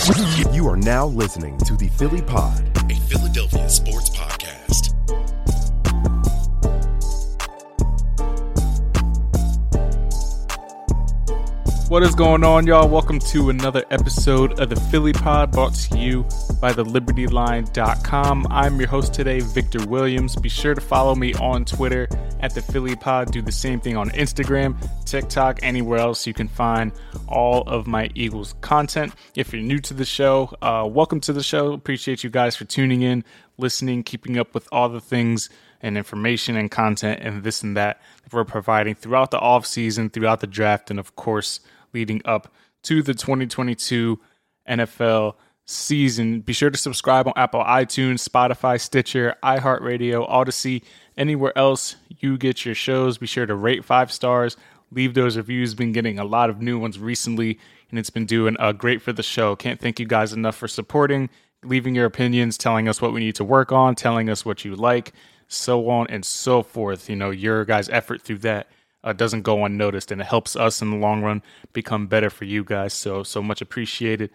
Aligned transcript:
You 0.00 0.66
are 0.66 0.78
now 0.78 1.06
listening 1.06 1.58
to 1.58 1.76
the 1.76 1.88
Philly 1.88 2.22
Pod, 2.22 2.64
a 2.90 2.94
Philadelphia 3.00 3.68
sports 3.68 4.08
podcast. 4.08 4.39
What 11.90 12.04
is 12.04 12.14
going 12.14 12.44
on, 12.44 12.68
y'all? 12.68 12.88
Welcome 12.88 13.18
to 13.18 13.50
another 13.50 13.84
episode 13.90 14.60
of 14.60 14.70
the 14.70 14.76
Philly 14.76 15.12
Pod 15.12 15.50
brought 15.50 15.74
to 15.74 15.98
you 15.98 16.24
by 16.60 16.72
the 16.72 16.84
libertyline.com. 16.84 18.46
I'm 18.48 18.78
your 18.78 18.88
host 18.88 19.12
today, 19.12 19.40
Victor 19.40 19.84
Williams. 19.88 20.36
Be 20.36 20.48
sure 20.48 20.76
to 20.76 20.80
follow 20.80 21.16
me 21.16 21.34
on 21.34 21.64
Twitter 21.64 22.06
at 22.38 22.54
the 22.54 22.62
Philly 22.62 22.94
Pod. 22.94 23.32
Do 23.32 23.42
the 23.42 23.50
same 23.50 23.80
thing 23.80 23.96
on 23.96 24.10
Instagram, 24.10 24.76
TikTok, 25.04 25.58
anywhere 25.64 25.98
else 25.98 26.28
you 26.28 26.32
can 26.32 26.46
find 26.46 26.92
all 27.26 27.62
of 27.62 27.88
my 27.88 28.08
Eagles 28.14 28.54
content. 28.60 29.12
If 29.34 29.52
you're 29.52 29.60
new 29.60 29.80
to 29.80 29.92
the 29.92 30.04
show, 30.04 30.54
uh, 30.62 30.88
welcome 30.88 31.18
to 31.22 31.32
the 31.32 31.42
show. 31.42 31.72
Appreciate 31.72 32.22
you 32.22 32.30
guys 32.30 32.54
for 32.54 32.66
tuning 32.66 33.02
in, 33.02 33.24
listening, 33.58 34.04
keeping 34.04 34.38
up 34.38 34.54
with 34.54 34.68
all 34.70 34.88
the 34.88 35.00
things 35.00 35.50
and 35.82 35.98
information 35.98 36.56
and 36.56 36.70
content 36.70 37.18
and 37.20 37.42
this 37.42 37.64
and 37.64 37.76
that 37.76 38.00
that 38.22 38.32
we're 38.32 38.44
providing 38.44 38.94
throughout 38.94 39.32
the 39.32 39.40
off 39.40 39.66
season, 39.66 40.08
throughout 40.08 40.38
the 40.38 40.46
draft, 40.46 40.88
and 40.88 41.00
of 41.00 41.16
course 41.16 41.58
leading 41.92 42.22
up 42.24 42.52
to 42.82 43.02
the 43.02 43.14
2022 43.14 44.18
NFL 44.68 45.34
season. 45.66 46.40
Be 46.40 46.52
sure 46.52 46.70
to 46.70 46.76
subscribe 46.76 47.26
on 47.26 47.32
Apple 47.36 47.62
iTunes, 47.62 48.26
Spotify, 48.26 48.80
Stitcher, 48.80 49.36
iHeartRadio, 49.42 50.28
Audacy, 50.28 50.82
anywhere 51.16 51.56
else 51.56 51.96
you 52.08 52.36
get 52.36 52.64
your 52.64 52.74
shows. 52.74 53.18
Be 53.18 53.26
sure 53.26 53.46
to 53.46 53.54
rate 53.54 53.84
five 53.84 54.10
stars, 54.10 54.56
leave 54.90 55.14
those 55.14 55.36
reviews. 55.36 55.74
Been 55.74 55.92
getting 55.92 56.18
a 56.18 56.24
lot 56.24 56.50
of 56.50 56.60
new 56.60 56.78
ones 56.78 56.98
recently, 56.98 57.58
and 57.90 57.98
it's 57.98 58.10
been 58.10 58.26
doing 58.26 58.56
uh, 58.58 58.72
great 58.72 59.00
for 59.00 59.12
the 59.12 59.22
show. 59.22 59.54
Can't 59.54 59.80
thank 59.80 60.00
you 60.00 60.06
guys 60.06 60.32
enough 60.32 60.56
for 60.56 60.68
supporting, 60.68 61.30
leaving 61.62 61.94
your 61.94 62.06
opinions, 62.06 62.58
telling 62.58 62.88
us 62.88 63.00
what 63.00 63.12
we 63.12 63.20
need 63.20 63.36
to 63.36 63.44
work 63.44 63.70
on, 63.70 63.94
telling 63.94 64.28
us 64.28 64.44
what 64.44 64.64
you 64.64 64.74
like, 64.74 65.12
so 65.46 65.88
on 65.88 66.06
and 66.08 66.24
so 66.24 66.62
forth. 66.62 67.08
You 67.08 67.16
know, 67.16 67.30
your 67.30 67.64
guys' 67.64 67.88
effort 67.90 68.22
through 68.22 68.38
that 68.38 68.68
uh, 69.02 69.12
doesn't 69.12 69.42
go 69.42 69.64
unnoticed, 69.64 70.10
and 70.10 70.20
it 70.20 70.26
helps 70.26 70.56
us 70.56 70.82
in 70.82 70.90
the 70.90 70.96
long 70.96 71.22
run 71.22 71.42
become 71.72 72.06
better 72.06 72.30
for 72.30 72.44
you 72.44 72.64
guys. 72.64 72.92
So 72.92 73.22
so 73.22 73.42
much 73.42 73.60
appreciated 73.60 74.30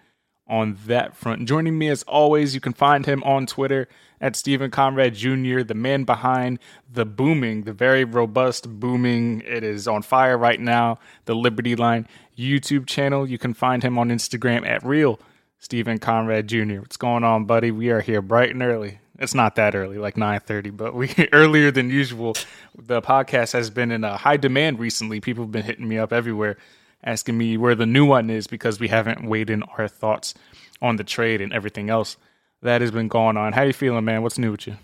on 0.48 0.78
that 0.86 1.16
front. 1.16 1.48
Joining 1.48 1.78
me 1.78 1.90
as 1.90 2.04
always, 2.04 2.54
you 2.54 2.62
can 2.62 2.74
find 2.74 3.06
him 3.06 3.24
on 3.24 3.46
Twitter 3.46 3.88
at 4.22 4.36
Stephen 4.36 4.72
Conrad 4.72 5.16
Jr., 5.16 5.62
the 5.62 5.74
man 5.74 6.04
behind 6.04 6.60
the 6.92 7.06
booming, 7.06 7.64
the 7.64 7.74
very 7.74 8.04
robust 8.04 8.70
booming. 8.70 9.42
It 9.46 9.64
is 9.64 9.88
on 9.88 10.02
fire 10.04 10.38
right 10.38 10.60
now. 10.60 11.00
The 11.26 11.36
Liberty 11.36 11.76
Line 11.76 12.08
YouTube 12.38 12.86
channel. 12.86 13.28
You 13.28 13.38
can 13.38 13.54
find 13.54 13.84
him 13.84 13.98
on 13.98 14.10
Instagram 14.10 14.68
at 14.68 14.84
real 14.86 15.20
Stephen 15.58 15.98
Conrad 15.98 16.48
Jr. 16.48 16.80
What's 16.80 16.98
going 16.98 17.24
on, 17.24 17.46
buddy? 17.46 17.72
We 17.72 17.90
are 17.90 18.02
here 18.02 18.22
bright 18.22 18.52
and 18.52 18.62
early. 18.62 19.00
It's 19.20 19.34
not 19.34 19.56
that 19.56 19.76
early, 19.76 19.98
like 19.98 20.18
nine 20.18 20.40
thirty, 20.42 20.70
but 20.70 20.94
we 20.94 21.14
earlier 21.34 21.72
than 21.72 21.90
usual. 21.90 22.36
The 22.78 23.02
podcast 23.02 23.54
has 23.54 23.70
been 23.70 23.92
in 23.92 24.04
a 24.04 24.18
high 24.18 24.38
demand 24.38 24.80
recently. 24.80 25.22
People 25.22 25.46
have 25.46 25.52
been 25.52 25.64
hitting 25.64 25.88
me 25.88 25.98
up 25.98 26.12
everywhere, 26.12 26.58
asking 27.04 27.38
me 27.38 27.58
where 27.58 27.76
the 27.76 27.86
new 27.86 28.06
one 28.06 28.30
is 28.30 28.48
because 28.48 28.80
we 28.80 28.90
haven't 28.90 29.28
weighed 29.28 29.50
in 29.50 29.64
our 29.64 29.88
thoughts 29.88 30.34
on 30.82 30.98
the 30.98 31.04
trade 31.04 31.42
and 31.42 31.54
everything 31.54 31.90
else 31.90 32.18
that 32.62 32.82
has 32.82 32.92
been 32.92 33.08
going 33.08 33.38
on. 33.38 33.54
How 33.54 33.64
you 33.64 33.74
feeling, 33.74 34.04
man? 34.06 34.22
What's 34.22 34.38
new 34.38 34.52
with 34.52 34.68
you? 34.68 34.76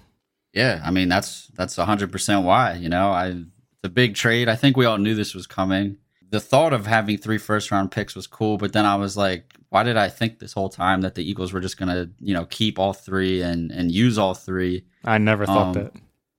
Yeah, 0.54 0.82
I 0.84 0.92
mean 0.92 1.10
that's 1.10 1.48
that's 1.56 1.76
hundred 1.76 2.12
percent 2.12 2.46
why. 2.46 2.74
You 2.74 2.90
know, 2.90 3.12
I 3.12 3.44
the 3.82 3.90
big 3.90 4.16
trade. 4.16 4.48
I 4.48 4.56
think 4.56 4.78
we 4.78 4.86
all 4.86 4.98
knew 4.98 5.16
this 5.16 5.34
was 5.34 5.48
coming. 5.48 5.98
The 6.32 6.40
thought 6.40 6.74
of 6.74 6.88
having 6.88 7.18
three 7.18 7.38
first 7.38 7.72
round 7.72 7.92
picks 7.92 8.16
was 8.16 8.26
cool, 8.26 8.58
but 8.58 8.74
then 8.74 8.86
I 8.86 8.96
was 8.96 9.16
like, 9.16 9.54
why 9.70 9.84
did 9.84 9.98
I 9.98 10.10
think 10.10 10.40
this 10.40 10.54
whole 10.54 10.70
time 10.70 11.02
that 11.02 11.16
the 11.16 11.30
Eagles 11.30 11.54
were 11.54 11.60
just 11.60 11.78
gonna, 11.78 12.10
you 12.20 12.34
know, 12.34 12.46
keep 12.46 12.80
all 12.80 12.94
three 12.94 13.42
and 13.42 13.72
and 13.72 13.92
use 13.92 14.18
all 14.18 14.34
three? 14.34 14.86
I 15.06 15.18
never 15.18 15.46
thought 15.46 15.68
um, 15.68 15.74
that. 15.74 15.94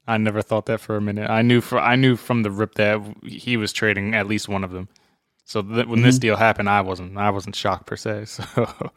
I 0.06 0.16
never 0.16 0.42
thought 0.42 0.66
that 0.66 0.80
for 0.80 0.96
a 0.96 1.00
minute. 1.00 1.30
I 1.30 1.42
knew 1.42 1.60
for 1.60 1.78
I 1.78 1.96
knew 1.96 2.16
from 2.16 2.42
the 2.42 2.50
rip 2.50 2.74
that 2.74 3.00
he 3.24 3.56
was 3.56 3.72
trading 3.72 4.14
at 4.14 4.26
least 4.26 4.48
one 4.48 4.64
of 4.64 4.72
them. 4.72 4.88
So 5.44 5.62
th- 5.62 5.86
when 5.86 5.86
mm-hmm. 5.86 6.02
this 6.02 6.18
deal 6.18 6.36
happened, 6.36 6.68
I 6.68 6.80
wasn't 6.80 7.16
I 7.16 7.30
wasn't 7.30 7.56
shocked 7.56 7.86
per 7.86 7.96
se. 7.96 8.24
So. 8.54 8.90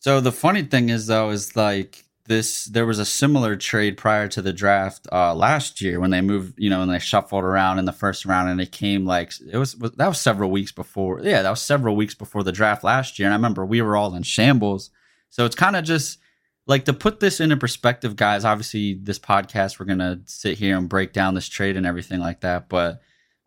So 0.00 0.20
the 0.20 0.32
funny 0.32 0.62
thing 0.62 0.90
is 0.90 1.08
though 1.08 1.30
is 1.30 1.56
like 1.56 2.04
this 2.28 2.66
there 2.66 2.86
was 2.86 2.98
a 2.98 3.04
similar 3.04 3.56
trade 3.56 3.96
prior 3.96 4.28
to 4.28 4.42
the 4.42 4.52
draft 4.52 5.08
uh, 5.10 5.34
last 5.34 5.80
year 5.80 5.98
when 5.98 6.10
they 6.10 6.20
moved 6.20 6.54
you 6.58 6.70
know 6.70 6.82
and 6.82 6.92
they 6.92 6.98
shuffled 6.98 7.42
around 7.42 7.78
in 7.78 7.86
the 7.86 7.92
first 7.92 8.24
round 8.26 8.48
and 8.48 8.60
it 8.60 8.70
came 8.70 9.06
like 9.06 9.32
it 9.50 9.56
was 9.56 9.74
that 9.74 10.06
was 10.06 10.20
several 10.20 10.50
weeks 10.50 10.70
before 10.70 11.20
yeah 11.22 11.42
that 11.42 11.50
was 11.50 11.62
several 11.62 11.96
weeks 11.96 12.14
before 12.14 12.44
the 12.44 12.52
draft 12.52 12.84
last 12.84 13.18
year. 13.18 13.26
And 13.26 13.32
i 13.32 13.36
remember 13.36 13.64
we 13.64 13.82
were 13.82 13.96
all 13.96 14.14
in 14.14 14.22
shambles. 14.22 14.90
So 15.30 15.44
it's 15.44 15.56
kind 15.56 15.76
of 15.76 15.84
just 15.84 16.18
like 16.66 16.84
to 16.84 16.92
put 16.92 17.18
this 17.18 17.40
into 17.40 17.56
perspective 17.56 18.14
guys 18.14 18.44
obviously 18.44 18.94
this 18.94 19.18
podcast 19.18 19.80
we're 19.80 19.86
gonna 19.86 20.20
sit 20.26 20.58
here 20.58 20.76
and 20.76 20.88
break 20.88 21.12
down 21.12 21.34
this 21.34 21.48
trade 21.48 21.76
and 21.76 21.86
everything 21.86 22.20
like 22.20 22.40
that. 22.42 22.68
But 22.68 23.00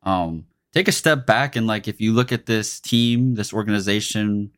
um 0.04 0.46
take 0.74 0.88
a 0.88 0.92
step 0.92 1.28
back 1.28 1.56
and 1.56 1.68
like 1.68 1.88
if 1.88 2.02
you 2.02 2.14
look 2.14 2.32
at 2.32 2.48
this 2.48 2.80
team 2.80 3.36
this 3.36 3.54
organization 3.54 4.52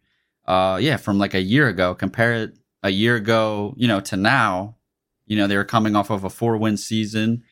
uh 0.48 0.80
yeah 0.82 0.96
from 0.98 1.20
like 1.20 1.34
a 1.34 1.42
year 1.42 1.68
ago 1.68 1.94
compare 1.94 2.34
it 2.34 2.58
a 2.84 2.90
year 2.90 3.16
ago, 3.16 3.74
you 3.78 3.88
know, 3.88 4.02
to 4.02 4.18
now, 4.18 4.76
you 5.26 5.38
know, 5.38 5.48
they 5.48 5.56
were 5.56 5.64
coming 5.64 5.96
off 5.96 6.10
of 6.10 6.26
a 6.26 6.30
four 6.30 6.58
win 6.58 6.78
season. 6.78 7.44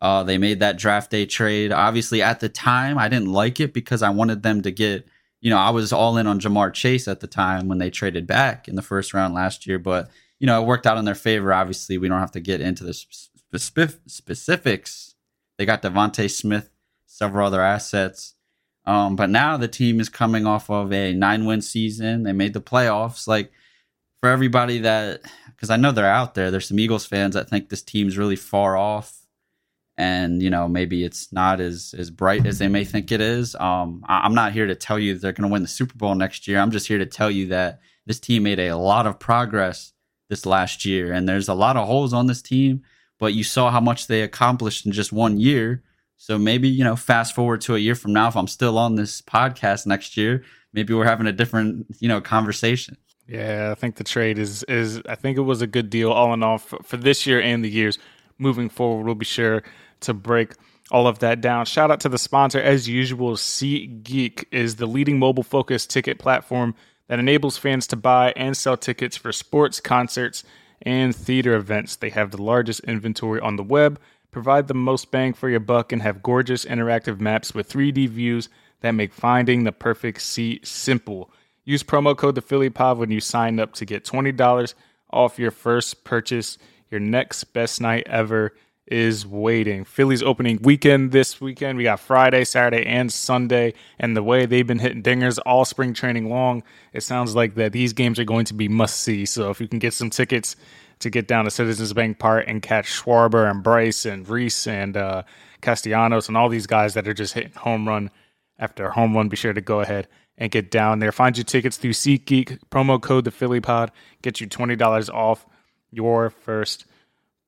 Uh, 0.00 0.22
they 0.22 0.38
made 0.38 0.60
that 0.60 0.78
draft 0.78 1.10
day 1.10 1.26
trade. 1.26 1.72
Obviously, 1.72 2.22
at 2.22 2.40
the 2.40 2.48
time, 2.48 2.98
I 2.98 3.08
didn't 3.08 3.32
like 3.32 3.60
it 3.60 3.74
because 3.74 4.02
I 4.02 4.10
wanted 4.10 4.42
them 4.42 4.62
to 4.62 4.70
get, 4.70 5.06
you 5.40 5.50
know, 5.50 5.58
I 5.58 5.70
was 5.70 5.92
all 5.92 6.16
in 6.16 6.26
on 6.26 6.40
Ja'Marr 6.40 6.72
Chase 6.72 7.06
at 7.06 7.20
the 7.20 7.26
time 7.26 7.68
when 7.68 7.78
they 7.78 7.90
traded 7.90 8.26
back 8.26 8.66
in 8.66 8.76
the 8.76 8.82
first 8.82 9.12
round 9.12 9.34
last 9.34 9.66
year. 9.66 9.78
But, 9.78 10.08
you 10.38 10.46
know, 10.46 10.60
it 10.62 10.66
worked 10.66 10.86
out 10.86 10.98
in 10.98 11.04
their 11.04 11.14
favor. 11.14 11.52
Obviously, 11.52 11.98
we 11.98 12.08
don't 12.08 12.20
have 12.20 12.32
to 12.32 12.40
get 12.40 12.60
into 12.60 12.84
the 12.84 12.94
spe- 12.94 14.00
specifics. 14.06 15.14
They 15.58 15.66
got 15.66 15.82
DeVonta 15.82 16.30
Smith, 16.30 16.70
several 17.06 17.46
other 17.46 17.60
assets. 17.60 18.34
Um, 18.86 19.16
but 19.16 19.28
now 19.28 19.56
the 19.56 19.68
team 19.68 20.00
is 20.00 20.08
coming 20.08 20.46
off 20.46 20.70
of 20.70 20.92
a 20.92 21.12
nine 21.12 21.44
win 21.44 21.60
season. 21.60 22.22
They 22.22 22.32
made 22.32 22.54
the 22.54 22.60
playoffs. 22.60 23.26
Like, 23.26 23.52
for 24.20 24.28
everybody 24.28 24.80
that 24.80 25.22
because 25.54 25.70
I 25.70 25.76
know 25.76 25.92
they're 25.92 26.06
out 26.06 26.34
there. 26.34 26.50
There's 26.50 26.68
some 26.68 26.78
Eagles 26.78 27.06
fans 27.06 27.34
that 27.34 27.48
think 27.48 27.68
this 27.68 27.82
team's 27.82 28.18
really 28.18 28.36
far 28.36 28.76
off, 28.76 29.16
and 29.96 30.42
you 30.42 30.50
know 30.50 30.68
maybe 30.68 31.04
it's 31.04 31.32
not 31.32 31.60
as 31.60 31.94
as 31.96 32.10
bright 32.10 32.46
as 32.46 32.58
they 32.58 32.68
may 32.68 32.84
think 32.84 33.12
it 33.12 33.20
is. 33.20 33.54
Um, 33.54 34.04
I, 34.06 34.26
am 34.26 34.34
not 34.34 34.52
here 34.52 34.66
to 34.66 34.74
tell 34.74 34.98
you 34.98 35.14
they're 35.18 35.32
going 35.32 35.48
to 35.48 35.52
win 35.52 35.62
the 35.62 35.68
Super 35.68 35.96
Bowl 35.96 36.14
next 36.14 36.48
year. 36.48 36.58
I'm 36.58 36.70
just 36.70 36.88
here 36.88 36.98
to 36.98 37.06
tell 37.06 37.30
you 37.30 37.48
that 37.48 37.80
this 38.06 38.20
team 38.20 38.44
made 38.44 38.60
a 38.60 38.74
lot 38.74 39.06
of 39.06 39.18
progress 39.18 39.92
this 40.28 40.46
last 40.46 40.84
year, 40.84 41.12
and 41.12 41.28
there's 41.28 41.48
a 41.48 41.54
lot 41.54 41.76
of 41.76 41.86
holes 41.86 42.12
on 42.12 42.26
this 42.26 42.42
team. 42.42 42.82
But 43.18 43.34
you 43.34 43.42
saw 43.42 43.70
how 43.70 43.80
much 43.80 44.06
they 44.06 44.22
accomplished 44.22 44.86
in 44.86 44.92
just 44.92 45.12
one 45.12 45.40
year. 45.40 45.82
So 46.18 46.38
maybe 46.38 46.68
you 46.68 46.84
know, 46.84 46.96
fast 46.96 47.34
forward 47.34 47.60
to 47.62 47.76
a 47.76 47.78
year 47.78 47.94
from 47.94 48.12
now, 48.12 48.28
if 48.28 48.36
I'm 48.36 48.48
still 48.48 48.78
on 48.78 48.96
this 48.96 49.22
podcast 49.22 49.86
next 49.86 50.16
year, 50.16 50.44
maybe 50.72 50.94
we're 50.94 51.04
having 51.04 51.26
a 51.26 51.32
different 51.32 51.86
you 52.00 52.08
know 52.08 52.20
conversation. 52.20 52.96
Yeah, 53.28 53.70
I 53.70 53.74
think 53.74 53.96
the 53.96 54.04
trade 54.04 54.38
is 54.38 54.62
is 54.64 55.02
I 55.06 55.14
think 55.14 55.36
it 55.36 55.42
was 55.42 55.60
a 55.60 55.66
good 55.66 55.90
deal 55.90 56.10
all 56.10 56.32
in 56.32 56.42
all 56.42 56.58
for, 56.58 56.78
for 56.82 56.96
this 56.96 57.26
year 57.26 57.40
and 57.40 57.62
the 57.62 57.68
years 57.70 57.98
moving 58.38 58.70
forward. 58.70 59.04
We'll 59.04 59.14
be 59.14 59.26
sure 59.26 59.62
to 60.00 60.14
break 60.14 60.54
all 60.90 61.06
of 61.06 61.18
that 61.18 61.42
down. 61.42 61.66
Shout 61.66 61.90
out 61.90 62.00
to 62.00 62.08
the 62.08 62.18
sponsor 62.18 62.58
as 62.58 62.88
usual. 62.88 63.34
SeatGeek 63.34 64.46
is 64.50 64.76
the 64.76 64.86
leading 64.86 65.18
mobile 65.18 65.42
focused 65.42 65.90
ticket 65.90 66.18
platform 66.18 66.74
that 67.08 67.18
enables 67.18 67.58
fans 67.58 67.86
to 67.88 67.96
buy 67.96 68.32
and 68.34 68.56
sell 68.56 68.78
tickets 68.78 69.16
for 69.18 69.30
sports, 69.30 69.78
concerts, 69.78 70.42
and 70.80 71.14
theater 71.14 71.54
events. 71.54 71.96
They 71.96 72.10
have 72.10 72.30
the 72.30 72.42
largest 72.42 72.80
inventory 72.80 73.40
on 73.40 73.56
the 73.56 73.62
web, 73.62 74.00
provide 74.30 74.68
the 74.68 74.74
most 74.74 75.10
bang 75.10 75.34
for 75.34 75.50
your 75.50 75.60
buck, 75.60 75.92
and 75.92 76.00
have 76.00 76.22
gorgeous 76.22 76.64
interactive 76.64 77.20
maps 77.20 77.54
with 77.54 77.68
3D 77.68 78.08
views 78.08 78.48
that 78.80 78.92
make 78.92 79.12
finding 79.12 79.64
the 79.64 79.72
perfect 79.72 80.22
seat 80.22 80.66
simple. 80.66 81.30
Use 81.68 81.82
promo 81.82 82.16
code 82.16 82.34
the 82.34 82.40
Philly 82.40 82.70
Pod 82.70 82.96
when 82.96 83.10
you 83.10 83.20
sign 83.20 83.60
up 83.60 83.74
to 83.74 83.84
get 83.84 84.02
twenty 84.02 84.32
dollars 84.32 84.74
off 85.10 85.38
your 85.38 85.50
first 85.50 86.02
purchase. 86.02 86.56
Your 86.90 86.98
next 86.98 87.44
best 87.44 87.78
night 87.78 88.06
ever 88.06 88.54
is 88.86 89.26
waiting. 89.26 89.84
Philly's 89.84 90.22
opening 90.22 90.60
weekend 90.62 91.12
this 91.12 91.42
weekend. 91.42 91.76
We 91.76 91.84
got 91.84 92.00
Friday, 92.00 92.46
Saturday, 92.46 92.86
and 92.86 93.12
Sunday. 93.12 93.74
And 93.98 94.16
the 94.16 94.22
way 94.22 94.46
they've 94.46 94.66
been 94.66 94.78
hitting 94.78 95.02
dingers 95.02 95.38
all 95.44 95.66
spring 95.66 95.92
training 95.92 96.30
long, 96.30 96.62
it 96.94 97.02
sounds 97.02 97.36
like 97.36 97.54
that 97.56 97.72
these 97.72 97.92
games 97.92 98.18
are 98.18 98.24
going 98.24 98.46
to 98.46 98.54
be 98.54 98.66
must 98.68 99.00
see. 99.00 99.26
So 99.26 99.50
if 99.50 99.60
you 99.60 99.68
can 99.68 99.78
get 99.78 99.92
some 99.92 100.08
tickets 100.08 100.56
to 101.00 101.10
get 101.10 101.28
down 101.28 101.44
to 101.44 101.50
Citizens 101.50 101.92
Bank 101.92 102.18
Park 102.18 102.46
and 102.48 102.62
catch 102.62 102.86
Schwarber 102.86 103.50
and 103.50 103.62
Bryce 103.62 104.06
and 104.06 104.26
Rhys 104.26 104.66
and 104.66 104.96
uh, 104.96 105.24
Castellanos 105.60 106.28
and 106.28 106.36
all 106.38 106.48
these 106.48 106.66
guys 106.66 106.94
that 106.94 107.06
are 107.06 107.12
just 107.12 107.34
hitting 107.34 107.52
home 107.52 107.86
run 107.86 108.10
after 108.58 108.88
home 108.88 109.14
run, 109.14 109.28
be 109.28 109.36
sure 109.36 109.52
to 109.52 109.60
go 109.60 109.80
ahead 109.80 110.08
and 110.38 110.50
get 110.50 110.70
down 110.70 111.00
there. 111.00 111.12
Find 111.12 111.36
your 111.36 111.44
tickets 111.44 111.76
through 111.76 111.92
SeatGeek. 111.92 112.60
Promo 112.70 113.00
code 113.00 113.24
the 113.24 113.30
Philly 113.30 113.60
Pod 113.60 113.92
get 114.22 114.40
you 114.40 114.46
twenty 114.46 114.76
dollars 114.76 115.10
off 115.10 115.44
your 115.90 116.30
first 116.30 116.86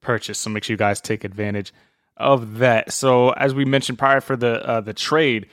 purchase. 0.01 0.39
So 0.39 0.51
make 0.51 0.65
sure 0.65 0.75
you 0.75 0.79
guys 0.79 1.01
take 1.01 1.25
advantage 1.25 1.73
of 2.17 2.59
that. 2.59 2.93
So 2.93 3.31
as 3.31 3.55
we 3.55 3.65
mentioned 3.65 3.99
prior 3.99 4.21
for 4.21 4.37
the 4.37 4.67
uh, 4.67 4.81
the 4.83 4.93
trade, 4.93 5.49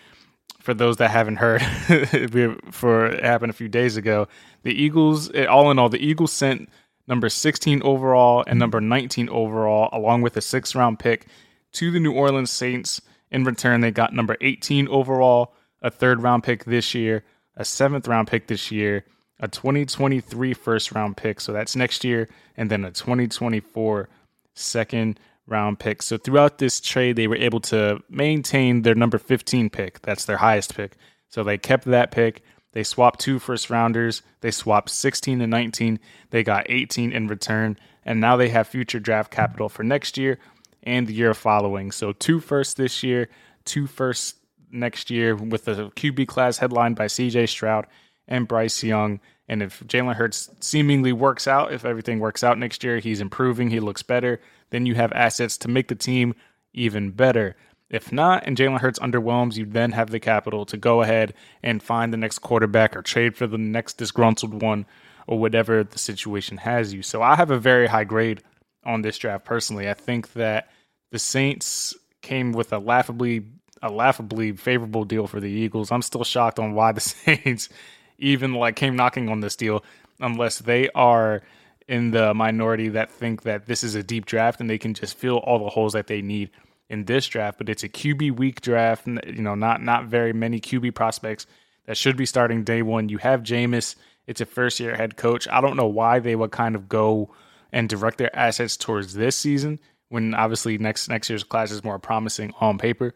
for 0.59 0.73
those 0.73 0.97
that 0.97 1.11
haven't 1.11 1.37
heard, 1.37 1.61
for 2.71 3.05
it 3.07 3.23
happened 3.23 3.51
a 3.51 3.53
few 3.53 3.69
days 3.69 3.95
ago, 3.95 4.27
the 4.63 4.73
Eagles. 4.73 5.29
All 5.47 5.71
in 5.71 5.79
all, 5.79 5.89
the 5.89 6.05
Eagles 6.05 6.33
sent 6.33 6.69
number 7.07 7.29
16 7.29 7.81
overall 7.83 8.43
and 8.45 8.59
number 8.59 8.81
19 8.81 9.29
overall, 9.29 9.89
along 9.93 10.21
with 10.21 10.35
a 10.35 10.41
six 10.41 10.75
round 10.75 10.99
pick, 10.99 11.27
to 11.73 11.91
the 11.91 11.99
New 11.99 12.11
Orleans 12.11 12.51
Saints. 12.51 13.01
In 13.29 13.43
return, 13.43 13.81
they 13.81 13.91
got 13.91 14.13
number 14.13 14.37
18 14.39 14.87
overall, 14.87 15.53
a 15.87 15.91
third 15.91 16.21
round 16.21 16.43
pick 16.43 16.65
this 16.65 16.93
year, 16.93 17.23
a 17.55 17.65
seventh 17.65 18.07
round 18.07 18.27
pick 18.27 18.47
this 18.47 18.71
year, 18.71 19.05
a 19.39 19.47
2023 19.47 20.53
first 20.53 20.91
round 20.91 21.17
pick. 21.17 21.41
So 21.41 21.53
that's 21.53 21.75
next 21.75 22.03
year, 22.03 22.29
and 22.55 22.69
then 22.69 22.85
a 22.85 22.91
2024 22.91 24.09
second 24.53 25.19
round 25.47 25.79
pick. 25.79 26.01
So 26.03 26.17
throughout 26.17 26.57
this 26.57 26.79
trade, 26.79 27.15
they 27.15 27.27
were 27.27 27.37
able 27.37 27.61
to 27.61 28.03
maintain 28.09 28.81
their 28.81 28.95
number 28.95 29.17
15 29.17 29.69
pick. 29.69 30.01
That's 30.01 30.25
their 30.25 30.37
highest 30.37 30.75
pick. 30.75 30.97
So 31.29 31.43
they 31.43 31.57
kept 31.57 31.85
that 31.85 32.11
pick. 32.11 32.43
They 32.73 32.83
swapped 32.83 33.19
two 33.19 33.39
first 33.39 33.69
rounders. 33.69 34.21
They 34.41 34.51
swapped 34.51 34.89
16 34.89 35.41
and 35.41 35.49
19. 35.49 35.99
They 36.29 36.43
got 36.43 36.69
18 36.69 37.11
in 37.11 37.27
return. 37.27 37.77
And 38.05 38.19
now 38.19 38.35
they 38.35 38.49
have 38.49 38.67
future 38.67 38.99
draft 38.99 39.31
capital 39.31 39.69
for 39.69 39.83
next 39.83 40.17
year 40.17 40.37
and 40.83 41.07
the 41.07 41.13
year 41.13 41.33
following. 41.33 41.91
So 41.91 42.11
two 42.11 42.39
firsts 42.39 42.75
this 42.75 43.03
year, 43.03 43.29
two 43.65 43.87
firsts 43.87 44.35
next 44.71 45.09
year 45.09 45.35
with 45.35 45.65
the 45.65 45.89
QB 45.91 46.27
class 46.27 46.57
headlined 46.57 46.95
by 46.95 47.05
CJ 47.05 47.49
Stroud 47.49 47.87
and 48.27 48.47
Bryce 48.47 48.83
Young. 48.83 49.19
And 49.47 49.63
if 49.63 49.81
Jalen 49.81 50.15
Hurts 50.15 50.49
seemingly 50.59 51.13
works 51.13 51.47
out, 51.47 51.71
if 51.71 51.85
everything 51.85 52.19
works 52.19 52.43
out 52.43 52.57
next 52.57 52.83
year, 52.83 52.99
he's 52.99 53.21
improving, 53.21 53.69
he 53.69 53.79
looks 53.79 54.03
better, 54.03 54.41
then 54.69 54.85
you 54.85 54.95
have 54.95 55.11
assets 55.13 55.57
to 55.59 55.67
make 55.67 55.87
the 55.87 55.95
team 55.95 56.35
even 56.73 57.11
better. 57.11 57.55
If 57.89 58.11
not, 58.11 58.45
and 58.45 58.57
Jalen 58.57 58.81
Hurts 58.81 58.99
underwhelms, 58.99 59.55
you 59.55 59.65
then 59.65 59.93
have 59.93 60.09
the 60.09 60.19
capital 60.19 60.65
to 60.65 60.75
go 60.75 61.01
ahead 61.01 61.33
and 61.63 61.81
find 61.81 62.11
the 62.11 62.17
next 62.17 62.39
quarterback 62.39 62.97
or 62.97 63.01
trade 63.01 63.37
for 63.37 63.47
the 63.47 63.57
next 63.57 63.97
disgruntled 63.97 64.61
one 64.61 64.85
or 65.25 65.39
whatever 65.39 65.83
the 65.83 65.97
situation 65.97 66.57
has 66.57 66.93
you. 66.93 67.01
So 67.01 67.21
I 67.21 67.35
have 67.35 67.51
a 67.51 67.59
very 67.59 67.87
high 67.87 68.03
grade 68.03 68.43
on 68.83 69.01
this 69.01 69.17
draft 69.17 69.45
personally. 69.45 69.89
I 69.89 69.93
think 69.93 70.33
that 70.33 70.69
the 71.11 71.19
Saints 71.19 71.95
came 72.21 72.51
with 72.51 72.73
a 72.73 72.79
laughably 72.79 73.45
a 73.81 73.89
laughably 73.89 74.51
favorable 74.53 75.05
deal 75.05 75.27
for 75.27 75.39
the 75.39 75.49
Eagles. 75.49 75.91
I'm 75.91 76.01
still 76.01 76.23
shocked 76.23 76.59
on 76.59 76.73
why 76.73 76.91
the 76.91 77.01
Saints 77.01 77.69
even 78.17 78.53
like 78.53 78.75
came 78.75 78.95
knocking 78.95 79.29
on 79.29 79.39
this 79.41 79.55
deal 79.55 79.83
unless 80.19 80.59
they 80.59 80.89
are 80.89 81.41
in 81.87 82.11
the 82.11 82.33
minority 82.33 82.89
that 82.89 83.11
think 83.11 83.43
that 83.43 83.65
this 83.65 83.83
is 83.83 83.95
a 83.95 84.03
deep 84.03 84.25
draft 84.25 84.59
and 84.59 84.69
they 84.69 84.77
can 84.77 84.93
just 84.93 85.17
fill 85.17 85.37
all 85.37 85.59
the 85.59 85.69
holes 85.69 85.93
that 85.93 86.07
they 86.07 86.21
need 86.21 86.49
in 86.89 87.05
this 87.05 87.27
draft. 87.27 87.57
But 87.57 87.69
it's 87.69 87.83
a 87.83 87.89
QB 87.89 88.37
weak 88.37 88.61
draft, 88.61 89.07
you 89.07 89.41
know, 89.41 89.55
not 89.55 89.81
not 89.81 90.05
very 90.05 90.33
many 90.33 90.59
QB 90.59 90.95
prospects 90.95 91.45
that 91.85 91.97
should 91.97 92.17
be 92.17 92.25
starting 92.25 92.63
day 92.63 92.81
one. 92.81 93.09
You 93.09 93.17
have 93.19 93.43
Jameis. 93.43 93.95
It's 94.25 94.41
a 94.41 94.45
first 94.45 94.79
year 94.79 94.95
head 94.95 95.15
coach. 95.15 95.47
I 95.49 95.61
don't 95.61 95.77
know 95.77 95.87
why 95.87 96.19
they 96.19 96.35
would 96.35 96.51
kind 96.51 96.75
of 96.75 96.89
go 96.89 97.29
and 97.71 97.87
direct 97.87 98.17
their 98.17 98.35
assets 98.35 98.75
towards 98.75 99.13
this 99.13 99.37
season 99.37 99.79
when 100.09 100.33
obviously 100.33 100.77
next 100.77 101.07
next 101.09 101.29
year's 101.29 101.43
class 101.43 101.71
is 101.71 101.83
more 101.83 101.99
promising 101.99 102.53
on 102.59 102.77
paper. 102.77 103.13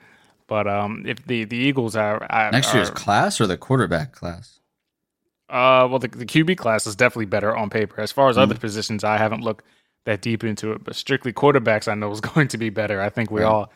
But 0.52 0.68
um, 0.68 1.06
if 1.08 1.26
the 1.26 1.46
the 1.46 1.56
Eagles 1.56 1.96
are, 1.96 2.22
are 2.30 2.52
next 2.52 2.74
year's 2.74 2.90
are, 2.90 2.94
class 2.94 3.40
or 3.40 3.48
the 3.48 3.56
quarterback 3.56 4.12
class, 4.12 4.60
uh, 5.48 5.88
well, 5.90 5.98
the, 5.98 6.10
the 6.10 6.26
QB 6.26 6.58
class 6.58 6.86
is 6.86 6.94
definitely 6.94 7.28
better 7.28 7.56
on 7.56 7.70
paper. 7.70 8.02
As 8.02 8.12
far 8.12 8.28
as 8.28 8.36
mm 8.36 8.42
other 8.42 8.56
positions, 8.56 9.06
I 9.06 9.18
haven't 9.18 9.46
looked 9.46 9.64
that 10.04 10.22
deep 10.22 10.44
into 10.44 10.74
it, 10.74 10.84
but 10.84 10.98
strictly 10.98 11.32
quarterbacks, 11.32 11.88
I 11.88 11.96
know 11.96 12.12
is 12.12 12.20
going 12.36 12.50
to 12.50 12.58
be 12.58 12.70
better. 12.70 13.02
I 13.02 13.08
think 13.08 13.32
we 13.32 13.44
right. 13.44 13.48
all 13.48 13.72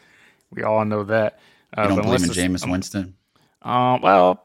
we 0.51 0.63
all 0.63 0.83
know 0.83 1.06
that. 1.06 1.39
Uh, 1.77 1.83
you 1.83 1.88
don't 1.95 2.01
believe 2.01 2.24
in 2.24 2.30
Jameis 2.31 2.69
Winston? 2.69 3.16
Um, 3.62 4.01
well, 4.01 4.44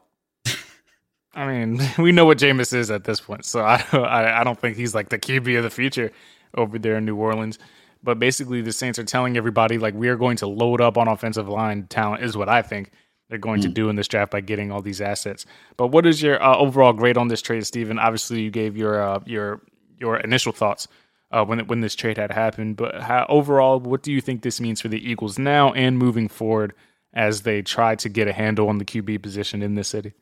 I 1.35 1.45
mean, 1.45 1.81
we 1.97 2.13
know 2.13 2.23
what 2.23 2.37
Jameis 2.37 2.73
is 2.73 2.91
at 2.91 3.03
this 3.03 3.19
point, 3.19 3.43
so 3.43 3.59
I, 3.59 3.83
I 3.91 4.39
I 4.39 4.43
don't 4.45 4.57
think 4.57 4.77
he's 4.77 4.95
like 4.95 5.09
the 5.09 5.19
QB 5.19 5.57
of 5.57 5.63
the 5.63 5.69
future 5.69 6.13
over 6.55 6.79
there 6.79 6.95
in 6.95 7.03
New 7.03 7.17
Orleans. 7.17 7.59
But 8.03 8.19
basically, 8.19 8.61
the 8.61 8.73
Saints 8.73 8.97
are 8.97 9.03
telling 9.03 9.37
everybody 9.37 9.77
like 9.77 9.93
we 9.93 10.09
are 10.09 10.15
going 10.15 10.37
to 10.37 10.47
load 10.47 10.81
up 10.81 10.97
on 10.97 11.07
offensive 11.07 11.47
line 11.47 11.87
talent 11.87 12.23
is 12.23 12.35
what 12.35 12.49
I 12.49 12.61
think 12.61 12.91
they're 13.29 13.37
going 13.37 13.59
mm. 13.59 13.63
to 13.63 13.67
hmm. 13.69 13.73
do 13.73 13.89
in 13.89 13.95
this 13.95 14.07
draft 14.07 14.31
by 14.31 14.41
getting 14.41 14.71
all 14.71 14.81
these 14.81 15.01
assets. 15.01 15.45
But 15.77 15.87
what 15.87 16.05
is 16.05 16.21
your 16.21 16.41
uh, 16.43 16.57
overall 16.57 16.93
grade 16.93 17.17
on 17.17 17.29
this 17.29 17.41
trade, 17.41 17.65
Stephen? 17.65 17.99
Obviously, 17.99 18.41
you 18.41 18.51
gave 18.51 18.75
your 18.75 19.01
uh, 19.01 19.19
your 19.25 19.61
your 19.99 20.17
initial 20.17 20.51
thoughts 20.51 20.87
uh, 21.31 21.45
when 21.45 21.59
when 21.67 21.81
this 21.81 21.95
trade 21.95 22.17
had 22.17 22.31
happened. 22.31 22.75
But 22.75 23.01
how, 23.01 23.25
overall, 23.29 23.79
what 23.79 24.03
do 24.03 24.11
you 24.11 24.21
think 24.21 24.41
this 24.41 24.59
means 24.59 24.81
for 24.81 24.89
the 24.89 25.09
Eagles 25.09 25.39
now 25.39 25.71
and 25.73 25.97
moving 25.97 26.27
forward 26.27 26.73
as 27.13 27.43
they 27.43 27.61
try 27.61 27.95
to 27.95 28.09
get 28.09 28.27
a 28.27 28.33
handle 28.33 28.67
on 28.67 28.77
the 28.77 28.85
QB 28.85 29.21
position 29.21 29.61
in 29.61 29.75
this 29.75 29.87
city? 29.87 30.13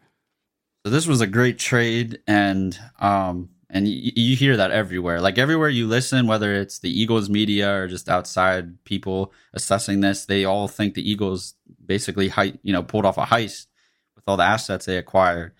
So 0.85 0.91
this 0.91 1.07
was 1.07 1.19
a 1.19 1.27
great 1.27 1.59
trade, 1.59 2.19
and 2.27 2.77
um, 2.99 3.49
and 3.69 3.85
y- 3.85 4.11
you 4.15 4.35
hear 4.35 4.57
that 4.57 4.71
everywhere. 4.71 5.21
Like 5.21 5.37
everywhere 5.37 5.69
you 5.69 5.87
listen, 5.87 6.27
whether 6.27 6.53
it's 6.53 6.79
the 6.79 6.89
Eagles 6.89 7.29
media 7.29 7.73
or 7.73 7.87
just 7.87 8.09
outside 8.09 8.83
people 8.83 9.33
assessing 9.53 10.01
this, 10.01 10.25
they 10.25 10.45
all 10.45 10.67
think 10.67 10.93
the 10.93 11.09
Eagles 11.09 11.55
basically, 11.85 12.31
you 12.63 12.73
know, 12.73 12.83
pulled 12.83 13.05
off 13.05 13.17
a 13.17 13.25
heist 13.25 13.67
with 14.15 14.23
all 14.27 14.37
the 14.37 14.43
assets 14.43 14.85
they 14.85 14.97
acquired. 14.97 15.53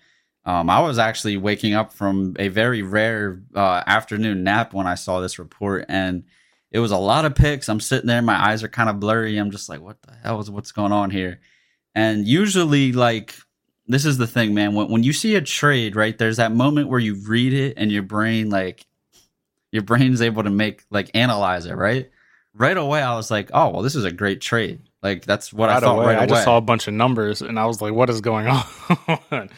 Um, 0.44 0.70
I 0.70 0.80
was 0.80 0.98
actually 0.98 1.36
waking 1.36 1.74
up 1.74 1.92
from 1.92 2.34
a 2.38 2.48
very 2.48 2.82
rare 2.82 3.42
uh, 3.54 3.82
afternoon 3.86 4.42
nap 4.42 4.72
when 4.72 4.86
I 4.86 4.94
saw 4.94 5.20
this 5.20 5.38
report, 5.38 5.84
and 5.88 6.24
it 6.72 6.78
was 6.78 6.92
a 6.92 6.96
lot 6.96 7.26
of 7.26 7.34
picks. 7.34 7.68
I'm 7.68 7.80
sitting 7.80 8.06
there, 8.06 8.22
my 8.22 8.50
eyes 8.50 8.62
are 8.62 8.68
kind 8.68 8.88
of 8.88 9.00
blurry. 9.00 9.36
I'm 9.36 9.50
just 9.50 9.68
like, 9.68 9.80
what 9.80 10.00
the 10.02 10.14
hell 10.22 10.40
is 10.40 10.50
what's 10.50 10.72
going 10.72 10.92
on 10.92 11.10
here? 11.10 11.40
And 11.94 12.26
usually, 12.26 12.92
like 12.92 13.34
this 13.90 14.04
is 14.04 14.18
the 14.18 14.26
thing, 14.26 14.54
man. 14.54 14.74
When 14.74 14.88
when 14.88 15.02
you 15.02 15.12
see 15.12 15.34
a 15.34 15.40
trade, 15.40 15.96
right, 15.96 16.16
there's 16.16 16.36
that 16.36 16.52
moment 16.52 16.88
where 16.88 17.00
you 17.00 17.14
read 17.14 17.52
it 17.52 17.74
and 17.76 17.90
your 17.90 18.02
brain 18.02 18.48
like 18.48 18.86
your 19.72 19.82
brain's 19.82 20.22
able 20.22 20.42
to 20.44 20.50
make 20.50 20.84
like 20.90 21.10
analyze 21.14 21.66
it, 21.66 21.74
right? 21.74 22.10
Right 22.54 22.76
away, 22.76 23.02
I 23.02 23.16
was 23.16 23.30
like, 23.30 23.50
oh 23.52 23.70
well, 23.70 23.82
this 23.82 23.94
is 23.96 24.04
a 24.04 24.12
great 24.12 24.40
trade. 24.40 24.80
Like 25.02 25.24
that's 25.24 25.52
what 25.52 25.68
right 25.68 25.76
I 25.76 25.80
thought 25.80 25.96
away, 25.96 26.06
right 26.06 26.16
away. 26.16 26.22
I 26.22 26.26
just 26.26 26.44
saw 26.44 26.56
a 26.56 26.60
bunch 26.60 26.86
of 26.86 26.94
numbers 26.94 27.42
and 27.42 27.58
I 27.58 27.66
was 27.66 27.80
like, 27.80 27.92
what 27.92 28.10
is 28.10 28.20
going 28.20 28.46
on? 28.48 29.50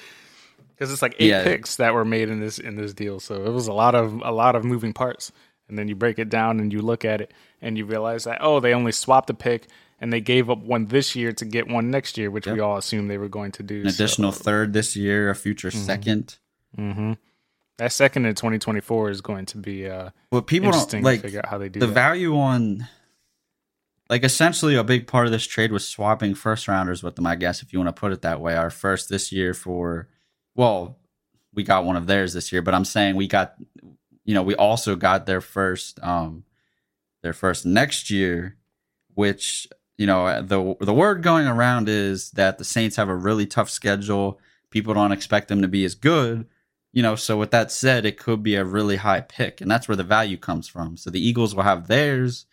Because 0.71 0.93
it's 0.93 1.03
like 1.03 1.17
eight 1.19 1.29
yeah. 1.29 1.45
picks 1.45 1.77
that 1.77 1.93
were 1.93 2.05
made 2.05 2.29
in 2.29 2.41
this 2.41 2.59
in 2.59 2.77
this 2.77 2.95
deal, 2.95 3.21
so 3.21 3.45
it 3.45 3.51
was 3.51 3.67
a 3.67 3.73
lot 3.73 3.95
of 3.95 4.15
a 4.25 4.33
lot 4.33 4.57
of 4.57 4.65
moving 4.65 4.93
parts. 4.93 5.33
And 5.69 5.79
then 5.79 5.89
you 5.89 5.95
break 5.95 6.19
it 6.19 6.29
down 6.29 6.61
and 6.61 6.71
you 6.71 6.83
look 6.83 7.05
at 7.05 7.23
it 7.23 7.33
and 7.63 7.79
you 7.79 7.87
realize 7.87 8.25
that 8.25 8.39
oh, 8.41 8.61
they 8.61 8.75
only 8.75 8.93
swapped 8.93 9.31
a 9.31 9.35
pick 9.35 9.69
and 10.03 10.13
they 10.13 10.21
gave 10.21 10.51
up 10.51 10.59
one 10.59 10.87
this 10.87 11.15
year 11.15 11.33
to 11.33 11.45
get 11.45 11.69
one 11.69 11.89
next 11.89 12.19
year, 12.19 12.29
which 12.29 12.47
yep. 12.47 12.57
we 12.57 12.61
all 12.61 12.77
assumed 12.77 13.09
they 13.09 13.19
were 13.19 13.29
going 13.29 13.53
to 13.53 13.63
do. 13.63 13.83
An 13.83 13.87
additional 13.87 14.33
so. 14.33 14.43
third 14.43 14.73
this 14.73 14.97
year, 14.97 15.31
a 15.31 15.35
future 15.35 15.71
mm-hmm. 15.71 15.91
2nd 15.91 16.39
mm-hmm. 16.77 17.13
That 17.79 17.93
second 17.93 18.27
in 18.27 18.35
2024 18.35 19.11
is 19.11 19.21
going 19.21 19.47
to 19.47 19.59
be 19.59 19.89
uh, 19.89 20.11
well, 20.31 20.43
people 20.43 20.73
don't 20.73 21.03
like 21.03 21.23
figure 21.23 21.39
out 21.39 21.49
how 21.49 21.57
they 21.57 21.69
do 21.69 21.81
the 21.81 21.87
that. 21.87 21.93
value 21.93 22.37
on. 22.37 22.87
Like 24.11 24.25
essentially, 24.25 24.75
a 24.75 24.85
big 24.85 25.07
part 25.07 25.27
of 25.27 25.33
this 25.33 25.47
trade 25.47 25.73
was 25.73 25.89
swapping 25.89 26.35
first 26.35 26.69
rounders 26.69 27.03
with 27.03 27.17
them. 27.17 27.27
I 27.27 27.37
guess 27.37 27.63
if 27.63 27.73
you 27.73 27.79
want 27.79 27.95
to 27.95 27.99
put 27.99 28.13
it 28.13 28.23
that 28.23 28.41
way, 28.41 28.57
our 28.57 28.71
first 28.71 29.09
this 29.09 29.33
year 29.33 29.55
for, 29.55 30.09
well, 30.55 30.99
we 31.55 31.63
got 31.63 31.85
one 31.85 31.97
of 31.97 32.07
theirs 32.07 32.35
this 32.35 32.53
year, 32.53 32.61
but 32.61 32.75
I'm 32.75 32.85
saying 32.85 33.17
we 33.17 33.27
got, 33.27 33.55
you 34.25 34.35
know, 34.35 34.43
we 34.43 34.55
also 34.55 34.97
got 34.97 35.25
their 35.25 35.41
first, 35.41 35.99
um, 36.03 36.45
their 37.23 37.33
first 37.33 37.65
next 37.65 38.11
year, 38.11 38.59
which 39.15 39.67
you 40.03 40.07
know, 40.07 40.43
the 40.43 40.75
the 40.85 40.93
word 40.93 41.23
going 41.23 41.47
around 41.47 41.89
is 41.89 42.33
that 42.33 42.59
the 42.59 42.65
Saints 42.65 42.97
have 42.97 43.09
a 43.09 43.15
really 43.15 43.47
tough 43.47 43.71
schedule. 43.71 44.41
People 44.71 44.95
don't 44.95 45.13
expect 45.13 45.47
them 45.47 45.63
to 45.63 45.69
be 45.69 45.85
as 45.85 45.95
good. 45.95 46.45
You 46.91 47.05
know, 47.05 47.15
so 47.15 47.37
with 47.37 47.53
that 47.53 47.71
said, 47.71 48.05
it 48.05 48.19
could 48.19 48.43
be 48.43 48.57
a 48.57 48.65
really 48.65 48.97
high 48.97 49.21
pick, 49.21 49.61
and 49.61 49.71
that's 49.71 49.87
where 49.87 49.95
the 49.95 50.03
value 50.03 50.37
comes 50.37 50.67
from. 50.67 50.97
So 50.97 51.09
the 51.09 51.25
Eagles 51.25 51.55
will 51.55 51.63
have 51.63 51.87
theirs, 51.87 52.47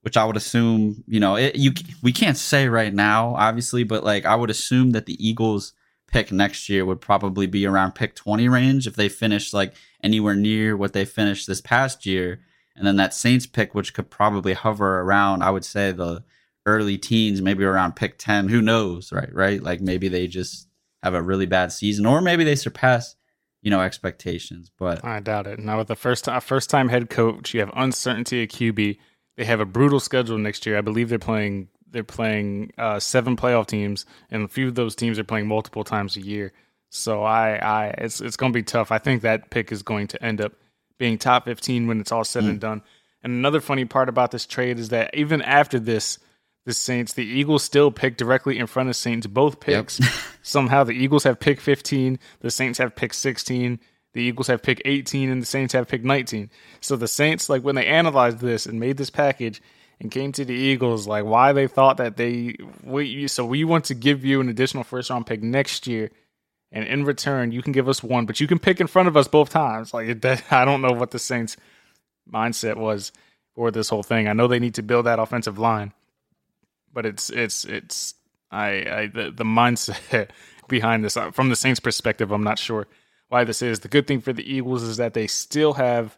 which 0.00 0.16
I 0.16 0.24
would 0.24 0.36
assume, 0.36 1.04
you 1.06 1.20
know, 1.20 1.36
it, 1.36 1.54
you 1.54 1.70
we 2.02 2.10
can't 2.10 2.36
say 2.36 2.66
right 2.68 2.92
now, 2.92 3.36
obviously, 3.36 3.84
but 3.84 4.02
like 4.02 4.26
I 4.26 4.34
would 4.34 4.50
assume 4.50 4.90
that 4.90 5.06
the 5.06 5.24
Eagles 5.24 5.74
pick 6.08 6.32
next 6.32 6.68
year 6.68 6.84
would 6.84 7.00
probably 7.00 7.46
be 7.46 7.64
around 7.64 7.94
pick 7.94 8.16
20 8.16 8.48
range 8.48 8.88
if 8.88 8.96
they 8.96 9.08
finish 9.08 9.52
like 9.52 9.72
anywhere 10.02 10.34
near 10.34 10.76
what 10.76 10.94
they 10.94 11.04
finished 11.04 11.46
this 11.46 11.60
past 11.60 12.04
year 12.04 12.40
and 12.78 12.86
then 12.86 12.96
that 12.96 13.12
Saints 13.12 13.44
pick, 13.44 13.74
which 13.74 13.92
could 13.92 14.08
probably 14.08 14.52
hover 14.52 15.00
around, 15.00 15.42
I 15.42 15.50
would 15.50 15.64
say 15.64 15.90
the 15.90 16.22
early 16.68 16.98
teens, 16.98 17.42
maybe 17.42 17.64
around 17.64 17.96
pick 17.96 18.18
ten. 18.18 18.48
Who 18.48 18.62
knows, 18.62 19.12
right? 19.12 19.32
Right? 19.32 19.62
Like 19.62 19.80
maybe 19.80 20.08
they 20.08 20.26
just 20.26 20.68
have 21.02 21.14
a 21.14 21.22
really 21.22 21.46
bad 21.46 21.72
season, 21.72 22.06
or 22.06 22.20
maybe 22.20 22.44
they 22.44 22.54
surpass, 22.54 23.16
you 23.62 23.70
know, 23.70 23.80
expectations. 23.80 24.70
But 24.78 25.04
I 25.04 25.20
doubt 25.20 25.46
it. 25.46 25.58
Now 25.58 25.78
with 25.78 25.88
the 25.88 25.96
first 25.96 26.24
time 26.24 26.40
first 26.40 26.70
time 26.70 26.88
head 26.88 27.10
coach, 27.10 27.54
you 27.54 27.60
have 27.60 27.72
uncertainty 27.74 28.42
at 28.42 28.50
QB. 28.50 28.98
They 29.36 29.44
have 29.44 29.60
a 29.60 29.64
brutal 29.64 30.00
schedule 30.00 30.38
next 30.38 30.66
year. 30.66 30.76
I 30.76 30.82
believe 30.82 31.08
they're 31.08 31.18
playing 31.18 31.68
they're 31.90 32.04
playing 32.04 32.72
uh, 32.78 33.00
seven 33.00 33.36
playoff 33.36 33.66
teams, 33.66 34.04
and 34.30 34.44
a 34.44 34.48
few 34.48 34.68
of 34.68 34.74
those 34.74 34.94
teams 34.94 35.18
are 35.18 35.24
playing 35.24 35.46
multiple 35.46 35.84
times 35.84 36.16
a 36.16 36.20
year. 36.20 36.52
So 36.90 37.22
I, 37.22 37.56
I 37.56 37.86
it's 37.98 38.20
it's 38.20 38.36
going 38.36 38.52
to 38.52 38.56
be 38.56 38.62
tough. 38.62 38.92
I 38.92 38.98
think 38.98 39.22
that 39.22 39.50
pick 39.50 39.72
is 39.72 39.82
going 39.82 40.08
to 40.08 40.22
end 40.22 40.40
up 40.40 40.52
being 40.98 41.18
top 41.18 41.44
15 41.44 41.86
when 41.86 42.00
it's 42.00 42.12
all 42.12 42.24
said 42.24 42.44
mm. 42.44 42.50
and 42.50 42.60
done. 42.60 42.82
And 43.22 43.32
another 43.32 43.60
funny 43.60 43.84
part 43.84 44.08
about 44.08 44.30
this 44.30 44.46
trade 44.46 44.78
is 44.78 44.90
that 44.90 45.14
even 45.14 45.42
after 45.42 45.78
this, 45.78 46.18
the 46.68 46.74
Saints, 46.74 47.14
the 47.14 47.24
Eagles 47.24 47.64
still 47.64 47.90
pick 47.90 48.18
directly 48.18 48.58
in 48.58 48.66
front 48.66 48.90
of 48.90 48.94
Saints 48.94 49.26
both 49.26 49.58
picks. 49.58 49.98
Yep. 50.00 50.10
Somehow 50.42 50.84
the 50.84 50.92
Eagles 50.92 51.24
have 51.24 51.40
pick 51.40 51.62
15, 51.62 52.18
the 52.40 52.50
Saints 52.50 52.78
have 52.78 52.94
pick 52.94 53.14
16, 53.14 53.80
the 54.12 54.20
Eagles 54.20 54.48
have 54.48 54.62
pick 54.62 54.82
18, 54.84 55.30
and 55.30 55.40
the 55.40 55.46
Saints 55.46 55.72
have 55.72 55.88
pick 55.88 56.04
19. 56.04 56.50
So 56.82 56.94
the 56.94 57.08
Saints, 57.08 57.48
like 57.48 57.62
when 57.62 57.74
they 57.74 57.86
analyzed 57.86 58.40
this 58.40 58.66
and 58.66 58.78
made 58.78 58.98
this 58.98 59.08
package 59.08 59.62
and 59.98 60.10
came 60.10 60.30
to 60.32 60.44
the 60.44 60.52
Eagles, 60.52 61.06
like 61.06 61.24
why 61.24 61.54
they 61.54 61.68
thought 61.68 61.96
that 61.96 62.18
they 62.18 62.54
we 62.84 63.26
so 63.28 63.46
we 63.46 63.64
want 63.64 63.86
to 63.86 63.94
give 63.94 64.22
you 64.22 64.42
an 64.42 64.50
additional 64.50 64.84
first 64.84 65.08
round 65.08 65.26
pick 65.26 65.42
next 65.42 65.86
year 65.86 66.10
and 66.70 66.84
in 66.84 67.04
return 67.04 67.50
you 67.50 67.62
can 67.62 67.72
give 67.72 67.88
us 67.88 68.02
one, 68.02 68.26
but 68.26 68.40
you 68.40 68.46
can 68.46 68.58
pick 68.58 68.78
in 68.78 68.88
front 68.88 69.08
of 69.08 69.16
us 69.16 69.26
both 69.26 69.48
times. 69.48 69.94
Like 69.94 70.20
that, 70.20 70.44
I 70.52 70.66
don't 70.66 70.82
know 70.82 70.92
what 70.92 71.12
the 71.12 71.18
Saints' 71.18 71.56
mindset 72.30 72.76
was 72.76 73.10
for 73.54 73.70
this 73.70 73.88
whole 73.88 74.02
thing. 74.02 74.28
I 74.28 74.34
know 74.34 74.46
they 74.46 74.60
need 74.60 74.74
to 74.74 74.82
build 74.82 75.06
that 75.06 75.18
offensive 75.18 75.58
line, 75.58 75.94
but 76.92 77.06
it's 77.06 77.30
it's 77.30 77.64
it's 77.64 78.14
I, 78.50 78.68
I 78.68 79.06
the, 79.12 79.30
the 79.30 79.44
mindset 79.44 80.28
behind 80.68 81.04
this 81.04 81.16
uh, 81.16 81.30
from 81.30 81.48
the 81.48 81.56
Saints' 81.56 81.80
perspective. 81.80 82.30
I'm 82.30 82.44
not 82.44 82.58
sure 82.58 82.86
why 83.28 83.44
this 83.44 83.62
is. 83.62 83.80
The 83.80 83.88
good 83.88 84.06
thing 84.06 84.20
for 84.20 84.32
the 84.32 84.50
Eagles 84.50 84.82
is 84.82 84.96
that 84.96 85.14
they 85.14 85.26
still 85.26 85.74
have 85.74 86.16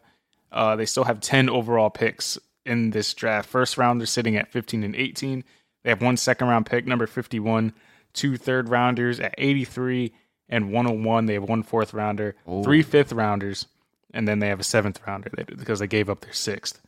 uh, 0.51 0.75
they 0.75 0.85
still 0.85 1.05
have 1.05 1.19
10 1.19 1.49
overall 1.49 1.89
picks 1.89 2.37
in 2.65 2.91
this 2.91 3.13
draft. 3.13 3.49
First 3.49 3.77
round, 3.77 3.99
they're 3.99 4.05
sitting 4.05 4.35
at 4.35 4.51
15 4.51 4.83
and 4.83 4.95
18. 4.95 5.43
They 5.83 5.89
have 5.89 6.01
one 6.01 6.17
second 6.17 6.47
round 6.47 6.65
pick, 6.65 6.85
number 6.85 7.07
51, 7.07 7.73
two 8.13 8.37
third 8.37 8.69
rounders 8.69 9.19
at 9.19 9.33
83 9.37 10.13
and 10.49 10.71
101. 10.71 11.25
They 11.25 11.33
have 11.33 11.43
one 11.43 11.63
fourth 11.63 11.93
rounder, 11.93 12.35
Ooh. 12.49 12.63
three 12.63 12.81
fifth 12.81 13.13
rounders, 13.13 13.65
and 14.13 14.27
then 14.27 14.39
they 14.39 14.49
have 14.49 14.59
a 14.59 14.63
seventh 14.65 14.99
rounder 15.07 15.31
because 15.47 15.79
they 15.79 15.87
gave 15.87 16.09
up 16.09 16.21
their 16.21 16.33
sixth 16.33 16.81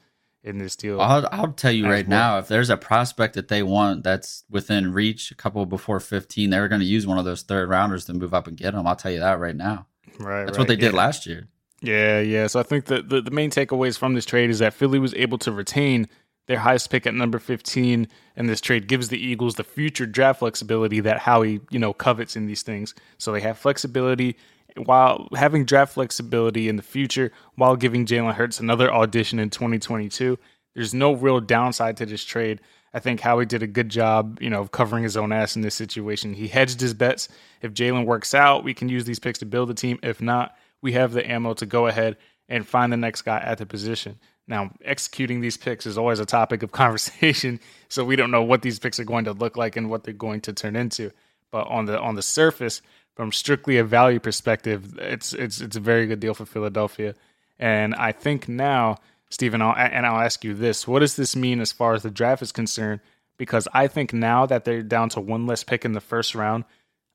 in 0.44 0.58
this 0.58 0.76
deal. 0.76 1.00
I'll, 1.00 1.28
I'll 1.32 1.54
tell 1.54 1.72
you 1.72 1.86
right 1.86 2.08
well. 2.08 2.20
now, 2.20 2.38
if 2.40 2.48
there's 2.48 2.70
a 2.70 2.78
prospect 2.78 3.36
that 3.36 3.48
they 3.48 3.64
want 3.64 4.04
that's 4.04 4.44
within 4.50 4.92
reach, 4.94 5.32
a 5.32 5.36
couple 5.36 5.66
before 5.66 6.00
15, 6.00 6.50
they're 6.50 6.68
going 6.68 6.82
to 6.82 6.88
use 6.88 7.08
one 7.08 7.18
of 7.18 7.26
those 7.26 7.44
third 7.44 7.70
rounders 7.70 8.06
to 8.06 8.14
move 8.14 8.34
up 8.34 8.48
and 8.48 8.58
get 8.58 8.74
them. 8.74 8.86
I'll 8.86 8.96
tell 8.96 9.12
you 9.12 9.20
that 9.20 9.40
right 9.40 9.56
now. 9.56 9.88
Right. 10.20 10.46
That's 10.46 10.58
right. 10.58 10.60
what 10.60 10.68
they 10.68 10.76
did 10.76 10.94
yeah. 10.94 10.98
last 10.98 11.26
year. 11.26 11.48
Yeah, 11.82 12.20
yeah. 12.20 12.48
So 12.48 12.60
I 12.60 12.64
think 12.64 12.86
that 12.86 13.10
the, 13.10 13.22
the 13.22 13.32
main 13.32 13.52
takeaways 13.52 13.98
from 13.98 14.14
this 14.14 14.26
trade 14.26 14.50
is 14.50 14.60
that 14.60 14.74
Philly 14.74 15.00
was 15.00 15.14
able 15.16 15.38
to 15.40 15.52
retain 15.52 16.08
their 16.46 16.60
highest 16.60 16.90
pick 16.90 17.08
at 17.08 17.14
number 17.14 17.40
15 17.40 18.08
and 18.36 18.50
this 18.50 18.60
trade 18.60 18.88
gives 18.88 19.10
the 19.10 19.18
Eagles 19.18 19.56
the 19.56 19.64
future 19.64 20.06
draft 20.06 20.40
flexibility 20.40 21.00
that 21.00 21.20
Howie, 21.20 21.62
you 21.70 21.80
know, 21.80 21.94
covets 21.94 22.36
in 22.36 22.48
these 22.48 22.64
things. 22.64 22.94
So 23.18 23.32
they 23.32 23.42
have 23.42 23.58
flexibility 23.58 24.38
while 24.78 25.28
having 25.36 25.66
draft 25.66 25.94
flexibility 25.94 26.70
in 26.70 26.76
the 26.76 26.84
future 26.84 27.32
while 27.56 27.76
giving 27.76 28.06
Jalen 28.06 28.34
Hurts 28.34 28.60
another 28.60 28.94
audition 28.94 29.40
in 29.40 29.50
2022. 29.50 30.38
There's 30.76 30.94
no 30.94 31.14
real 31.14 31.40
downside 31.40 31.98
to 31.98 32.06
this 32.06 32.24
trade. 32.24 32.62
I 32.94 33.00
think 33.00 33.20
Howie 33.20 33.46
did 33.46 33.64
a 33.64 33.68
good 33.68 33.90
job, 33.90 34.40
you 34.42 34.50
know, 34.50 34.62
of 34.62 34.72
covering 34.72 35.04
his 35.04 35.18
own 35.18 35.32
ass 35.32 35.56
in 35.56 35.62
this 35.62 35.76
situation. 35.76 36.34
He 36.34 36.48
hedged 36.48 36.80
his 36.80 36.94
bets. 36.94 37.28
If 37.62 37.74
Jalen 37.74 38.06
works 38.06 38.34
out, 38.34 38.64
we 38.64 38.74
can 38.74 38.90
use 38.90 39.06
these 39.06 39.20
picks 39.20 39.40
to 39.40 39.46
build 39.46 39.70
a 39.70 39.74
team. 39.74 40.00
If 40.04 40.22
not, 40.22 40.56
we 40.82 40.94
have 40.94 41.14
the 41.14 41.30
ammo 41.30 41.54
to 41.56 41.66
go 41.66 41.88
ahead 41.88 42.18
and 42.50 42.68
find 42.68 42.92
the 42.92 42.98
next 42.98 43.24
guy 43.24 43.40
at 43.40 43.58
the 43.58 43.66
position. 43.66 44.20
Now, 44.48 44.72
executing 44.84 45.42
these 45.42 45.58
picks 45.58 45.86
is 45.86 45.98
always 45.98 46.20
a 46.20 46.26
topic 46.26 46.64
of 46.64 46.72
conversation, 46.84 47.60
so 47.88 48.04
we 48.04 48.16
don't 48.16 48.32
know 48.32 48.44
what 48.44 48.62
these 48.62 48.80
picks 48.80 49.00
are 49.00 49.06
going 49.06 49.26
to 49.26 49.34
look 49.34 49.58
like 49.58 49.76
and 49.76 49.90
what 49.90 50.04
they're 50.04 50.14
going 50.14 50.42
to 50.42 50.54
turn 50.54 50.76
into. 50.76 51.12
But 51.52 51.68
on 51.68 51.86
the 51.86 52.00
on 52.00 52.16
the 52.16 52.22
surface, 52.22 52.82
from 53.16 53.32
strictly 53.32 53.78
a 53.78 53.84
value 53.84 54.20
perspective, 54.20 54.98
it's 55.00 55.34
it's 55.34 55.62
it's 55.62 55.76
a 55.76 55.80
very 55.82 56.08
good 56.08 56.20
deal 56.20 56.34
for 56.34 56.46
Philadelphia. 56.46 57.16
And 57.60 57.94
I 57.96 58.12
think 58.12 58.50
now, 58.50 58.98
Stephen, 59.30 59.62
I'll, 59.62 59.76
and 59.76 60.06
I'll 60.06 60.22
ask 60.22 60.44
you 60.44 60.54
this: 60.54 60.88
What 60.88 61.00
does 61.00 61.16
this 61.16 61.36
mean 61.36 61.62
as 61.62 61.72
far 61.72 61.94
as 61.94 62.04
the 62.04 62.12
draft 62.12 62.42
is 62.42 62.52
concerned? 62.52 63.02
Because 63.38 63.68
I 63.74 63.88
think 63.88 64.14
now 64.14 64.46
that 64.46 64.64
they're 64.64 64.84
down 64.84 65.10
to 65.10 65.20
one 65.20 65.48
less 65.48 65.64
pick 65.64 65.86
in 65.86 65.94
the 65.94 66.02
first 66.02 66.36
round, 66.36 66.66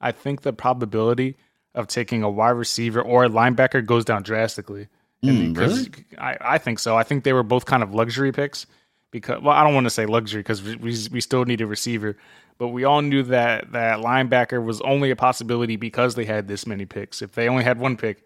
I 0.00 0.12
think 0.12 0.42
the 0.42 0.52
probability 0.52 1.36
of 1.74 1.86
taking 1.86 2.22
a 2.22 2.30
wide 2.30 2.50
receiver 2.50 3.00
or 3.00 3.24
a 3.24 3.28
linebacker 3.28 3.84
goes 3.84 4.04
down 4.04 4.22
drastically. 4.22 4.88
Mm, 5.22 5.56
really? 5.56 5.88
I, 6.16 6.36
I 6.40 6.58
think 6.58 6.78
so. 6.78 6.96
I 6.96 7.02
think 7.02 7.24
they 7.24 7.32
were 7.32 7.42
both 7.42 7.66
kind 7.66 7.82
of 7.82 7.94
luxury 7.94 8.32
picks 8.32 8.66
because 9.10 9.42
well, 9.42 9.54
I 9.54 9.64
don't 9.64 9.74
want 9.74 9.86
to 9.86 9.90
say 9.90 10.06
luxury 10.06 10.40
because 10.40 10.62
we, 10.62 10.76
we 11.10 11.20
still 11.20 11.44
need 11.44 11.60
a 11.60 11.66
receiver, 11.66 12.16
but 12.58 12.68
we 12.68 12.84
all 12.84 13.02
knew 13.02 13.22
that 13.24 13.72
that 13.72 14.00
linebacker 14.00 14.62
was 14.62 14.80
only 14.80 15.10
a 15.10 15.16
possibility 15.16 15.76
because 15.76 16.14
they 16.14 16.24
had 16.24 16.48
this 16.48 16.66
many 16.66 16.86
picks. 16.86 17.22
If 17.22 17.32
they 17.32 17.48
only 17.48 17.64
had 17.64 17.78
one 17.78 17.96
pick, 17.96 18.22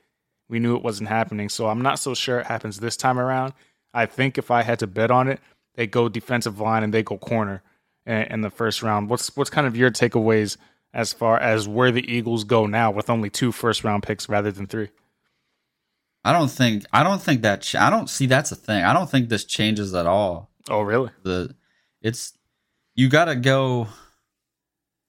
we 0.49 0.59
knew 0.59 0.77
it 0.77 0.83
wasn't 0.83 1.09
happening. 1.09 1.49
So 1.49 1.69
I'm 1.69 1.83
not 1.83 1.99
so 1.99 2.15
sure 2.15 2.41
it 2.41 2.47
happens 2.47 2.81
this 2.81 2.97
time 2.97 3.19
around. 3.19 3.53
I 3.95 4.07
think 4.07 4.39
if 4.39 4.51
I 4.51 4.63
had 4.63 4.79
to 4.81 4.87
bet 4.87 5.11
on 5.11 5.29
it, 5.29 5.41
they 5.75 5.87
go 5.87 6.09
defensive 6.09 6.61
line 6.61 6.83
and 6.83 6.93
they 6.93 7.03
go 7.03 7.19
corner 7.19 7.63
in, 8.07 8.23
in 8.23 8.41
the 8.41 8.51
first 8.51 8.83
round. 8.83 9.09
What's 9.09 9.35
what's 9.37 9.51
kind 9.51 9.67
of 9.67 9.77
your 9.77 9.91
takeaways 9.91 10.57
as 10.95 11.13
far 11.13 11.39
as 11.39 11.69
where 11.69 11.91
the 11.91 12.11
Eagles 12.11 12.45
go 12.45 12.67
now 12.67 12.91
with 12.91 13.11
only 13.11 13.31
two 13.31 13.53
first 13.53 13.85
round 13.85 14.03
picks 14.03 14.29
rather 14.29 14.51
than 14.51 14.67
three? 14.67 14.89
I 16.25 16.33
don't 16.33 16.51
think 16.51 16.85
I 16.93 17.03
don't 17.03 17.21
think 17.21 17.43
that 17.43 17.63
ch- 17.63 17.75
I 17.75 17.91
don't 17.91 18.09
see 18.09 18.27
that's 18.27 18.53
a 18.53 18.57
thing. 18.57 18.83
I 18.85 18.93
don't 18.93 19.11
think 19.11 19.29
this 19.29 19.45
changes 19.45 19.95
at 19.95 20.07
all. 20.07 20.51
Oh, 20.71 20.83
really? 20.83 21.11
The 21.23 21.55
it's 22.01 22.33
you 22.95 23.09
got 23.09 23.27
to 23.27 23.37
go. 23.37 23.89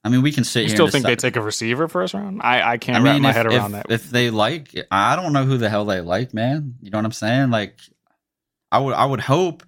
I 0.03 0.09
mean, 0.09 0.21
we 0.21 0.31
can 0.31 0.43
sit 0.43 0.63
you. 0.63 0.69
Still 0.69 0.89
think 0.89 1.05
they 1.05 1.15
take 1.15 1.37
a 1.37 1.41
receiver 1.41 1.87
first 1.87 2.13
round? 2.13 2.41
I 2.43 2.73
I 2.73 2.77
can't 2.77 2.97
I 2.97 2.99
mean, 2.99 3.13
wrap 3.13 3.21
my 3.21 3.29
if, 3.29 3.35
head 3.35 3.45
around 3.45 3.75
if, 3.75 3.83
that. 3.83 3.91
If 3.91 4.09
they 4.09 4.29
like, 4.29 4.75
I 4.91 5.15
don't 5.15 5.31
know 5.31 5.45
who 5.45 5.57
the 5.57 5.69
hell 5.69 5.85
they 5.85 6.01
like, 6.01 6.33
man. 6.33 6.75
You 6.81 6.91
know 6.91 6.97
what 6.97 7.05
I'm 7.05 7.11
saying? 7.11 7.51
Like, 7.51 7.79
I 8.71 8.79
would 8.79 8.93
I 8.93 9.05
would 9.05 9.21
hope. 9.21 9.63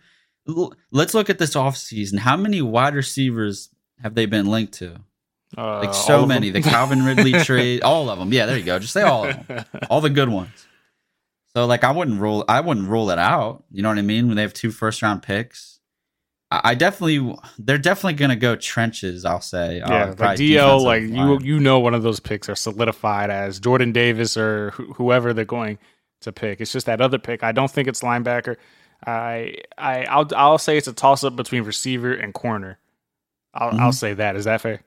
Let's 0.92 1.14
look 1.14 1.30
at 1.30 1.40
this 1.40 1.56
offseason. 1.56 2.20
How 2.20 2.38
many 2.38 2.62
wide 2.62 2.94
receivers 2.94 3.70
have 4.02 4.14
they 4.14 4.26
been 4.26 4.46
linked 4.46 4.74
to? 4.74 4.98
Uh, 5.58 5.80
like 5.80 5.94
so 5.94 6.26
many. 6.26 6.50
The 6.50 6.62
Calvin 6.62 7.04
Ridley 7.06 7.32
trade, 7.44 7.82
all 7.82 8.10
of 8.10 8.20
them. 8.20 8.34
Yeah, 8.34 8.46
there 8.46 8.58
you 8.58 8.64
go. 8.64 8.78
Just 8.78 8.94
say 8.94 9.04
all 9.04 9.28
of 9.28 9.48
them. 9.48 9.66
all 9.90 10.02
the 10.02 10.10
good 10.10 10.30
ones. 10.30 10.68
So 11.56 11.66
like 11.66 11.86
I 11.86 11.92
wouldn't 11.92 12.20
rule 12.20 12.44
I 12.50 12.60
wouldn't 12.60 12.90
rule 12.90 13.10
it 13.10 13.20
out. 13.20 13.64
You 13.72 13.82
know 13.82 13.90
what 13.90 13.98
I 13.98 14.02
mean? 14.02 14.28
When 14.28 14.36
they 14.36 14.42
have 14.42 14.54
two 14.54 14.72
first 14.72 15.02
round 15.02 15.24
picks. 15.24 15.75
I, 16.64 16.76
definitely 16.76 17.36
they're 17.58 17.78
definitely 17.78 18.14
gonna 18.14 18.36
go 18.36 18.56
trenches, 18.56 19.26
I'll 19.26 19.42
say. 19.42 19.78
Yeah, 19.78 20.04
uh, 20.06 20.16
like 20.18 20.40
DL, 20.40 20.82
like 20.82 21.04
line. 21.04 21.14
you 21.14 21.40
you 21.42 21.60
know 21.60 21.80
one 21.80 21.94
of 21.94 22.04
those 22.04 22.20
picks 22.20 22.50
are 22.50 22.56
solidified 22.56 23.30
as 23.30 23.60
Jordan 23.60 23.92
Davis 23.92 24.38
or 24.38 24.72
wh- 24.72 24.96
whoever 24.96 25.34
they're 25.34 25.46
going 25.46 25.78
to 26.22 26.32
pick. 26.32 26.62
It's 26.62 26.72
just 26.72 26.86
that 26.86 27.02
other 27.02 27.20
pick. 27.20 27.44
I 27.44 27.52
don't 27.52 27.72
think 27.72 27.88
it's 27.88 28.02
linebacker. 28.02 28.58
I 29.06 29.58
I 29.78 30.06
I'll 30.06 30.28
I'll 30.36 30.58
say 30.58 30.78
it's 30.78 30.88
a 30.88 30.94
toss 30.94 31.24
up 31.24 31.36
between 31.36 31.64
receiver 31.64 32.14
and 32.14 32.34
corner. 32.34 32.80
I'll 33.54 33.72
mm-hmm. 33.72 33.80
I'll 33.80 33.94
say 33.94 34.14
that. 34.14 34.36
Is 34.36 34.46
that 34.46 34.62
fair? 34.62 34.82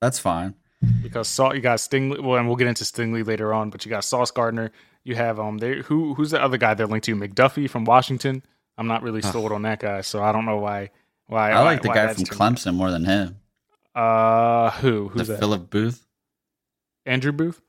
That's 0.00 0.18
fine. 0.18 0.54
Because 1.02 1.28
Saul, 1.28 1.54
you 1.54 1.62
got 1.62 1.78
Stingley. 1.78 2.22
Well, 2.22 2.36
and 2.36 2.46
we'll 2.46 2.56
get 2.56 2.68
into 2.68 2.84
Stingley 2.84 3.26
later 3.26 3.54
on. 3.54 3.70
But 3.70 3.84
you 3.86 3.90
got 3.90 4.04
Sauce 4.04 4.30
Gardner. 4.30 4.70
You 5.02 5.14
have 5.14 5.40
um, 5.40 5.58
there 5.58 5.82
who 5.82 6.14
who's 6.14 6.30
the 6.30 6.42
other 6.42 6.58
guy 6.58 6.74
they're 6.74 6.86
linked 6.86 7.06
to? 7.06 7.16
McDuffie 7.16 7.70
from 7.70 7.84
Washington. 7.84 8.42
I'm 8.76 8.86
not 8.86 9.02
really 9.02 9.22
sold 9.22 9.52
on 9.52 9.62
that 9.62 9.80
guy, 9.80 10.00
so 10.00 10.22
I 10.22 10.32
don't 10.32 10.46
know 10.46 10.58
why. 10.58 10.90
Why 11.26 11.52
I 11.52 11.62
like 11.62 11.82
why, 11.84 11.88
the 11.88 11.94
guy 11.94 12.14
from 12.14 12.24
Clemson 12.24 12.68
out. 12.68 12.74
more 12.74 12.90
than 12.90 13.04
him. 13.04 13.36
Uh, 13.94 14.70
who? 14.72 15.08
Who's 15.08 15.28
the 15.28 15.34
that? 15.34 15.38
Philip 15.40 15.70
Booth. 15.70 16.06
Andrew 17.06 17.32
Booth. 17.32 17.60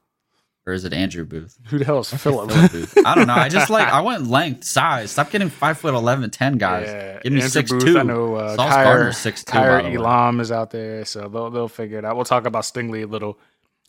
Or 0.67 0.73
is 0.73 0.83
it 0.83 0.93
Andrew 0.93 1.25
Booth? 1.25 1.59
Who 1.67 1.77
the 1.77 1.85
hell 1.85 1.99
is 1.99 2.11
Philip? 2.11 2.49
Booth. 2.49 2.97
I 3.05 3.13
don't 3.13 3.27
know. 3.27 3.35
I 3.35 3.49
just 3.49 3.69
like 3.69 3.87
I 3.93 4.01
went 4.01 4.27
length, 4.27 4.63
size. 4.63 5.11
Stop 5.11 5.29
getting 5.29 5.49
five 5.49 5.77
foot 5.77 5.93
11, 5.93 6.31
10 6.31 6.57
guys. 6.57 6.87
Yeah, 6.87 7.19
Give 7.21 7.31
me 7.33 7.37
Andrew 7.37 7.49
six 7.49 7.71
Booth, 7.71 7.83
two. 7.83 7.99
I 7.99 8.03
know 8.03 8.35
uh, 8.35 8.55
Sauce 8.55 8.73
Kaiir, 8.73 9.13
six 9.13 9.43
two. 9.43 9.57
Elam 9.57 10.39
is 10.39 10.51
out 10.51 10.71
there, 10.71 11.05
so 11.05 11.29
they'll 11.29 11.51
they'll 11.51 11.67
figure 11.67 11.99
it 11.99 12.05
out. 12.05 12.15
We'll 12.15 12.25
talk 12.25 12.47
about 12.47 12.63
Stingley 12.63 13.03
a 13.03 13.07
little 13.07 13.37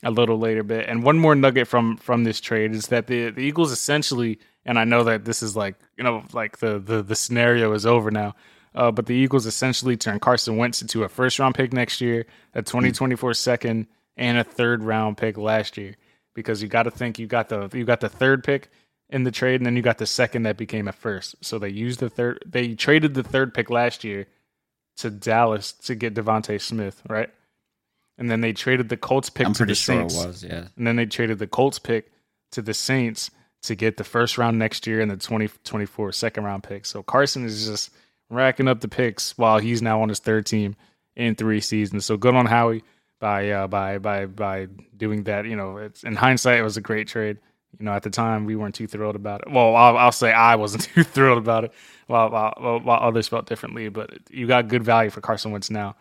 a 0.02 0.10
little 0.10 0.38
later 0.38 0.62
bit. 0.62 0.86
And 0.86 1.02
one 1.02 1.18
more 1.18 1.34
nugget 1.34 1.66
from 1.66 1.96
from 1.96 2.24
this 2.24 2.40
trade 2.42 2.72
is 2.72 2.88
that 2.88 3.06
the 3.06 3.30
the 3.30 3.40
Eagles 3.40 3.72
essentially, 3.72 4.38
and 4.66 4.78
I 4.78 4.84
know 4.84 5.04
that 5.04 5.24
this 5.24 5.42
is 5.42 5.56
like 5.56 5.76
you 5.96 6.04
know 6.04 6.24
like 6.32 6.58
the 6.58 6.78
the 6.78 7.02
the 7.02 7.16
scenario 7.16 7.72
is 7.72 7.86
over 7.86 8.10
now. 8.10 8.34
Uh, 8.74 8.90
but 8.90 9.06
the 9.06 9.14
Eagles 9.14 9.46
essentially 9.46 9.96
turned 9.96 10.20
Carson 10.20 10.58
Wentz 10.58 10.82
into 10.82 11.02
a 11.02 11.08
first 11.08 11.38
round 11.38 11.54
pick 11.54 11.72
next 11.72 12.02
year, 12.02 12.26
a 12.54 12.60
2024 12.60 13.32
second, 13.32 13.86
and 14.18 14.36
a 14.36 14.44
third 14.44 14.82
round 14.82 15.16
pick 15.16 15.38
last 15.38 15.78
year. 15.78 15.94
Because 16.34 16.60
you 16.60 16.68
got 16.68 16.82
to 16.82 16.90
think 16.90 17.18
you 17.18 17.26
got 17.26 17.48
the 17.48 17.70
you 17.72 17.86
got 17.86 18.00
the 18.00 18.10
third 18.10 18.44
pick 18.44 18.68
in 19.08 19.22
the 19.22 19.30
trade, 19.30 19.60
and 19.60 19.64
then 19.64 19.76
you 19.76 19.82
got 19.82 19.96
the 19.96 20.04
second 20.04 20.42
that 20.42 20.58
became 20.58 20.88
a 20.88 20.92
first. 20.92 21.36
So 21.40 21.58
they 21.58 21.70
used 21.70 22.00
the 22.00 22.10
third. 22.10 22.42
They 22.44 22.74
traded 22.74 23.14
the 23.14 23.22
third 23.22 23.54
pick 23.54 23.70
last 23.70 24.04
year 24.04 24.26
to 24.98 25.10
Dallas 25.10 25.72
to 25.72 25.94
get 25.94 26.14
DeVonta 26.14 26.60
Smith, 26.60 27.02
right? 27.08 27.30
And 28.18 28.30
then 28.30 28.42
they 28.42 28.52
traded 28.52 28.88
the 28.90 28.96
Colts 28.96 29.30
pick 29.30 29.46
I'm 29.46 29.52
to 29.54 29.58
pretty 29.58 29.72
the 29.72 29.76
sure 29.76 30.00
Saints. 30.00 30.22
it 30.22 30.26
was. 30.26 30.44
Yeah. 30.44 30.68
And 30.76 30.86
then 30.86 30.96
they 30.96 31.06
traded 31.06 31.38
the 31.38 31.46
Colts 31.46 31.78
pick 31.78 32.10
to 32.52 32.62
the 32.62 32.74
Saints 32.74 33.30
to 33.66 33.74
get 33.74 33.96
the 33.96 34.04
first 34.04 34.38
round 34.38 34.58
next 34.58 34.86
year 34.86 35.00
and 35.00 35.10
the 35.10 35.16
2024 35.16 36.12
second 36.12 36.44
round 36.44 36.62
pick. 36.62 36.86
So 36.86 37.02
Carson 37.02 37.44
is 37.44 37.66
just 37.66 37.90
racking 38.30 38.68
up 38.68 38.80
the 38.80 38.88
picks 38.88 39.36
while 39.38 39.58
he's 39.58 39.82
now 39.82 40.02
on 40.02 40.08
his 40.08 40.18
third 40.18 40.46
team 40.46 40.76
in 41.14 41.34
three 41.34 41.60
seasons. 41.60 42.06
So 42.06 42.16
good 42.16 42.34
on 42.34 42.46
Howie 42.46 42.82
by 43.20 43.50
uh, 43.50 43.66
by 43.66 43.98
by 43.98 44.26
by 44.26 44.66
doing 44.96 45.24
that. 45.24 45.46
You 45.46 45.56
know, 45.56 45.76
it's 45.78 46.04
in 46.04 46.16
hindsight 46.16 46.58
it 46.58 46.62
was 46.62 46.76
a 46.76 46.82
great 46.82 47.08
trade. 47.08 47.38
You 47.78 47.84
know, 47.84 47.92
at 47.92 48.02
the 48.02 48.10
time 48.10 48.46
we 48.46 48.56
weren't 48.56 48.74
too 48.74 48.86
thrilled 48.86 49.16
about 49.16 49.42
it. 49.42 49.50
Well, 49.50 49.76
I'll, 49.76 49.98
I'll 49.98 50.12
say 50.12 50.32
I 50.32 50.56
wasn't 50.56 50.84
too 50.94 51.02
thrilled 51.02 51.38
about 51.38 51.64
it, 51.64 51.72
while, 52.06 52.30
while 52.30 52.80
while 52.82 53.00
others 53.00 53.28
felt 53.28 53.46
differently. 53.46 53.88
But 53.88 54.18
you 54.30 54.46
got 54.46 54.68
good 54.68 54.82
value 54.82 55.10
for 55.10 55.20
Carson 55.20 55.52
Wentz 55.52 55.70
now 55.70 55.96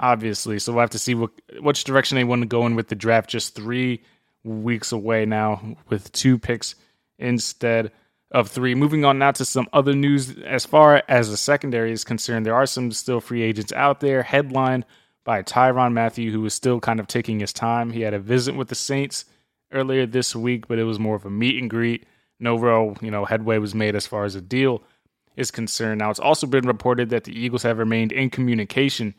obviously. 0.00 0.58
So 0.58 0.72
we'll 0.72 0.82
have 0.82 0.90
to 0.90 0.98
see 0.98 1.14
what 1.14 1.30
which 1.60 1.84
direction 1.84 2.16
they 2.16 2.24
want 2.24 2.42
to 2.42 2.46
go 2.48 2.66
in 2.66 2.76
with 2.76 2.88
the 2.88 2.94
draft. 2.94 3.28
Just 3.28 3.54
three 3.54 4.02
weeks 4.44 4.92
away 4.92 5.26
now, 5.26 5.76
with 5.88 6.10
two 6.12 6.38
picks 6.38 6.74
instead 7.18 7.92
of 8.30 8.48
three. 8.48 8.74
Moving 8.74 9.04
on 9.04 9.18
now 9.18 9.32
to 9.32 9.44
some 9.44 9.68
other 9.72 9.94
news 9.94 10.36
as 10.38 10.66
far 10.66 11.02
as 11.08 11.30
the 11.30 11.36
secondary 11.36 11.92
is 11.92 12.04
concerned. 12.04 12.46
There 12.46 12.54
are 12.54 12.66
some 12.66 12.92
still 12.92 13.20
free 13.20 13.42
agents 13.42 13.72
out 13.72 14.00
there. 14.00 14.22
Headlined 14.22 14.84
by 15.24 15.42
Tyrann 15.42 15.92
Mathieu, 15.92 16.30
who 16.30 16.44
is 16.44 16.54
still 16.54 16.80
kind 16.80 17.00
of 17.00 17.06
taking 17.06 17.40
his 17.40 17.52
time. 17.52 17.90
He 17.90 18.02
had 18.02 18.14
a 18.14 18.18
visit 18.18 18.54
with 18.54 18.68
the 18.68 18.74
Saints 18.74 19.24
earlier 19.72 20.06
this 20.06 20.34
week, 20.34 20.68
but 20.68 20.78
it 20.78 20.84
was 20.84 20.98
more 20.98 21.16
of 21.16 21.24
a 21.24 21.30
meet 21.30 21.60
and 21.60 21.68
greet. 21.68 22.06
No 22.40 22.56
real, 22.56 22.96
you 23.00 23.10
know, 23.10 23.24
headway 23.24 23.58
was 23.58 23.74
made 23.74 23.94
as 23.94 24.06
far 24.06 24.24
as 24.24 24.34
a 24.34 24.40
deal 24.40 24.82
is 25.36 25.50
concerned. 25.52 26.00
Now, 26.00 26.10
it's 26.10 26.18
also 26.18 26.46
been 26.46 26.66
reported 26.66 27.10
that 27.10 27.24
the 27.24 27.38
Eagles 27.38 27.62
have 27.62 27.78
remained 27.78 28.10
in 28.10 28.28
communication 28.28 29.14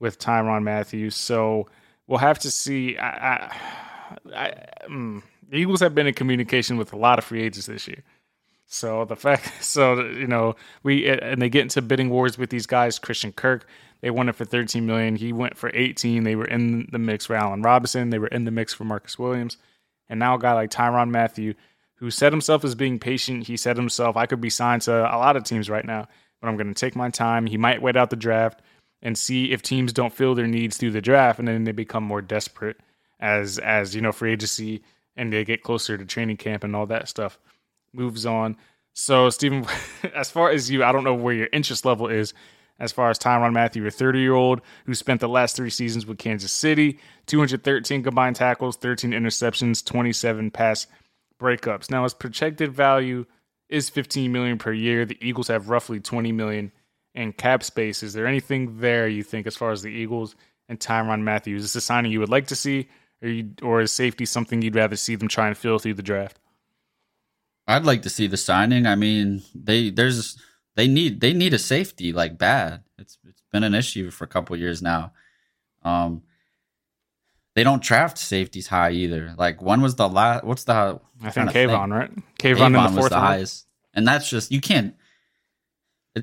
with 0.00 0.18
Tyron 0.18 0.64
Matthews. 0.64 1.14
So 1.14 1.68
we'll 2.06 2.18
have 2.18 2.40
to 2.40 2.50
see. 2.50 2.98
I, 2.98 3.08
I, 3.08 3.56
I, 4.34 4.52
mm, 4.88 5.22
the 5.48 5.56
Eagles 5.56 5.80
have 5.80 5.94
been 5.94 6.06
in 6.06 6.14
communication 6.14 6.76
with 6.76 6.92
a 6.92 6.96
lot 6.96 7.18
of 7.18 7.24
free 7.24 7.42
agents 7.42 7.66
this 7.66 7.88
year. 7.88 8.02
So 8.66 9.04
the 9.04 9.16
fact, 9.16 9.52
so 9.64 10.00
you 10.00 10.26
know, 10.26 10.56
we 10.82 11.08
and 11.08 11.40
they 11.40 11.48
get 11.48 11.62
into 11.62 11.82
bidding 11.82 12.10
wars 12.10 12.38
with 12.38 12.50
these 12.50 12.66
guys. 12.66 12.98
Christian 12.98 13.32
Kirk, 13.32 13.66
they 14.00 14.10
wanted 14.10 14.36
for 14.36 14.44
13 14.44 14.86
million. 14.86 15.16
He 15.16 15.32
went 15.32 15.56
for 15.56 15.70
18. 15.74 16.24
They 16.24 16.36
were 16.36 16.46
in 16.46 16.88
the 16.92 16.98
mix 16.98 17.26
for 17.26 17.34
Allen 17.34 17.62
Robinson. 17.62 18.10
They 18.10 18.18
were 18.18 18.28
in 18.28 18.44
the 18.44 18.50
mix 18.50 18.72
for 18.72 18.84
Marcus 18.84 19.18
Williams, 19.18 19.56
and 20.08 20.20
now 20.20 20.36
a 20.36 20.38
guy 20.38 20.52
like 20.52 20.70
Tyrann 20.70 21.10
Mathieu, 21.10 21.54
who 21.96 22.10
said 22.10 22.32
himself 22.32 22.64
as 22.64 22.74
being 22.74 22.98
patient. 22.98 23.46
He 23.46 23.56
said 23.56 23.76
himself, 23.76 24.16
I 24.16 24.26
could 24.26 24.40
be 24.40 24.50
signed 24.50 24.82
to 24.82 24.92
a 24.92 25.18
lot 25.18 25.36
of 25.36 25.44
teams 25.44 25.68
right 25.68 25.84
now, 25.84 26.08
but 26.40 26.48
I'm 26.48 26.56
going 26.56 26.72
to 26.72 26.80
take 26.80 26.96
my 26.96 27.10
time. 27.10 27.46
He 27.46 27.58
might 27.58 27.82
wait 27.82 27.96
out 27.96 28.10
the 28.10 28.16
draft 28.16 28.62
and 29.02 29.16
see 29.16 29.50
if 29.50 29.62
teams 29.62 29.92
don't 29.92 30.12
fill 30.12 30.34
their 30.34 30.46
needs 30.46 30.76
through 30.76 30.92
the 30.92 31.00
draft, 31.00 31.38
and 31.38 31.48
then 31.48 31.64
they 31.64 31.72
become 31.72 32.04
more 32.04 32.22
desperate 32.22 32.78
as 33.20 33.58
as 33.58 33.94
you 33.94 34.00
know 34.00 34.12
free 34.12 34.32
agency 34.32 34.82
and 35.16 35.32
they 35.32 35.44
get 35.44 35.62
closer 35.62 35.96
to 35.96 36.04
training 36.04 36.36
camp 36.36 36.64
and 36.64 36.74
all 36.74 36.86
that 36.86 37.08
stuff 37.08 37.38
moves 37.92 38.26
on. 38.26 38.56
So, 38.92 39.30
Stephen, 39.30 39.66
as 40.14 40.30
far 40.30 40.50
as 40.50 40.70
you, 40.70 40.82
I 40.82 40.92
don't 40.92 41.04
know 41.04 41.14
where 41.14 41.34
your 41.34 41.48
interest 41.52 41.84
level 41.84 42.08
is. 42.08 42.34
As 42.78 42.92
far 42.92 43.10
as 43.10 43.18
Tyrann 43.18 43.52
Mathieu, 43.52 43.86
a 43.86 43.90
30 43.90 44.20
year 44.20 44.32
old 44.32 44.62
who 44.86 44.94
spent 44.94 45.20
the 45.20 45.28
last 45.28 45.54
three 45.54 45.68
seasons 45.68 46.06
with 46.06 46.16
Kansas 46.16 46.50
City, 46.50 46.98
213 47.26 48.02
combined 48.02 48.36
tackles, 48.36 48.76
13 48.78 49.10
interceptions, 49.10 49.84
27 49.84 50.50
pass 50.50 50.86
breakups. 51.38 51.90
Now, 51.90 52.04
his 52.04 52.14
projected 52.14 52.72
value 52.72 53.26
is 53.68 53.90
15 53.90 54.32
million 54.32 54.56
per 54.56 54.72
year. 54.72 55.04
The 55.04 55.18
Eagles 55.20 55.48
have 55.48 55.68
roughly 55.68 56.00
20 56.00 56.32
million 56.32 56.72
in 57.14 57.34
cap 57.34 57.62
space. 57.62 58.02
Is 58.02 58.14
there 58.14 58.26
anything 58.26 58.80
there 58.80 59.06
you 59.06 59.22
think 59.22 59.46
as 59.46 59.56
far 59.56 59.72
as 59.72 59.82
the 59.82 59.88
Eagles 59.88 60.34
and 60.68 60.80
Tyrann 60.80 61.22
Mathieu? 61.22 61.56
Is 61.56 61.62
this 61.62 61.76
a 61.76 61.80
signing 61.82 62.12
you 62.12 62.20
would 62.20 62.30
like 62.30 62.46
to 62.46 62.56
see, 62.56 62.88
or, 63.22 63.28
you, 63.28 63.50
or 63.62 63.80
is 63.80 63.92
safety 63.92 64.24
something 64.24 64.62
you'd 64.62 64.76
rather 64.76 64.96
see 64.96 65.16
them 65.16 65.28
try 65.28 65.48
and 65.48 65.56
fill 65.56 65.78
through 65.78 65.94
the 65.94 66.02
draft? 66.02 66.38
I'd 67.66 67.84
like 67.84 68.02
to 68.02 68.10
see 68.10 68.26
the 68.26 68.36
signing. 68.36 68.86
I 68.86 68.96
mean, 68.96 69.42
they 69.54 69.90
there's 69.90 70.36
they 70.74 70.88
need 70.88 71.20
they 71.20 71.32
need 71.32 71.54
a 71.54 71.58
safety 71.58 72.12
like 72.12 72.38
bad. 72.38 72.82
It's 72.98 73.18
it's 73.28 73.42
been 73.52 73.62
an 73.62 73.74
issue 73.74 74.10
for 74.10 74.24
a 74.24 74.28
couple 74.28 74.56
years 74.56 74.82
now. 74.82 75.12
Um, 75.82 76.22
they 77.54 77.64
don't 77.64 77.82
draft 77.82 78.18
safeties 78.18 78.68
high 78.68 78.92
either. 78.92 79.34
Like 79.36 79.62
one 79.62 79.82
was 79.82 79.96
the 79.96 80.08
last. 80.08 80.44
What's 80.44 80.64
the? 80.64 81.00
I 81.22 81.30
think 81.30 81.50
Kayvon, 81.50 81.92
right? 81.92 82.10
Kayvon, 82.38 82.66
in 82.66 82.72
the 82.72 82.82
fourth 82.88 82.96
was 82.96 83.08
the 83.10 83.20
highest, 83.20 83.66
and 83.94 84.06
that's 84.06 84.28
just 84.28 84.50
you 84.50 84.60
can't 84.60 84.94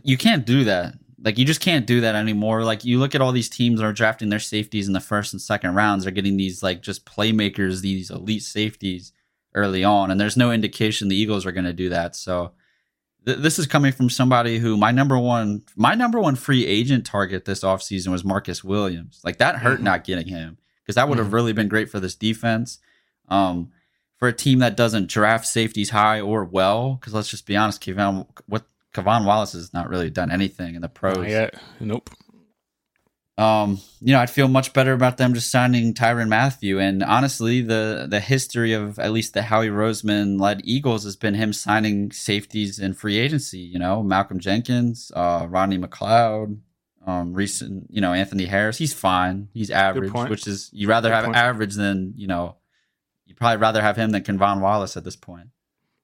you 0.04 0.18
can't 0.18 0.46
do 0.46 0.66
that. 0.66 0.96
Like 1.24 1.38
you 1.38 1.46
just 1.46 1.62
can't 1.62 1.88
do 1.88 2.02
that 2.02 2.16
anymore. 2.16 2.64
Like 2.64 2.86
you 2.86 3.00
look 3.00 3.16
at 3.16 3.22
all 3.22 3.32
these 3.32 3.50
teams 3.50 3.80
that 3.80 3.86
are 3.86 3.94
drafting 3.94 4.30
their 4.30 4.40
safeties 4.40 4.88
in 4.88 4.94
the 4.94 5.00
first 5.00 5.34
and 5.34 5.42
second 5.42 5.74
rounds. 5.74 6.04
They're 6.04 6.12
getting 6.12 6.38
these 6.38 6.62
like 6.62 6.82
just 6.82 7.06
playmakers, 7.06 7.82
these 7.82 8.12
elite 8.12 8.44
safeties 8.44 9.14
early 9.56 9.84
on, 9.84 10.12
and 10.12 10.20
there's 10.22 10.38
no 10.38 10.52
indication 10.52 11.08
the 11.08 11.16
Eagles 11.16 11.46
are 11.46 11.52
going 11.52 11.66
to 11.66 11.74
do 11.74 11.90
that. 11.90 12.16
So 12.16 12.52
th- 13.26 13.40
this 13.40 13.58
is 13.58 13.66
coming 13.66 13.92
from 13.92 14.10
somebody 14.12 14.60
who 14.60 14.78
my 14.78 14.92
number 14.92 15.18
one 15.18 15.64
my 15.76 15.96
number 15.96 16.20
one 16.20 16.36
free 16.36 16.66
agent 16.68 17.06
target 17.06 17.46
this 17.46 17.62
offseason 17.64 18.10
was 18.10 18.24
Marcus 18.24 18.64
Williams. 18.64 19.20
Like 19.24 19.38
that 19.38 19.58
hurt 19.58 19.80
Mhm. 19.80 19.84
not 19.84 20.04
getting 20.04 20.28
him 20.28 20.58
because 20.84 20.96
that 20.96 21.10
would 21.10 21.18
have 21.18 21.28
Mhm. 21.30 21.34
really 21.34 21.54
been 21.54 21.68
great 21.68 21.90
for 21.90 22.00
this 22.00 22.14
defense. 22.16 22.78
Um, 23.28 23.72
for 24.18 24.28
a 24.28 24.34
team 24.34 24.60
that 24.60 24.78
doesn't 24.78 25.10
draft 25.10 25.46
safeties 25.48 25.90
high 25.92 26.20
or 26.22 26.44
well, 26.46 26.96
because 26.96 27.14
let's 27.14 27.30
just 27.30 27.46
be 27.48 27.56
honest, 27.58 27.82
Kevin, 27.82 28.26
what 28.48 28.66
K'Von 28.98 29.26
Wallace 29.26 29.54
has 29.54 29.74
not 29.74 29.90
really 29.90 30.10
done 30.10 30.32
anything 30.32 30.76
in 30.76 30.82
the 30.82 30.90
pros. 30.90 31.18
Not 31.18 31.30
yet. 31.30 31.56
Nope. 31.80 32.10
Um, 33.38 33.80
you 34.02 34.14
know, 34.14 34.20
I'd 34.20 34.32
feel 34.32 34.48
much 34.48 34.74
better 34.74 34.94
about 34.94 35.18
them 35.18 35.36
just 35.36 35.52
signing 35.52 35.94
Tyrann 35.94 36.28
Mathieu. 36.28 36.80
And 36.80 37.04
honestly, 37.04 37.62
the 37.62 38.08
the 38.10 38.20
history 38.20 38.74
of 38.74 38.98
at 38.98 39.12
least 39.12 39.36
the 39.36 39.44
Howie 39.44 39.68
Roseman 39.68 40.40
led 40.40 40.62
Eagles 40.64 41.04
has 41.04 41.16
been 41.16 41.36
him 41.36 41.54
signing 41.54 42.12
safeties 42.12 42.80
in 42.80 42.94
free 42.94 43.20
agency. 43.20 43.60
You 43.60 43.78
know, 43.78 44.02
Malcolm 44.02 44.40
Jenkins, 44.40 45.12
uh, 45.16 45.46
Rodney 45.48 45.78
McLeod, 45.78 46.60
um, 47.06 47.34
recent, 47.34 47.86
you 47.92 48.02
know, 48.02 48.12
Anthony 48.12 48.46
Harris. 48.46 48.80
He's 48.80 48.94
fine. 48.94 49.50
He's 49.54 49.70
average, 49.70 50.12
which 50.12 50.48
is 50.48 50.72
you 50.74 50.88
rather 50.88 51.10
Good 51.10 51.16
have 51.16 51.26
point. 51.26 51.38
average 51.38 51.76
than 51.76 52.14
you 52.16 52.26
know. 52.26 52.56
You 53.28 53.36
probably 53.36 53.58
rather 53.58 53.82
have 53.82 53.98
him 53.98 54.12
than 54.12 54.24
K'Von 54.24 54.62
Wallace 54.62 54.98
at 54.98 55.04
this 55.04 55.18
point. 55.18 55.50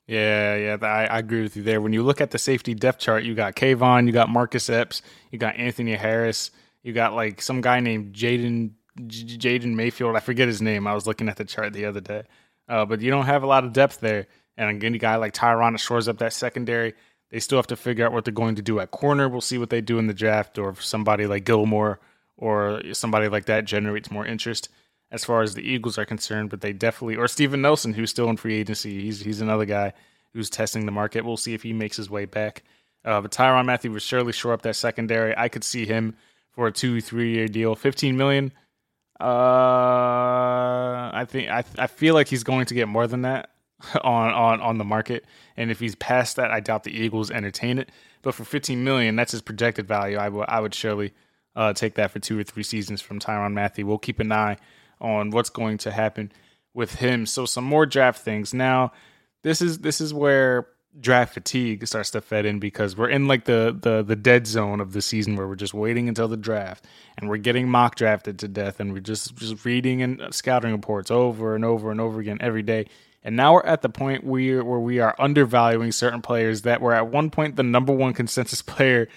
Yeah, 0.08 0.56
yeah, 0.56 0.78
I, 0.82 1.06
I 1.06 1.20
agree 1.20 1.44
with 1.44 1.56
you 1.56 1.64
there. 1.64 1.80
When 1.80 1.94
you 1.94 2.04
look 2.04 2.20
at 2.20 2.32
the 2.32 2.38
safety 2.38 2.74
depth 2.74 3.00
chart, 3.00 3.24
you 3.24 3.36
got 3.36 3.56
Kayvon, 3.56 4.06
you 4.06 4.12
got 4.12 4.30
Marcus 4.30 4.70
Epps, 4.70 5.02
you 5.32 5.40
got 5.40 5.56
Anthony 5.56 5.96
Harris, 5.96 6.52
you 6.84 6.92
got 6.92 7.14
like 7.14 7.42
some 7.42 7.62
guy 7.62 7.80
named 7.80 8.14
Jaden 8.14 8.72
Jaden 9.00 9.74
Mayfield. 9.74 10.16
I 10.16 10.20
forget 10.20 10.48
his 10.48 10.62
name. 10.62 10.88
I 10.88 10.94
was 10.94 11.08
looking 11.08 11.30
at 11.30 11.38
the 11.38 11.46
chart 11.46 11.74
the 11.74 11.86
other 11.86 12.02
day, 12.02 12.24
uh, 12.68 12.86
but 12.86 13.02
you 13.02 13.12
don't 13.12 13.26
have 13.26 13.44
a 13.44 13.48
lot 13.48 13.64
of 13.64 13.74
depth 13.74 14.02
there. 14.02 14.28
And 14.58 14.70
again, 14.70 14.94
a 14.94 14.98
guy 14.98 15.16
like 15.16 15.34
Tyrann 15.34 15.80
shores 15.80 16.08
up 16.08 16.18
that 16.20 16.34
secondary. 16.34 16.94
They 17.32 17.40
still 17.40 17.58
have 17.58 17.68
to 17.68 17.76
figure 17.76 18.06
out 18.06 18.12
what 18.12 18.26
they're 18.26 18.34
going 18.34 18.56
to 18.56 18.62
do 18.62 18.80
at 18.80 18.92
corner. 18.92 19.28
We'll 19.28 19.42
see 19.42 19.58
what 19.58 19.70
they 19.72 19.82
do 19.82 19.98
in 20.00 20.08
the 20.08 20.14
draft, 20.14 20.60
or 20.60 20.70
if 20.70 20.84
somebody 20.84 21.26
like 21.28 21.46
Gilmore 21.46 22.00
or 22.38 22.82
somebody 22.92 23.30
like 23.30 23.46
that 23.46 23.66
generates 23.66 24.12
more 24.12 24.26
interest 24.26 24.70
as 25.14 25.24
far 25.24 25.44
as 25.44 25.54
the 25.54 25.62
Eagles 25.62 26.00
are 26.00 26.06
concerned, 26.06 26.50
but 26.50 26.62
they 26.62 26.74
definitely 26.74 27.16
or 27.16 27.28
Steven 27.28 27.62
Nelson, 27.62 27.94
who's 27.94 28.10
still 28.10 28.30
in 28.30 28.36
free 28.36 28.56
agency. 28.56 29.00
He's 29.00 29.22
he's 29.22 29.40
another 29.42 29.66
guy 29.66 29.94
who's 30.34 30.50
testing 30.50 30.88
the 30.88 30.92
market. 30.92 31.24
We'll 31.24 31.38
see 31.38 31.54
if 31.54 31.62
he 31.62 31.72
makes 31.72 31.96
his 31.96 32.10
way 32.10 32.26
back. 32.26 32.64
Uh, 33.06 33.22
but 33.22 33.32
Tyrann 33.32 33.66
Mathieu 33.66 33.92
would 33.92 34.02
surely 34.02 34.34
shore 34.34 34.54
up 34.54 34.64
that 34.64 34.76
secondary. 34.76 35.38
I 35.38 35.50
could 35.50 35.64
see 35.64 35.86
him 35.86 36.16
for 36.52 36.68
a 36.68 36.72
two 36.72 37.00
three 37.00 37.32
year 37.36 37.48
deal, 37.48 37.76
fifteen 37.76 38.18
million. 38.18 38.52
Uh, 39.20 41.14
I 41.14 41.26
think 41.30 41.50
I 41.50 41.64
I 41.78 41.86
feel 41.88 42.16
like 42.16 42.28
he's 42.28 42.44
going 42.44 42.66
to 42.66 42.74
get 42.74 42.88
more 42.88 43.06
than 43.06 43.22
that 43.22 43.52
on 44.04 44.34
on 44.34 44.62
on 44.62 44.80
the 44.80 44.84
market, 44.84 45.26
and 45.56 45.70
if 45.70 45.80
he's 45.80 45.94
past 45.96 46.38
that, 46.38 46.50
I 46.50 46.60
doubt 46.60 46.86
the 46.86 46.92
Eagles 46.92 47.30
entertain 47.30 47.78
it. 47.78 47.92
But 48.24 48.34
for 48.34 48.46
fifteen 48.46 48.84
million, 48.84 49.16
that's 49.16 49.34
his 49.34 49.44
projected 49.44 49.88
value. 49.88 50.18
I 50.18 50.30
would 50.30 50.46
I 50.50 50.60
would 50.60 50.74
surely 50.74 51.14
uh, 51.56 51.74
take 51.74 51.94
that 51.96 52.10
for 52.10 52.18
two 52.18 52.40
or 52.40 52.44
three 52.44 52.64
seasons 52.64 53.00
from 53.00 53.20
Tyrann 53.20 53.54
Mathieu. 53.54 53.86
We'll 53.86 54.00
keep 54.00 54.20
an 54.20 54.32
eye 54.32 54.58
on 55.04 55.30
what's 55.30 55.50
going 55.50 55.78
to 55.80 55.92
happen 55.92 56.32
with 56.74 56.96
him. 56.96 57.26
So 57.26 57.46
some 57.46 57.66
more 57.66 57.86
draft 57.86 58.22
things. 58.22 58.54
Now, 58.54 58.94
this 59.44 59.62
is 59.62 59.80
this 59.80 60.02
is 60.02 60.14
where 60.14 60.68
draft 61.00 61.34
fatigue 61.34 61.86
starts 61.88 62.12
to 62.12 62.22
fed 62.22 62.46
in 62.46 62.60
because 62.60 62.96
we're 62.96 63.10
in 63.10 63.28
like 63.28 63.46
the 63.46 63.78
the 63.80 64.04
the 64.04 64.16
dead 64.16 64.46
zone 64.46 64.80
of 64.80 64.94
the 64.94 65.02
season 65.02 65.36
where 65.36 65.48
we're 65.48 65.56
just 65.56 65.74
waiting 65.74 66.08
until 66.08 66.28
the 66.28 66.38
draft 66.38 66.86
and 67.18 67.30
we're 67.30 67.38
getting 67.38 67.68
mock 67.68 67.96
drafted 67.96 68.38
to 68.40 68.48
death 68.48 68.80
and 68.80 68.94
we're 68.94 69.00
just 69.00 69.36
just 69.36 69.66
reading 69.66 70.02
and 70.02 70.22
scouting 70.34 70.72
reports 70.72 71.12
over 71.12 71.56
and 71.56 71.66
over 71.66 71.92
and 71.92 72.00
over 72.00 72.20
again 72.20 72.38
every 72.42 72.64
day. 72.64 72.86
And 73.24 73.36
now 73.36 73.54
we're 73.54 73.64
at 73.64 73.82
the 73.82 73.90
point 73.90 74.24
where 74.24 74.64
where 74.64 74.80
we 74.80 75.00
are 75.00 75.16
undervaluing 75.20 75.92
certain 75.92 76.22
players 76.22 76.62
that 76.64 76.82
were 76.82 76.94
at 76.94 77.08
one 77.08 77.30
point 77.30 77.56
the 77.56 77.64
number 77.64 77.94
one 77.94 78.14
consensus 78.22 78.62
player 78.62 79.08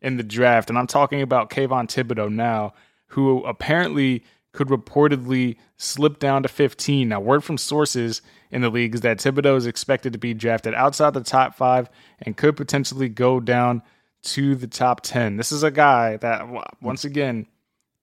in 0.00 0.16
the 0.16 0.22
draft. 0.22 0.68
And 0.68 0.78
I'm 0.78 0.86
talking 0.86 1.22
about 1.22 1.50
Kayvon 1.50 1.86
Thibodeaux 1.86 2.32
now, 2.32 2.74
who 3.08 3.42
apparently 3.44 4.24
could 4.52 4.68
reportedly 4.68 5.56
slip 5.76 6.18
down 6.18 6.42
to 6.42 6.48
15. 6.48 7.08
Now, 7.08 7.20
word 7.20 7.42
from 7.42 7.58
sources 7.58 8.22
in 8.50 8.60
the 8.60 8.70
league 8.70 8.94
is 8.94 9.00
that 9.00 9.18
Thibodeaux 9.18 9.56
is 9.56 9.66
expected 9.66 10.12
to 10.12 10.18
be 10.18 10.34
drafted 10.34 10.74
outside 10.74 11.14
the 11.14 11.22
top 11.22 11.54
five 11.54 11.88
and 12.20 12.36
could 12.36 12.56
potentially 12.56 13.08
go 13.08 13.40
down 13.40 13.82
to 14.22 14.54
the 14.54 14.66
top 14.66 15.00
10. 15.00 15.36
This 15.36 15.52
is 15.52 15.62
a 15.62 15.70
guy 15.70 16.16
that, 16.18 16.46
once 16.80 17.04
again, 17.04 17.46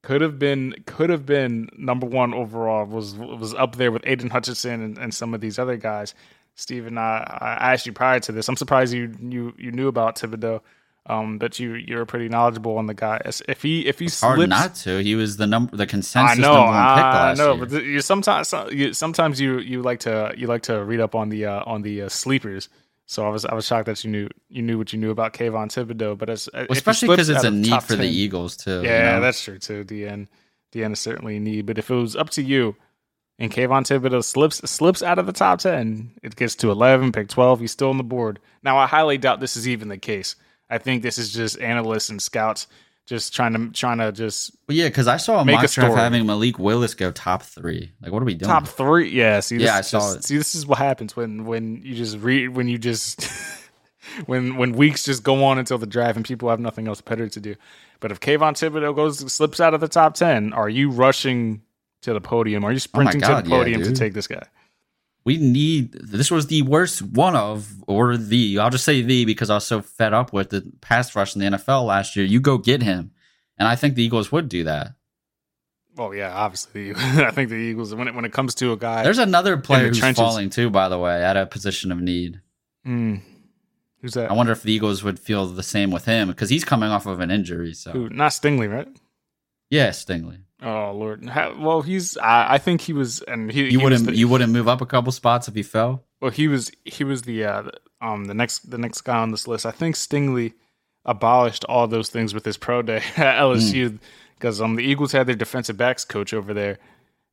could 0.02 0.20
have 0.22 0.38
been 0.38 0.74
could 0.86 1.10
have 1.10 1.26
been 1.26 1.68
number 1.76 2.06
one 2.06 2.32
overall. 2.32 2.86
Was 2.86 3.14
was 3.14 3.54
up 3.54 3.76
there 3.76 3.92
with 3.92 4.02
Aidan 4.06 4.30
Hutchinson 4.30 4.82
and, 4.82 4.98
and 4.98 5.14
some 5.14 5.34
of 5.34 5.40
these 5.40 5.58
other 5.58 5.76
guys. 5.76 6.14
Steven, 6.54 6.98
I, 6.98 7.18
I 7.40 7.72
asked 7.72 7.86
you 7.86 7.92
prior 7.92 8.20
to 8.20 8.32
this. 8.32 8.48
I'm 8.48 8.56
surprised 8.56 8.94
you 8.94 9.14
you 9.20 9.52
you 9.58 9.70
knew 9.70 9.88
about 9.88 10.16
Thibodeaux 10.16 10.62
um, 11.06 11.38
but 11.38 11.58
you 11.58 11.74
you're 11.74 12.04
pretty 12.06 12.28
knowledgeable 12.28 12.76
on 12.78 12.86
the 12.86 12.94
guy. 12.94 13.20
If 13.24 13.62
he 13.62 13.86
if 13.86 13.98
he 13.98 14.08
slips, 14.08 14.20
hard 14.20 14.48
not 14.48 14.74
to. 14.76 15.02
He 15.02 15.14
was 15.14 15.36
the 15.38 15.46
number, 15.46 15.76
the 15.76 15.84
I 15.84 15.86
consensus 15.86 16.38
know, 16.38 16.52
number 16.54 16.72
one 16.72 16.94
pick 16.94 17.04
I 17.04 17.34
know, 17.34 17.54
year. 17.54 17.66
but 17.66 17.84
you 17.84 18.00
sometimes 18.00 18.54
you, 18.70 18.92
sometimes 18.92 19.40
you 19.40 19.58
you 19.58 19.82
like 19.82 20.00
to 20.00 20.32
you 20.36 20.46
like 20.46 20.62
to 20.62 20.84
read 20.84 21.00
up 21.00 21.14
on 21.14 21.28
the 21.30 21.46
uh, 21.46 21.62
on 21.66 21.82
the 21.82 22.02
uh, 22.02 22.08
sleepers. 22.08 22.68
So 23.06 23.26
I 23.26 23.30
was 23.30 23.44
I 23.44 23.54
was 23.54 23.66
shocked 23.66 23.86
that 23.86 24.04
you 24.04 24.10
knew 24.10 24.28
you 24.48 24.62
knew 24.62 24.78
what 24.78 24.92
you 24.92 24.98
knew 24.98 25.10
about 25.10 25.32
Kayvon 25.32 25.68
Thibodeaux, 25.68 26.16
but 26.16 26.30
as 26.30 26.48
Well, 26.54 26.66
especially 26.70 27.08
because 27.08 27.28
it's 27.28 27.44
a 27.44 27.50
need 27.50 27.82
for 27.82 27.96
the 27.96 28.06
Eagles 28.06 28.56
too. 28.56 28.82
you 28.82 28.88
Yeah, 28.88 29.12
know? 29.16 29.20
that's 29.22 29.42
true 29.42 29.58
too. 29.58 29.84
DN 29.84 30.28
DN 30.72 30.92
is 30.92 31.00
certainly 31.00 31.38
a 31.38 31.40
need, 31.40 31.66
but 31.66 31.78
if 31.78 31.90
it 31.90 31.94
was 31.94 32.14
up 32.14 32.30
to 32.30 32.42
you. 32.42 32.76
And 33.42 33.50
Kayvon 33.50 33.84
Thibodeaux 33.86 34.22
slips 34.22 34.58
slips 34.70 35.02
out 35.02 35.18
of 35.18 35.24
the 35.24 35.32
top 35.32 35.60
ten. 35.60 36.10
It 36.22 36.36
gets 36.36 36.54
to 36.56 36.70
eleven, 36.70 37.10
pick 37.10 37.28
twelve. 37.28 37.58
He's 37.58 37.72
still 37.72 37.88
on 37.88 37.96
the 37.96 38.04
board. 38.04 38.38
Now, 38.62 38.76
I 38.76 38.86
highly 38.86 39.16
doubt 39.16 39.40
this 39.40 39.56
is 39.56 39.66
even 39.66 39.88
the 39.88 39.96
case. 39.96 40.36
I 40.70 40.78
think 40.78 41.02
this 41.02 41.18
is 41.18 41.32
just 41.32 41.58
analysts 41.60 42.08
and 42.10 42.22
scouts 42.22 42.66
just 43.06 43.34
trying 43.34 43.54
to 43.54 43.70
trying 43.72 43.98
to 43.98 44.12
just 44.12 44.52
Well, 44.68 44.76
yeah, 44.76 44.86
because 44.88 45.08
I 45.08 45.16
saw 45.16 45.40
a 45.40 45.44
mock 45.44 45.60
draft 45.62 45.72
story. 45.72 45.92
having 45.94 46.26
Malik 46.26 46.58
Willis 46.60 46.94
go 46.94 47.10
top 47.10 47.42
three. 47.42 47.90
Like, 48.00 48.12
what 48.12 48.22
are 48.22 48.24
we 48.24 48.34
doing? 48.34 48.48
top 48.48 48.68
three. 48.68 49.10
Yeah, 49.10 49.40
see, 49.40 49.56
this 49.56 49.66
Yeah, 49.66 49.76
I 49.76 49.80
is 49.80 49.88
saw 49.88 49.98
just- 49.98 50.16
it. 50.18 50.24
See, 50.24 50.36
this 50.36 50.54
is 50.54 50.64
what 50.66 50.78
happens 50.78 51.16
when 51.16 51.44
when 51.44 51.82
you 51.84 51.94
just 51.96 52.18
read 52.18 52.50
when 52.50 52.68
you 52.68 52.78
just 52.78 53.28
when 54.26 54.56
when 54.56 54.72
weeks 54.72 55.04
just 55.04 55.22
go 55.22 55.44
on 55.44 55.58
until 55.58 55.78
the 55.78 55.86
draft 55.86 56.16
and 56.16 56.24
people 56.24 56.48
have 56.50 56.60
nothing 56.60 56.86
else 56.88 57.00
better 57.00 57.28
to 57.28 57.40
do. 57.40 57.54
But 58.00 58.12
if 58.12 58.20
Kayvon 58.20 58.52
Thibodeaux 58.54 58.94
goes 58.94 59.32
slips 59.32 59.60
out 59.60 59.74
of 59.74 59.80
the 59.80 59.88
top 59.88 60.14
ten, 60.14 60.52
are 60.52 60.68
you 60.68 60.90
rushing 60.90 61.62
to 62.02 62.12
the 62.12 62.20
podium? 62.20 62.64
Are 62.64 62.70
you 62.70 62.76
oh 62.76 62.78
sprinting 62.78 63.24
Oh 63.24 63.28
God, 63.28 63.36
to 63.38 63.42
the 63.44 63.50
yeah, 63.50 63.62
podium 63.62 63.82
to 63.82 63.92
take 63.92 64.14
this 64.14 64.26
guy? 64.26 64.46
We 65.24 65.36
need 65.36 65.92
this 65.92 66.30
was 66.30 66.46
the 66.46 66.62
worst 66.62 67.02
one 67.02 67.36
of 67.36 67.72
or 67.86 68.16
the 68.16 68.58
I'll 68.58 68.70
just 68.70 68.84
say 68.84 69.02
the 69.02 69.24
because 69.24 69.50
I 69.50 69.54
was 69.54 69.66
so 69.66 69.82
fed 69.82 70.12
up 70.14 70.32
with 70.32 70.50
the 70.50 70.70
pass 70.80 71.14
rush 71.14 71.34
in 71.36 71.40
the 71.40 71.58
NFL 71.58 71.86
last 71.86 72.16
year. 72.16 72.24
You 72.24 72.40
go 72.40 72.58
get 72.58 72.82
him, 72.82 73.10
and 73.58 73.68
I 73.68 73.76
think 73.76 73.94
the 73.94 74.02
Eagles 74.02 74.32
would 74.32 74.48
do 74.48 74.64
that. 74.64 74.92
Well, 75.96 76.14
yeah, 76.14 76.32
obviously. 76.34 76.92
I 76.96 77.30
think 77.32 77.50
the 77.50 77.56
Eagles 77.56 77.94
when 77.94 78.08
it 78.08 78.14
when 78.14 78.24
it 78.24 78.32
comes 78.32 78.54
to 78.56 78.72
a 78.72 78.76
guy, 78.76 79.02
There's 79.02 79.18
another 79.18 79.56
player 79.56 79.88
who's 79.88 79.98
trenches. 79.98 80.20
falling 80.22 80.48
too, 80.50 80.70
by 80.70 80.88
the 80.88 80.98
way, 80.98 81.22
at 81.22 81.36
a 81.36 81.46
position 81.46 81.92
of 81.92 82.00
need. 82.00 82.40
Hmm. 82.84 83.16
who's 84.00 84.14
that? 84.14 84.30
I 84.30 84.32
wonder 84.34 84.52
if 84.52 84.62
the 84.62 84.72
Eagles 84.72 85.02
would 85.02 85.18
feel 85.18 85.46
the 85.46 85.62
same 85.62 85.90
with 85.90 86.06
him 86.06 86.28
because 86.28 86.48
he's 86.48 86.64
coming 86.64 86.88
off 86.90 87.04
of 87.06 87.20
an 87.20 87.30
injury. 87.30 87.74
So 87.74 87.90
Who? 87.92 88.08
Not 88.08 88.30
Stingley, 88.32 88.72
right? 88.72 88.88
yeah, 89.68 89.90
Stingley. 89.90 90.38
Oh 90.62 90.92
Lord. 90.92 91.26
How, 91.28 91.54
well, 91.58 91.82
he's. 91.82 92.16
I, 92.18 92.54
I 92.54 92.58
think 92.58 92.82
he 92.82 92.92
was, 92.92 93.22
and 93.22 93.50
he. 93.50 93.64
You 93.64 93.70
he 93.70 93.76
wouldn't 93.78 94.06
the- 94.06 94.16
you 94.16 94.28
wouldn't 94.28 94.52
move 94.52 94.68
up 94.68 94.80
a 94.80 94.86
couple 94.86 95.10
spots 95.12 95.48
if 95.48 95.54
he 95.54 95.62
fell. 95.62 96.04
Well, 96.20 96.30
he 96.30 96.48
was 96.48 96.70
he 96.84 97.02
was 97.04 97.22
the 97.22 97.44
uh, 97.44 97.62
um 98.02 98.26
the 98.26 98.34
next 98.34 98.70
the 98.70 98.76
next 98.78 99.00
guy 99.02 99.16
on 99.18 99.30
this 99.30 99.48
list. 99.48 99.64
I 99.64 99.70
think 99.70 99.96
Stingley 99.96 100.52
abolished 101.06 101.64
all 101.64 101.86
those 101.86 102.10
things 102.10 102.34
with 102.34 102.44
his 102.44 102.56
pro 102.58 102.82
day 102.82 102.96
at 103.16 103.40
LSU 103.40 103.98
because 104.34 104.60
um 104.60 104.76
the 104.76 104.84
Eagles 104.84 105.12
had 105.12 105.26
their 105.26 105.34
defensive 105.34 105.78
backs 105.78 106.04
coach 106.04 106.34
over 106.34 106.52
there, 106.52 106.78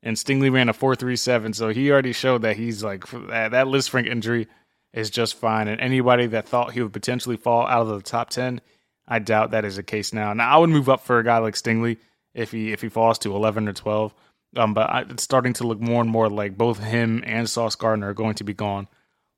and 0.04 0.16
Stingley 0.16 0.50
ran 0.52 0.70
a 0.70 0.74
four 0.74 0.96
three 0.96 1.18
seven. 1.18 1.52
So 1.52 1.70
he 1.70 1.92
already 1.92 2.14
showed 2.14 2.44
that 2.44 2.56
he's 2.56 2.82
like 2.84 3.06
that 3.12 3.52
that 3.52 3.68
Lisfranc 3.68 4.08
injury 4.08 4.48
is 4.94 5.10
just 5.10 5.36
fine. 5.36 5.68
And 5.68 5.82
anybody 5.82 6.28
that 6.28 6.48
thought 6.48 6.72
he 6.72 6.82
would 6.82 6.94
potentially 6.94 7.36
fall 7.36 7.68
out 7.68 7.82
of 7.82 7.90
the 7.90 8.02
top 8.10 8.30
ten, 8.30 8.62
I 9.06 9.20
doubt 9.20 9.52
that 9.52 9.66
is 9.66 9.76
the 9.76 9.84
case 9.84 10.14
now. 10.14 10.32
Now 10.32 10.50
I 10.50 10.58
would 10.60 10.70
move 10.70 10.88
up 10.88 11.02
for 11.02 11.20
a 11.20 11.24
guy 11.26 11.40
like 11.40 11.56
Stingley 11.56 11.98
if 12.38 12.52
he 12.52 12.72
if 12.72 12.82
he 12.82 12.90
falls 12.90 13.20
to 13.20 13.36
eleven 13.36 13.68
or 13.68 13.74
twelve. 13.74 14.14
Um, 14.56 14.74
but 14.74 14.90
I, 14.90 15.02
it's 15.02 15.24
starting 15.24 15.54
to 15.54 15.68
look 15.68 15.80
more 15.80 16.02
and 16.02 16.10
more 16.10 16.30
like 16.30 16.58
both 16.58 16.80
him 16.80 17.22
and 17.26 17.50
Sauce 17.50 17.76
Gardner 17.76 18.10
are 18.10 18.14
going 18.14 18.36
to 18.36 18.44
be 18.44 18.54
gone 18.54 18.88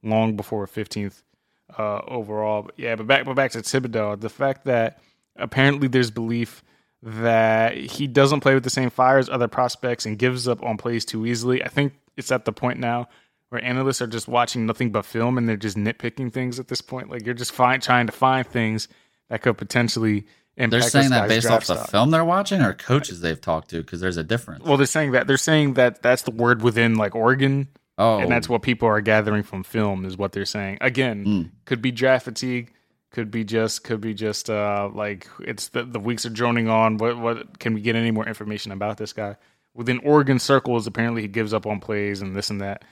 long 0.03 0.35
before 0.35 0.65
15th 0.67 1.23
uh, 1.77 2.01
overall. 2.07 2.63
But 2.63 2.75
yeah, 2.77 2.95
but 2.95 3.07
back 3.07 3.25
but 3.25 3.35
back 3.35 3.51
to 3.51 3.59
Thibodeaux, 3.59 4.19
the 4.19 4.29
fact 4.29 4.65
that 4.65 5.01
apparently 5.35 5.87
there's 5.87 6.11
belief 6.11 6.63
that 7.01 7.75
he 7.75 8.07
doesn't 8.07 8.41
play 8.41 8.53
with 8.53 8.63
the 8.63 8.69
same 8.69 8.89
fire 8.89 9.17
as 9.17 9.29
other 9.29 9.47
prospects 9.47 10.05
and 10.05 10.19
gives 10.19 10.47
up 10.47 10.61
on 10.63 10.77
plays 10.77 11.05
too 11.05 11.25
easily. 11.25 11.63
I 11.63 11.69
think 11.69 11.93
it's 12.17 12.31
at 12.31 12.45
the 12.45 12.51
point 12.51 12.79
now 12.79 13.07
where 13.49 13.63
analysts 13.63 14.01
are 14.01 14.07
just 14.07 14.27
watching 14.27 14.65
nothing 14.65 14.91
but 14.91 15.05
film 15.05 15.37
and 15.37 15.47
they're 15.47 15.57
just 15.57 15.77
nitpicking 15.77 16.31
things 16.31 16.59
at 16.59 16.67
this 16.67 16.81
point. 16.81 17.09
Like 17.09 17.25
you're 17.25 17.33
just 17.33 17.53
find, 17.53 17.81
trying 17.81 18.05
to 18.07 18.11
find 18.11 18.45
things 18.45 18.87
that 19.29 19.41
could 19.41 19.57
potentially. 19.57 20.25
They're 20.59 20.81
saying 20.81 21.11
that 21.11 21.29
based 21.29 21.47
off 21.49 21.65
the 21.67 21.75
film 21.75 22.11
they're 22.11 22.25
watching 22.25 22.61
or 22.61 22.73
coaches 22.73 23.21
they've 23.21 23.39
talked 23.39 23.69
to? 23.69 23.77
Because 23.81 24.01
there's 24.01 24.17
a 24.17 24.23
difference. 24.23 24.65
Well, 24.65 24.77
they're 24.77 24.85
saying 24.85 25.11
that 25.11 25.25
they're 25.27 25.37
saying 25.37 25.75
that 25.75 26.01
that's 26.01 26.23
the 26.23 26.31
word 26.31 26.61
within 26.61 26.95
like 26.95 27.15
Oregon 27.15 27.69
oh, 27.97 28.19
and 28.19 28.31
that's 28.31 28.49
what 28.49 28.61
people 28.61 28.87
are 28.87 29.01
gathering 29.01 29.43
from 29.43 29.63
film 29.63 30.05
is 30.05 30.17
what 30.17 30.33
they're 30.33 30.45
saying. 30.45 30.77
Again 30.81 31.25
Mm. 31.25 31.49
could 31.65 31.81
be 31.81 31.91
draft 31.91 32.25
fatigue 32.25 32.73
could 33.11 33.31
be 33.31 33.43
just 33.43 33.83
could 33.83 34.01
be 34.01 34.13
just 34.13 34.49
uh 34.49 34.89
like 34.93 35.27
it's 35.39 35.69
the, 35.69 35.83
the 35.83 35.99
weeks 35.99 36.25
are 36.25 36.29
droning 36.29 36.67
on. 36.69 36.97
What 36.97 37.17
what 37.17 37.59
can 37.59 37.73
we 37.73 37.81
get 37.81 37.95
any 37.95 38.11
more 38.11 38.27
information 38.27 38.71
about 38.71 38.97
this 38.97 39.13
guy? 39.13 39.35
Within 39.73 39.99
oregon 39.99 40.39
circles 40.39 40.87
apparently 40.87 41.21
he 41.21 41.27
gives 41.27 41.53
up 41.53 41.65
on 41.65 41.79
plays 41.79 42.21
and 42.21 42.35
this 42.35 42.49
and 42.49 42.61
that. 42.61 42.83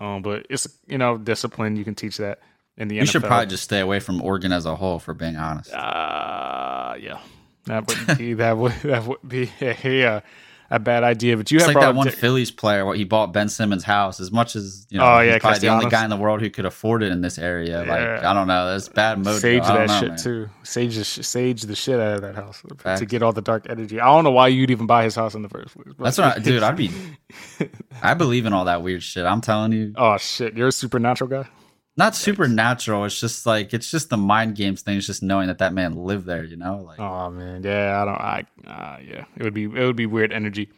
Um 0.00 0.22
but 0.22 0.46
it's 0.48 0.66
you 0.86 0.98
know 0.98 1.18
discipline 1.18 1.76
you 1.76 1.84
can 1.84 1.94
teach 1.94 2.16
that 2.18 2.38
in 2.78 2.88
the 2.88 2.96
you 2.96 3.02
NFL. 3.02 3.10
should 3.10 3.24
probably 3.24 3.46
just 3.46 3.62
stay 3.64 3.80
away 3.80 4.00
from 4.00 4.20
Oregon 4.22 4.52
as 4.52 4.66
a 4.66 4.76
whole, 4.76 4.98
for 4.98 5.14
being 5.14 5.36
honest. 5.36 5.72
uh 5.72 6.94
yeah 7.00 7.18
that 7.64 7.86
would 7.88 8.18
be 8.18 8.34
that 8.42 8.56
would 8.56 8.72
that 8.82 9.04
would 9.06 9.18
be 9.26 9.50
a, 9.60 10.02
a, 10.04 10.22
a 10.70 10.78
bad 10.78 11.02
idea 11.04 11.36
but 11.36 11.50
you 11.50 11.56
It's 11.58 11.66
have 11.66 11.74
like 11.74 11.82
that 11.84 11.94
one 11.94 12.10
Phillies 12.10 12.50
player. 12.50 12.84
What 12.84 12.96
he 12.96 13.04
bought 13.04 13.32
Ben 13.32 13.48
Simmons' 13.48 13.84
house. 13.84 14.18
As 14.20 14.30
much 14.32 14.56
as 14.56 14.86
you 14.90 14.98
know, 14.98 15.04
Oh, 15.04 15.20
yeah, 15.20 15.38
probably 15.38 15.60
the 15.60 15.68
only 15.68 15.86
guy 15.88 16.02
in 16.04 16.10
the 16.10 16.16
world 16.16 16.40
who 16.40 16.50
could 16.50 16.64
afford 16.64 17.02
it 17.04 17.12
in 17.12 17.20
this 17.20 17.38
area. 17.38 17.78
Like 17.80 18.24
I 18.24 18.32
don't 18.34 18.46
know, 18.48 18.70
that's 18.72 18.88
bad 18.88 19.18
mojo. 19.18 19.38
Sage 19.40 19.62
that 19.64 19.88
know, 19.88 20.00
shit 20.00 20.08
man. 20.10 20.18
too. 20.18 20.48
Sage 20.64 20.96
the 20.96 21.04
sage 21.04 21.62
the 21.62 21.74
shit 21.76 21.98
out 22.00 22.14
of 22.16 22.22
that 22.22 22.34
house 22.34 22.62
Facts. 22.78 23.00
to 23.00 23.06
get 23.06 23.22
all 23.22 23.32
the 23.32 23.42
dark 23.42 23.66
energy. 23.68 24.00
I 24.00 24.06
don't 24.06 24.24
know 24.24 24.30
why 24.32 24.48
you'd 24.48 24.70
even 24.70 24.86
buy 24.86 25.04
his 25.04 25.14
house 25.14 25.34
in 25.34 25.42
the 25.42 25.48
first 25.48 25.74
place. 25.74 25.86
That's 25.98 26.18
what, 26.18 26.36
I, 26.36 26.38
dude. 26.40 26.62
I'd 26.62 26.76
be. 26.76 26.90
I 28.02 28.14
believe 28.14 28.44
in 28.46 28.52
all 28.52 28.64
that 28.66 28.82
weird 28.82 29.02
shit. 29.02 29.24
I'm 29.24 29.40
telling 29.40 29.72
you, 29.72 29.92
oh 29.96 30.16
shit, 30.18 30.56
you're 30.56 30.68
a 30.68 30.72
supernatural 30.72 31.30
guy. 31.30 31.48
Not 31.96 32.14
supernatural. 32.14 33.04
It's 33.04 33.18
just 33.18 33.46
like 33.46 33.72
it's 33.72 33.90
just 33.90 34.10
the 34.10 34.16
mind 34.16 34.56
games 34.56 34.82
thing. 34.82 34.98
It's 34.98 35.06
just 35.06 35.22
knowing 35.22 35.48
that 35.48 35.58
that 35.58 35.72
man 35.72 35.94
lived 35.94 36.26
there. 36.26 36.44
You 36.44 36.56
know, 36.56 36.78
like 36.78 37.00
Oh 37.00 37.30
man, 37.30 37.62
yeah, 37.62 38.00
I 38.00 38.04
don't. 38.04 38.14
I 38.14 38.44
uh, 38.66 38.98
yeah, 39.02 39.24
it 39.36 39.42
would 39.42 39.54
be 39.54 39.64
it 39.64 39.84
would 39.84 39.96
be 39.96 40.06
weird 40.06 40.32
energy 40.32 40.70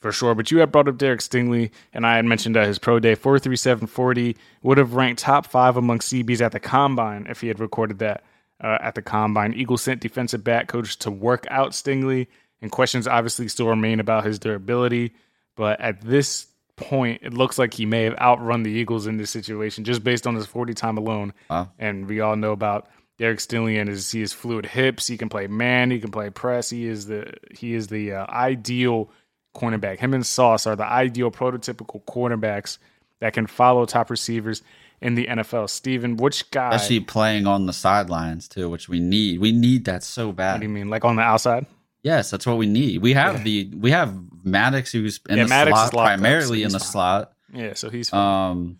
for 0.00 0.12
sure. 0.12 0.34
But 0.34 0.50
you 0.50 0.58
had 0.58 0.72
brought 0.72 0.88
up 0.88 0.98
Derek 0.98 1.20
Stingley, 1.20 1.70
and 1.92 2.06
I 2.06 2.16
had 2.16 2.24
mentioned 2.24 2.56
uh, 2.56 2.64
his 2.64 2.78
pro 2.78 2.98
day 2.98 3.14
four 3.14 3.38
three 3.38 3.56
seven 3.56 3.86
forty 3.86 4.36
would 4.62 4.78
have 4.78 4.94
ranked 4.94 5.20
top 5.20 5.46
five 5.46 5.76
among 5.76 5.98
CBs 5.98 6.40
at 6.40 6.52
the 6.52 6.60
combine 6.60 7.26
if 7.28 7.40
he 7.40 7.48
had 7.48 7.60
recorded 7.60 7.98
that 7.98 8.24
uh, 8.62 8.78
at 8.80 8.94
the 8.94 9.02
combine. 9.02 9.52
Eagles 9.52 9.82
sent 9.82 10.00
defensive 10.00 10.42
back 10.42 10.68
coach 10.68 10.98
to 11.00 11.10
work 11.10 11.46
out 11.50 11.72
Stingley, 11.72 12.26
and 12.62 12.72
questions 12.72 13.06
obviously 13.06 13.48
still 13.48 13.68
remain 13.68 14.00
about 14.00 14.24
his 14.24 14.38
durability. 14.38 15.12
But 15.56 15.80
at 15.80 16.00
this 16.00 16.46
point, 16.76 17.20
it 17.22 17.32
looks 17.34 17.58
like 17.58 17.74
he 17.74 17.86
may 17.86 18.04
have 18.04 18.16
outrun 18.18 18.62
the 18.62 18.70
Eagles 18.70 19.06
in 19.06 19.16
this 19.16 19.30
situation 19.30 19.84
just 19.84 20.02
based 20.04 20.26
on 20.26 20.34
his 20.34 20.46
forty 20.46 20.74
time 20.74 20.98
alone. 20.98 21.32
Wow. 21.48 21.70
And 21.78 22.06
we 22.06 22.20
all 22.20 22.36
know 22.36 22.52
about 22.52 22.88
Derek 23.18 23.38
Stingley 23.38 23.80
and 23.80 23.88
his 23.88 24.10
he 24.10 24.20
has 24.20 24.32
fluid 24.32 24.66
hips. 24.66 25.06
He 25.06 25.16
can 25.16 25.28
play 25.28 25.46
man. 25.46 25.90
He 25.90 26.00
can 26.00 26.10
play 26.10 26.30
press. 26.30 26.70
He 26.70 26.86
is 26.86 27.06
the 27.06 27.32
he 27.52 27.74
is 27.74 27.88
the 27.88 28.12
uh, 28.12 28.26
ideal 28.28 29.10
cornerback. 29.54 29.98
Him 29.98 30.14
and 30.14 30.26
Sauce 30.26 30.66
are 30.66 30.76
the 30.76 30.84
ideal 30.84 31.30
prototypical 31.30 32.04
cornerbacks 32.04 32.78
that 33.20 33.32
can 33.32 33.46
follow 33.46 33.86
top 33.86 34.10
receivers 34.10 34.62
in 35.00 35.14
the 35.14 35.26
NFL. 35.26 35.70
Steven, 35.70 36.16
which 36.16 36.50
guy? 36.50 36.74
especially 36.74 37.00
playing 37.00 37.46
on 37.46 37.66
the 37.66 37.72
sidelines 37.72 38.48
too, 38.48 38.68
which 38.68 38.88
we 38.88 39.00
need. 39.00 39.38
We 39.38 39.52
need 39.52 39.84
that 39.84 40.02
so 40.02 40.32
bad. 40.32 40.54
what 40.54 40.60
do 40.60 40.66
you 40.66 40.72
mean, 40.72 40.88
like 40.90 41.04
on 41.04 41.16
the 41.16 41.22
outside? 41.22 41.66
Yes, 42.04 42.30
that's 42.30 42.46
what 42.46 42.58
we 42.58 42.66
need. 42.66 43.00
We 43.02 43.14
have 43.14 43.42
the 43.42 43.70
we 43.74 43.90
have 43.90 44.14
Maddox 44.44 44.92
who's 44.92 45.18
in 45.28 45.38
Yeah, 45.38 45.44
the 45.44 45.48
Maddox 45.48 45.76
slot 45.76 45.94
locked 45.94 46.12
up, 46.12 46.18
primarily 46.20 46.60
so 46.60 46.66
in 46.66 46.72
the 46.72 46.78
fine. 46.78 46.86
slot. 46.88 47.32
Yeah, 47.52 47.74
so 47.74 47.88
he's 47.90 48.10
fine. 48.10 48.50
Um, 48.50 48.78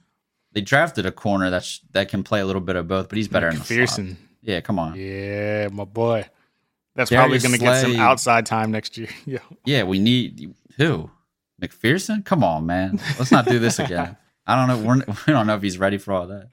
they 0.53 0.61
drafted 0.61 1.07
a 1.07 1.11
corner 1.11 1.49
that's 1.51 1.81
that 1.93 2.09
can 2.11 2.23
play 2.23 2.41
a 2.41 2.47
little 2.47 2.61
bit 2.61 2.77
of 2.77 2.87
both, 2.87 3.09
but 3.09 3.17
he's 3.17 3.27
better 3.29 3.49
in 3.49 3.59
the 3.59 3.65
slot. 3.87 4.17
Yeah, 4.43 4.61
come 4.61 4.79
on. 4.79 4.95
Yeah, 4.95 5.69
my 5.73 5.85
boy. 5.85 6.29
That's 6.95 7.11
Darius 7.11 7.43
probably 7.43 7.59
going 7.59 7.59
to 7.59 7.65
get 7.65 7.81
some 7.81 7.97
outside 8.01 8.47
time 8.47 8.71
next 8.71 8.97
year. 8.97 9.09
Yeah. 9.27 9.39
Yeah, 9.65 9.83
we 9.85 9.99
need 9.99 10.55
who? 10.77 11.11
McPhearson? 11.61 12.25
Come 12.25 12.45
on, 12.45 12.67
man. 12.67 13.01
Let's 13.19 13.33
not 13.33 13.47
do 13.47 13.59
this 13.59 13.79
again. 13.81 14.17
I 14.47 14.55
don't 14.55 14.69
know. 14.69 14.87
We're, 14.87 14.97
we 15.27 15.33
don't 15.33 15.47
know 15.47 15.57
if 15.57 15.63
he's 15.63 15.79
ready 15.79 15.97
for 15.99 16.13
all 16.13 16.27
that. 16.27 16.51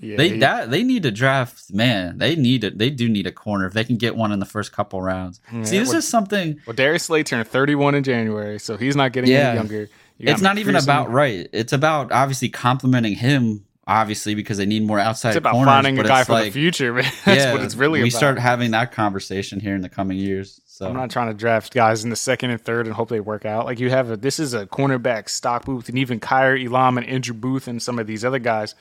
Yeah, 0.00 0.16
they 0.16 0.28
he- 0.30 0.38
that 0.40 0.70
they 0.70 0.82
need 0.82 1.04
to 1.04 1.10
draft. 1.10 1.72
Man, 1.72 2.18
they 2.18 2.34
need 2.36 2.64
it. 2.64 2.78
They 2.78 2.90
do 2.90 3.08
need 3.08 3.26
a 3.26 3.32
corner 3.32 3.66
if 3.66 3.72
they 3.74 3.84
can 3.84 3.96
get 3.96 4.16
one 4.16 4.32
in 4.32 4.40
the 4.40 4.46
first 4.46 4.72
couple 4.72 5.00
rounds. 5.00 5.40
See, 5.62 5.78
this 5.78 5.88
well- 5.90 5.98
is 5.98 6.08
something. 6.08 6.60
Well, 6.66 6.74
Darius 6.74 7.04
Slay 7.04 7.22
turned 7.22 7.46
31 7.46 7.94
in 7.94 8.02
January, 8.04 8.58
so 8.58 8.76
he's 8.76 8.96
not 8.96 9.12
getting 9.12 9.30
Yeah. 9.30 9.50
any 9.50 9.56
younger. 9.58 9.88
You 10.18 10.30
It's 10.32 10.42
not 10.42 10.58
even 10.58 10.76
about 10.76 11.10
right. 11.10 11.48
It's 11.52 11.72
about 11.72 12.12
obviously 12.12 12.48
complimenting 12.48 13.14
him. 13.14 13.64
Obviously, 13.86 14.34
because 14.34 14.56
they 14.56 14.64
need 14.64 14.82
more 14.82 14.98
outside. 14.98 15.30
It's 15.30 15.36
about 15.36 15.52
corners, 15.52 15.70
finding 15.70 15.98
a 15.98 16.04
guy 16.04 16.24
for 16.24 16.32
like, 16.32 16.44
the 16.46 16.50
future, 16.52 16.94
man. 16.94 17.04
That's 17.26 17.44
yeah, 17.44 17.52
what 17.52 17.60
it's 17.60 17.74
really 17.74 18.00
we 18.02 18.08
about. 18.08 18.16
start 18.16 18.38
having 18.38 18.70
that 18.70 18.92
conversation 18.92 19.60
here 19.60 19.74
in 19.74 19.82
the 19.82 19.90
coming 19.90 20.16
years. 20.16 20.62
So 20.64 20.86
I'm 20.88 20.94
not 20.94 21.10
trying 21.10 21.28
to 21.28 21.34
draft 21.34 21.74
guys 21.74 22.02
in 22.02 22.08
the 22.08 22.16
second 22.16 22.48
and 22.48 22.58
third 22.58 22.86
and 22.86 22.94
hope 22.94 23.10
they 23.10 23.20
work 23.20 23.44
out. 23.44 23.66
Like 23.66 23.78
you 23.80 23.90
have 23.90 24.10
a 24.10 24.16
this 24.16 24.40
is 24.40 24.54
a 24.54 24.64
cornerback 24.64 25.28
stock 25.28 25.66
booth, 25.66 25.90
and 25.90 25.98
even 25.98 26.18
Kaiir 26.18 26.56
Elam 26.56 26.96
and 26.96 27.06
Andrew 27.06 27.34
Booth 27.34 27.68
and 27.68 27.82
some 27.82 27.98
of 27.98 28.06
these 28.06 28.24
other 28.24 28.38
guys. 28.38 28.74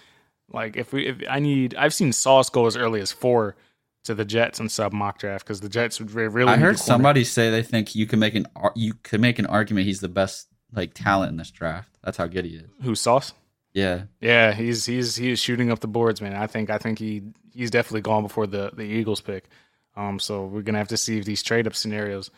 Like 0.52 0.76
if 0.76 0.94
we, 0.94 1.08
if 1.08 1.18
I 1.30 1.40
need, 1.40 1.76
I've 1.76 1.94
seen 1.94 2.14
Sauce 2.14 2.50
go 2.50 2.66
as 2.66 2.76
early 2.76 3.02
as 3.02 3.12
four 3.12 3.56
to 4.04 4.14
the 4.14 4.26
Jets 4.26 4.60
and 4.60 4.72
sub 4.72 4.94
mock 4.94 5.18
draft 5.18 5.46
because 5.46 5.62
the 5.62 5.70
Jets 5.70 6.00
would 6.00 6.14
really. 6.14 6.52
I 6.52 6.58
heard 6.58 6.80
somebody 6.80 7.24
say 7.24 7.50
they 7.50 7.64
think 7.64 7.96
you 7.96 8.06
can 8.06 8.20
make 8.20 8.36
an 8.36 8.48
you 8.76 8.94
can 9.04 9.22
make 9.22 9.40
an 9.40 9.46
argument 9.46 9.88
he's 9.88 10.02
the 10.02 10.10
best 10.10 10.48
like 10.74 10.94
talent 10.94 11.32
in 11.32 11.38
this 11.38 11.52
draft. 11.52 11.98
That's 12.04 12.18
how 12.18 12.28
good 12.28 12.46
he 12.46 12.56
is. 12.56 12.70
who 12.82 12.96
Sauce. 12.96 13.34
Yeah, 13.74 14.04
Yeah, 14.22 14.52
he's 14.52 14.86
he's 14.86 15.16
he's 15.16 15.40
shooting 15.40 15.72
up 15.72 15.80
the 15.80 15.88
boards, 15.88 16.22
man. 16.22 16.36
I 16.36 16.48
think 16.48 16.70
I 16.70 16.78
think 16.78 17.00
he 17.00 17.24
he's 17.54 17.72
definitely 17.72 18.02
gone 18.02 18.24
before 18.24 18.46
the 18.46 18.72
the 18.74 18.84
Eagles 18.84 19.22
pick. 19.22 19.46
Um, 19.96 20.20
so 20.20 20.46
we're 20.46 20.62
gonna 20.62 20.78
have 20.78 20.90
to 20.90 20.98
see 20.98 21.18
if 21.18 21.26
these 21.26 21.42
trade 21.42 21.66
up 21.66 21.76
scenarios 21.76 22.30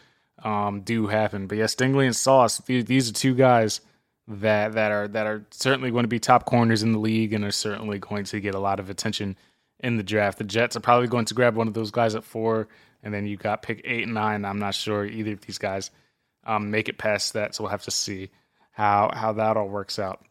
um 0.44 0.82
do 0.82 1.08
happen. 1.08 1.48
But 1.48 1.58
yeah, 1.58 1.66
Stingley 1.66 2.06
and 2.06 2.16
Sauce, 2.16 2.60
these, 2.60 2.86
these 2.86 3.10
are 3.10 3.14
two 3.14 3.36
guys 3.36 3.82
that 4.28 4.74
that 4.74 4.92
are 4.92 5.08
that 5.10 5.28
are 5.28 5.46
certainly 5.52 5.92
going 5.92 6.04
to 6.04 6.10
be 6.10 6.20
top 6.20 6.46
corners 6.46 6.84
in 6.84 6.92
the 6.92 7.00
league 7.00 7.34
and 7.34 7.44
are 7.44 7.52
certainly 7.52 8.00
going 8.00 8.24
to 8.26 8.40
get 8.40 8.56
a 8.56 8.60
lot 8.60 8.80
of 8.80 8.90
attention 8.90 9.38
in 9.80 9.98
the 9.98 10.04
draft. 10.04 10.38
The 10.38 10.44
Jets 10.44 10.76
are 10.76 10.82
probably 10.82 11.08
going 11.08 11.26
to 11.26 11.34
grab 11.34 11.56
one 11.56 11.68
of 11.68 11.74
those 11.74 11.92
guys 11.92 12.16
at 12.16 12.24
four, 12.24 12.68
and 13.04 13.14
then 13.14 13.26
you 13.28 13.38
got 13.38 13.62
pick 13.62 13.82
eight 13.84 14.04
and 14.04 14.14
nine. 14.14 14.46
I'm 14.46 14.60
not 14.60 14.76
sure 14.76 15.06
either 15.06 15.34
of 15.34 15.42
these 15.42 15.58
guys 15.58 15.92
um, 16.46 16.72
make 16.72 16.90
it 16.90 16.98
past 16.98 17.34
that, 17.34 17.54
so 17.54 17.64
we'll 17.64 17.72
have 17.72 17.84
to 17.84 17.92
see 17.92 18.30
how 18.72 19.12
how 19.14 19.34
that 19.34 19.58
all 19.58 19.70
works 19.70 20.00
out 20.00 20.26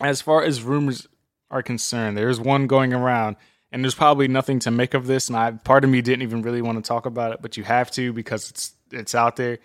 as 0.00 0.20
far 0.20 0.42
as 0.42 0.62
rumors 0.62 1.06
are 1.50 1.62
concerned, 1.62 2.16
there's 2.16 2.40
one 2.40 2.66
going 2.66 2.92
around, 2.92 3.36
and 3.72 3.82
there's 3.82 3.94
probably 3.94 4.28
nothing 4.28 4.58
to 4.60 4.70
make 4.70 4.94
of 4.94 5.06
this. 5.06 5.28
And 5.28 5.36
I, 5.36 5.52
part 5.52 5.84
of 5.84 5.90
me 5.90 6.02
didn't 6.02 6.22
even 6.22 6.42
really 6.42 6.62
want 6.62 6.82
to 6.82 6.86
talk 6.86 7.06
about 7.06 7.32
it, 7.32 7.42
but 7.42 7.56
you 7.56 7.64
have 7.64 7.90
to 7.92 8.12
because 8.12 8.50
it's 8.50 8.72
it's 8.90 9.14
out 9.14 9.36
there. 9.36 9.58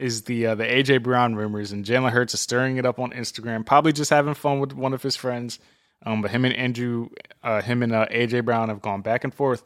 Is 0.00 0.22
the 0.22 0.46
uh, 0.46 0.54
the 0.54 0.64
AJ 0.64 1.02
Brown 1.02 1.34
rumors 1.34 1.72
and 1.72 1.84
Jalen 1.84 2.10
Hurts 2.10 2.34
is 2.34 2.40
stirring 2.40 2.78
it 2.78 2.86
up 2.86 2.98
on 2.98 3.10
Instagram, 3.10 3.66
probably 3.66 3.92
just 3.92 4.10
having 4.10 4.34
fun 4.34 4.58
with 4.58 4.72
one 4.72 4.94
of 4.94 5.02
his 5.02 5.14
friends. 5.14 5.58
Um, 6.06 6.22
but 6.22 6.30
him 6.30 6.46
and 6.46 6.54
Andrew, 6.56 7.10
uh, 7.42 7.60
him 7.60 7.82
and 7.82 7.92
uh, 7.92 8.06
AJ 8.10 8.46
Brown 8.46 8.70
have 8.70 8.80
gone 8.80 9.02
back 9.02 9.24
and 9.24 9.34
forth 9.34 9.62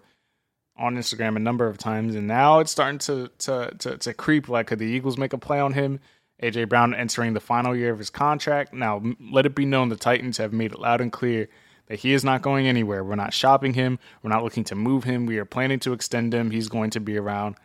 on 0.76 0.96
Instagram 0.96 1.36
a 1.36 1.38
number 1.38 1.68
of 1.68 1.78
times, 1.78 2.16
and 2.16 2.26
now 2.26 2.58
it's 2.58 2.72
starting 2.72 2.98
to 2.98 3.30
to 3.38 3.74
to, 3.78 3.98
to 3.98 4.14
creep. 4.14 4.48
Like, 4.48 4.66
could 4.66 4.80
the 4.80 4.86
Eagles 4.86 5.16
make 5.16 5.32
a 5.32 5.38
play 5.38 5.60
on 5.60 5.72
him? 5.72 6.00
AJ 6.42 6.68
Brown 6.68 6.94
entering 6.94 7.32
the 7.32 7.40
final 7.40 7.76
year 7.76 7.92
of 7.92 7.98
his 7.98 8.10
contract. 8.10 8.74
Now, 8.74 9.00
let 9.32 9.46
it 9.46 9.54
be 9.54 9.64
known 9.64 9.88
the 9.88 9.96
Titans 9.96 10.38
have 10.38 10.52
made 10.52 10.72
it 10.72 10.80
loud 10.80 11.00
and 11.00 11.12
clear 11.12 11.48
that 11.86 12.00
he 12.00 12.12
is 12.12 12.24
not 12.24 12.42
going 12.42 12.66
anywhere. 12.66 13.04
We're 13.04 13.14
not 13.14 13.32
shopping 13.32 13.74
him. 13.74 13.98
We're 14.22 14.30
not 14.30 14.42
looking 14.42 14.64
to 14.64 14.74
move 14.74 15.04
him. 15.04 15.26
We 15.26 15.38
are 15.38 15.44
planning 15.44 15.78
to 15.80 15.92
extend 15.92 16.34
him. 16.34 16.50
He's 16.50 16.68
going 16.68 16.90
to 16.90 17.00
be 17.00 17.16
around 17.16 17.56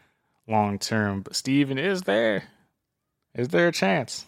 long 0.47 0.77
term. 0.77 1.21
But 1.21 1.35
Steven, 1.35 1.79
is 1.79 2.03
there 2.03 2.43
is 3.35 3.49
there 3.49 3.67
a 3.67 3.71
chance? 3.71 4.25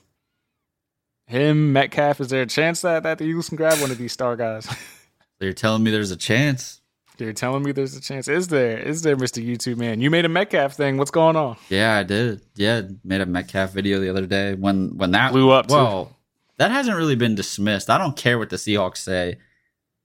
Him, 1.28 1.72
Metcalf, 1.72 2.20
is 2.20 2.30
there 2.30 2.42
a 2.42 2.48
chance 2.48 2.82
that, 2.82 3.04
that 3.04 3.18
the 3.18 3.24
Eagles 3.24 3.50
can 3.50 3.56
grab 3.56 3.80
one 3.80 3.92
of 3.92 3.98
these 3.98 4.12
star 4.12 4.36
guys? 4.36 4.68
You're 5.40 5.54
telling 5.54 5.84
me 5.84 5.92
there's 5.92 6.12
a 6.12 6.18
chance. 6.18 6.82
You're 7.18 7.34
telling 7.34 7.64
me 7.64 7.72
there's 7.72 7.96
a 7.96 8.02
chance. 8.02 8.28
Is 8.28 8.48
there? 8.48 8.78
Is 8.78 9.04
there, 9.04 9.16
Mr. 9.16 9.46
YouTube 9.46 9.78
man? 9.78 10.02
You 10.02 10.10
made 10.10 10.26
a 10.26 10.30
Metcalf 10.30 10.74
thing. 10.74 10.98
What's 10.98 11.12
going 11.12 11.36
on? 11.36 11.56
Yeah, 11.70 11.98
I 11.98 12.04
did. 12.04 12.42
Yeah, 12.56 12.82
made 13.04 13.22
a 13.22 13.26
Metcalf 13.26 13.72
video 13.72 14.00
the 14.00 14.10
other 14.10 14.26
day 14.26 14.56
when 14.56 14.98
when 14.98 15.12
that 15.12 15.32
Blew 15.32 15.52
up, 15.52 15.68
too. 15.68 15.76
Well, 15.76 16.18
that 16.58 16.72
hasn't 16.72 16.98
really 16.98 17.16
been 17.16 17.36
dismissed. 17.36 17.90
I 17.90 17.98
don't 17.98 18.18
care 18.18 18.40
what 18.40 18.50
the 18.50 18.56
Seahawks 18.56 18.98
say. 18.98 19.38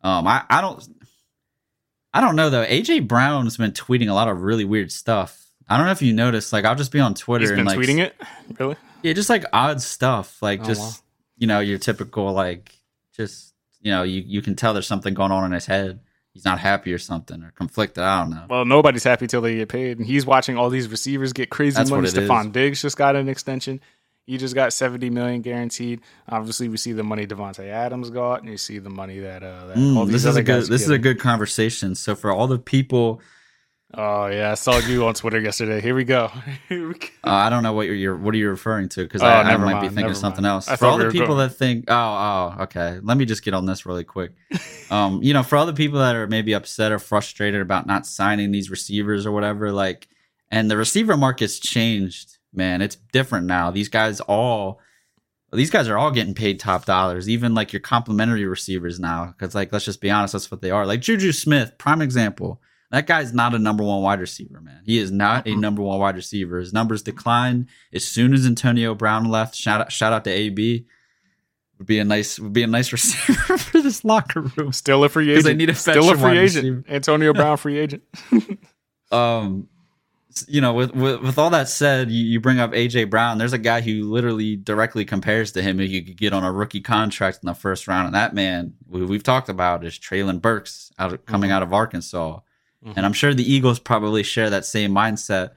Um, 0.02 0.26
I 0.26 0.44
I 0.48 0.60
don't 0.60 0.86
I 2.12 2.20
don't 2.20 2.36
know 2.36 2.50
though. 2.50 2.64
AJ 2.64 3.08
Brown's 3.08 3.56
been 3.56 3.72
tweeting 3.72 4.08
a 4.08 4.14
lot 4.14 4.28
of 4.28 4.42
really 4.42 4.64
weird 4.64 4.92
stuff. 4.92 5.45
I 5.68 5.76
don't 5.76 5.86
know 5.86 5.92
if 5.92 6.02
you 6.02 6.12
noticed. 6.12 6.52
Like, 6.52 6.64
I'll 6.64 6.74
just 6.76 6.92
be 6.92 7.00
on 7.00 7.14
Twitter 7.14 7.42
He's 7.42 7.50
been 7.50 7.60
and 7.60 7.68
like 7.68 7.78
tweeting 7.78 7.98
it? 7.98 8.14
Really? 8.58 8.76
Yeah, 9.02 9.12
just 9.12 9.28
like 9.30 9.44
odd 9.52 9.80
stuff, 9.80 10.40
like 10.42 10.60
Oh, 10.62 10.64
just 10.64 10.80
wow. 10.80 11.04
you 11.38 11.46
know 11.46 11.60
your 11.60 11.78
typical 11.78 12.32
like 12.32 12.72
just 13.16 13.54
you 13.80 13.90
know 13.90 14.02
you 14.02 14.22
you 14.26 14.42
can 14.42 14.54
tell 14.56 14.72
there's 14.72 14.86
something 14.86 15.14
going 15.14 15.32
on 15.32 15.44
in 15.44 15.52
his 15.52 15.66
head. 15.66 16.00
He's 16.32 16.44
not 16.44 16.58
happy 16.58 16.92
or 16.92 16.98
something 16.98 17.42
or 17.42 17.50
conflicted. 17.52 18.04
I 18.04 18.20
don't 18.20 18.30
know. 18.30 18.44
Well, 18.50 18.64
nobody's 18.66 19.04
happy 19.04 19.26
till 19.26 19.40
they 19.40 19.56
get 19.56 19.68
paid, 19.70 19.96
and 19.98 20.06
he's 20.06 20.26
watching 20.26 20.58
all 20.58 20.68
these 20.68 20.86
receivers 20.88 21.32
get 21.32 21.48
crazy 21.50 21.76
That's 21.76 21.88
money. 21.90 22.02
what 22.02 22.14
it 22.14 22.22
is. 22.22 22.28
Stefon 22.28 22.52
Diggs 22.52 22.82
just 22.82 22.96
got 22.98 23.16
an 23.16 23.28
extension. 23.28 23.80
He 24.26 24.36
just 24.38 24.54
got 24.54 24.72
seventy 24.72 25.08
million 25.08 25.40
guaranteed. 25.40 26.00
Obviously, 26.28 26.68
we 26.68 26.76
see 26.76 26.92
the 26.92 27.04
money 27.04 27.26
Davante 27.26 27.66
Adams 27.68 28.10
got, 28.10 28.40
and 28.42 28.50
you 28.50 28.58
see 28.58 28.78
the 28.78 28.90
money 28.90 29.18
that, 29.20 29.42
uh, 29.42 29.66
that 29.68 29.76
all 29.76 30.04
Mm, 30.04 30.06
these 30.06 30.12
this 30.12 30.22
is 30.22 30.26
other 30.26 30.40
a 30.40 30.42
good 30.42 30.52
guys 30.60 30.68
this 30.68 30.82
is 30.82 30.90
a 30.90 30.98
good 30.98 31.18
conversation. 31.20 31.94
So 31.94 32.14
for 32.16 32.30
all 32.32 32.46
the 32.48 32.58
people, 32.58 33.20
Oh 33.94 34.26
yeah, 34.26 34.50
I 34.50 34.54
saw 34.54 34.78
you 34.78 35.06
on 35.06 35.14
Twitter 35.14 35.40
yesterday. 35.40 35.80
Here 35.80 35.94
we 35.94 36.04
go. 36.04 36.28
Here 36.68 36.88
we 36.88 36.94
go. 36.94 37.06
uh, 37.24 37.30
I 37.30 37.48
don't 37.50 37.62
know 37.62 37.72
what 37.72 37.86
you're, 37.86 37.94
you're 37.94 38.16
what 38.16 38.34
are 38.34 38.36
you 38.36 38.50
referring 38.50 38.88
to 38.90 39.04
because 39.04 39.22
Oh, 39.22 39.26
I, 39.26 39.42
I 39.42 39.56
might 39.56 39.80
be 39.80 39.88
thinking 39.88 40.06
of 40.10 40.16
something 40.16 40.42
mind. 40.42 40.52
else. 40.54 40.68
I 40.68 40.76
For 40.76 40.86
all 40.86 40.98
we 40.98 41.04
the 41.04 41.10
people 41.10 41.28
going- 41.28 41.48
that 41.48 41.54
think, 41.54 41.84
oh 41.88 41.94
oh 41.94 42.62
okay, 42.64 42.98
let 43.02 43.16
me 43.16 43.24
just 43.24 43.44
get 43.44 43.54
on 43.54 43.64
this 43.66 43.86
really 43.86 44.04
quick. 44.04 44.32
um, 44.90 45.22
you 45.22 45.32
know, 45.32 45.42
for 45.44 45.56
all 45.56 45.66
the 45.66 45.72
people 45.72 46.00
that 46.00 46.16
are 46.16 46.26
maybe 46.26 46.52
upset 46.52 46.90
or 46.90 46.98
frustrated 46.98 47.60
about 47.60 47.86
not 47.86 48.06
signing 48.06 48.50
these 48.50 48.70
receivers 48.70 49.24
or 49.24 49.30
whatever, 49.32 49.70
like, 49.72 50.08
and 50.50 50.68
the 50.70 50.76
receiver 50.76 51.16
market's 51.16 51.58
changed, 51.60 52.38
man. 52.52 52.82
It's 52.82 52.96
different 53.12 53.46
now. 53.46 53.70
These 53.70 53.88
guys 53.88 54.20
all 54.22 54.80
these 55.52 55.70
guys 55.70 55.88
are 55.88 55.96
all 55.96 56.10
getting 56.10 56.34
paid 56.34 56.58
top 56.58 56.86
dollars, 56.86 57.28
even 57.28 57.54
like 57.54 57.72
your 57.72 57.80
complimentary 57.80 58.44
receivers 58.46 58.98
now. 58.98 59.26
Because, 59.26 59.54
like, 59.54 59.72
let's 59.72 59.84
just 59.84 60.00
be 60.00 60.10
honest, 60.10 60.32
that's 60.32 60.50
what 60.50 60.60
they 60.60 60.72
are. 60.72 60.84
Like 60.84 61.00
Juju 61.00 61.30
Smith, 61.30 61.78
prime 61.78 62.02
example. 62.02 62.60
That 62.90 63.06
guy's 63.06 63.32
not 63.34 63.54
a 63.54 63.58
number 63.58 63.82
one 63.82 64.02
wide 64.02 64.20
receiver, 64.20 64.60
man. 64.60 64.82
He 64.84 64.98
is 64.98 65.10
not 65.10 65.46
a 65.46 65.56
number 65.56 65.82
one 65.82 65.98
wide 65.98 66.14
receiver. 66.16 66.58
His 66.58 66.72
numbers 66.72 67.02
declined 67.02 67.68
as 67.92 68.06
soon 68.06 68.32
as 68.32 68.46
Antonio 68.46 68.94
Brown 68.94 69.24
left. 69.24 69.54
Shout 69.56 69.80
out, 69.80 69.92
shout 69.92 70.12
out 70.12 70.24
to 70.24 70.30
AB. 70.30 70.86
Would 71.78 71.86
be 71.86 71.98
a 71.98 72.04
nice, 72.04 72.38
would 72.38 72.52
be 72.52 72.62
a 72.62 72.66
nice 72.68 72.92
receiver 72.92 73.58
for 73.58 73.82
this 73.82 74.04
locker 74.04 74.40
room. 74.42 74.72
Still 74.72 75.02
a 75.04 75.08
free 75.08 75.30
agent. 75.30 75.44
they 75.44 75.54
need 75.54 75.68
a 75.70 75.74
Still 75.74 76.10
a 76.10 76.16
free 76.16 76.38
agent. 76.38 76.64
receiver. 76.64 76.84
Antonio 76.88 77.32
Brown, 77.34 77.56
free 77.56 77.78
agent. 77.78 78.02
um 79.12 79.68
you 80.48 80.60
know 80.60 80.74
with, 80.74 80.94
with 80.94 81.20
with 81.22 81.38
all 81.38 81.48
that 81.50 81.68
said 81.68 82.10
you, 82.10 82.22
you 82.24 82.40
bring 82.40 82.58
up 82.58 82.72
aj 82.72 83.08
brown 83.08 83.38
there's 83.38 83.52
a 83.54 83.58
guy 83.58 83.80
who 83.80 84.02
literally 84.10 84.54
directly 84.56 85.04
compares 85.04 85.52
to 85.52 85.62
him 85.62 85.78
who 85.78 85.84
you 85.84 86.02
could 86.04 86.16
get 86.16 86.32
on 86.34 86.44
a 86.44 86.52
rookie 86.52 86.80
contract 86.80 87.38
in 87.42 87.46
the 87.46 87.54
first 87.54 87.88
round 87.88 88.06
and 88.06 88.14
that 88.14 88.34
man 88.34 88.74
who 88.90 89.06
we've 89.06 89.22
talked 89.22 89.48
about 89.48 89.84
is 89.84 89.94
Treylon 89.98 90.42
Burks 90.42 90.90
out 90.98 91.12
of, 91.12 91.24
coming 91.24 91.50
out 91.50 91.62
of 91.62 91.72
arkansas 91.72 92.40
and 92.94 93.04
i'm 93.04 93.12
sure 93.12 93.34
the 93.34 93.52
eagles 93.52 93.78
probably 93.78 94.22
share 94.22 94.50
that 94.50 94.64
same 94.64 94.92
mindset 94.92 95.50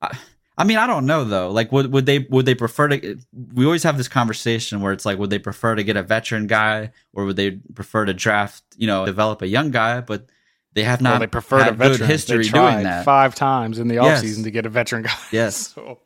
I, 0.00 0.16
I 0.56 0.64
mean 0.64 0.78
i 0.78 0.86
don't 0.86 1.04
know 1.06 1.24
though 1.24 1.50
like 1.50 1.70
would, 1.72 1.92
would 1.92 2.06
they 2.06 2.20
would 2.20 2.46
they 2.46 2.54
prefer 2.54 2.88
to 2.88 3.18
we 3.52 3.64
always 3.66 3.82
have 3.82 3.98
this 3.98 4.08
conversation 4.08 4.80
where 4.80 4.92
it's 4.92 5.04
like 5.04 5.18
would 5.18 5.30
they 5.30 5.38
prefer 5.38 5.74
to 5.74 5.84
get 5.84 5.96
a 5.96 6.02
veteran 6.02 6.46
guy 6.46 6.92
or 7.12 7.24
would 7.26 7.36
they 7.36 7.50
prefer 7.74 8.04
to 8.06 8.14
draft 8.14 8.62
you 8.76 8.86
know 8.86 9.04
develop 9.04 9.42
a 9.42 9.46
young 9.48 9.70
guy 9.70 10.00
but 10.00 10.26
they 10.72 10.82
have 10.84 11.00
not 11.00 11.10
well, 11.10 11.18
they 11.20 11.26
prefer 11.28 11.60
a 11.60 11.64
had 11.64 11.76
veteran. 11.76 11.98
good 11.98 12.06
history 12.06 12.38
they 12.44 12.48
tried 12.48 12.72
doing 12.72 12.84
that 12.84 13.04
five 13.04 13.34
times 13.34 13.78
in 13.78 13.88
the 13.88 13.94
Yes. 13.96 14.22
offseason 14.24 14.42
to 14.44 14.50
get 14.50 14.66
a 14.66 14.68
veteran 14.68 15.02
guy. 15.02 15.12
Yes. 15.30 15.68
So, 15.74 16.00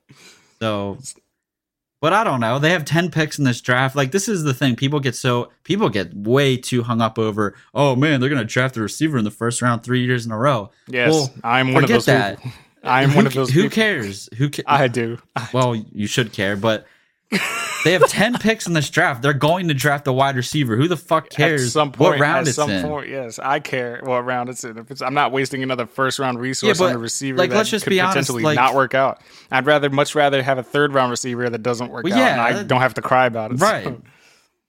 So, 0.60 0.98
but 2.00 2.12
I 2.12 2.22
don't 2.24 2.40
know. 2.40 2.58
They 2.58 2.70
have 2.70 2.84
10 2.84 3.10
picks 3.10 3.38
in 3.38 3.44
this 3.44 3.60
draft. 3.60 3.96
Like, 3.96 4.12
this 4.12 4.28
is 4.28 4.42
the 4.44 4.54
thing. 4.54 4.76
People 4.76 5.00
get 5.00 5.14
so, 5.16 5.50
people 5.64 5.88
get 5.88 6.14
way 6.14 6.56
too 6.56 6.82
hung 6.82 7.00
up 7.00 7.18
over, 7.18 7.54
oh 7.74 7.96
man, 7.96 8.20
they're 8.20 8.28
going 8.30 8.40
to 8.40 8.44
draft 8.44 8.76
a 8.76 8.80
receiver 8.82 9.18
in 9.18 9.24
the 9.24 9.30
first 9.30 9.60
round 9.62 9.82
three 9.82 10.04
years 10.04 10.24
in 10.26 10.32
a 10.32 10.38
row. 10.38 10.70
yes, 10.86 11.12
Well, 11.12 11.32
I'm 11.42 11.72
one 11.74 11.84
of 11.84 11.90
those 11.90 12.06
that. 12.06 12.36
people. 12.38 12.52
I'm 12.84 13.10
Who 13.10 13.16
one 13.16 13.26
of 13.26 13.34
those 13.34 13.50
Who 13.50 13.62
people. 13.64 13.74
cares? 13.74 14.28
Who 14.38 14.50
ca- 14.50 14.62
I 14.66 14.86
do. 14.88 15.18
well, 15.52 15.74
you 15.74 16.06
should 16.06 16.32
care, 16.32 16.56
but 16.56 16.86
they 17.84 17.92
have 17.92 18.08
10 18.08 18.38
picks 18.38 18.66
in 18.66 18.72
this 18.72 18.88
draft. 18.90 19.22
They're 19.22 19.32
going 19.34 19.68
to 19.68 19.74
draft 19.74 20.06
a 20.06 20.12
wide 20.12 20.36
receiver. 20.36 20.76
Who 20.76 20.88
the 20.88 20.96
fuck 20.96 21.28
cares 21.30 21.62
At 21.66 21.70
some 21.72 21.92
point, 21.92 22.12
what 22.12 22.20
round 22.20 22.38
at 22.38 22.48
it's 22.48 22.56
some 22.56 22.70
in? 22.70 22.82
point, 22.82 23.08
yes, 23.08 23.38
I 23.38 23.60
care 23.60 24.00
what 24.02 24.24
round 24.24 24.48
it's 24.48 24.64
in. 24.64 24.78
If 24.78 24.90
it's, 24.90 25.02
I'm 25.02 25.14
not 25.14 25.30
wasting 25.32 25.62
another 25.62 25.86
first 25.86 26.18
round 26.18 26.40
resource 26.40 26.80
Yeah, 26.80 26.86
on 26.86 26.92
a 26.94 26.98
receiver 26.98 27.38
like, 27.38 27.50
that 27.50 27.56
let's 27.56 27.70
just 27.70 27.84
could 27.84 27.90
be 27.90 28.00
honest, 28.00 28.14
potentially 28.28 28.42
like- 28.44 28.56
not 28.56 28.74
work 28.74 28.94
out. 28.94 29.20
I'd 29.50 29.66
rather, 29.66 29.90
much 29.90 30.14
rather, 30.14 30.42
have 30.42 30.58
a 30.58 30.62
third 30.62 30.94
round 30.94 31.10
receiver 31.10 31.48
that 31.50 31.62
doesn't 31.62 31.90
work 31.90 32.04
Well, 32.04 32.14
out, 32.14 32.18
yeah, 32.18 32.46
and 32.48 32.58
I 32.58 32.62
don't 32.62 32.80
have 32.80 32.94
to 32.94 33.02
cry 33.02 33.26
about 33.26 33.52
it. 33.52 33.60
Right. 33.60 33.84
So, 33.84 34.02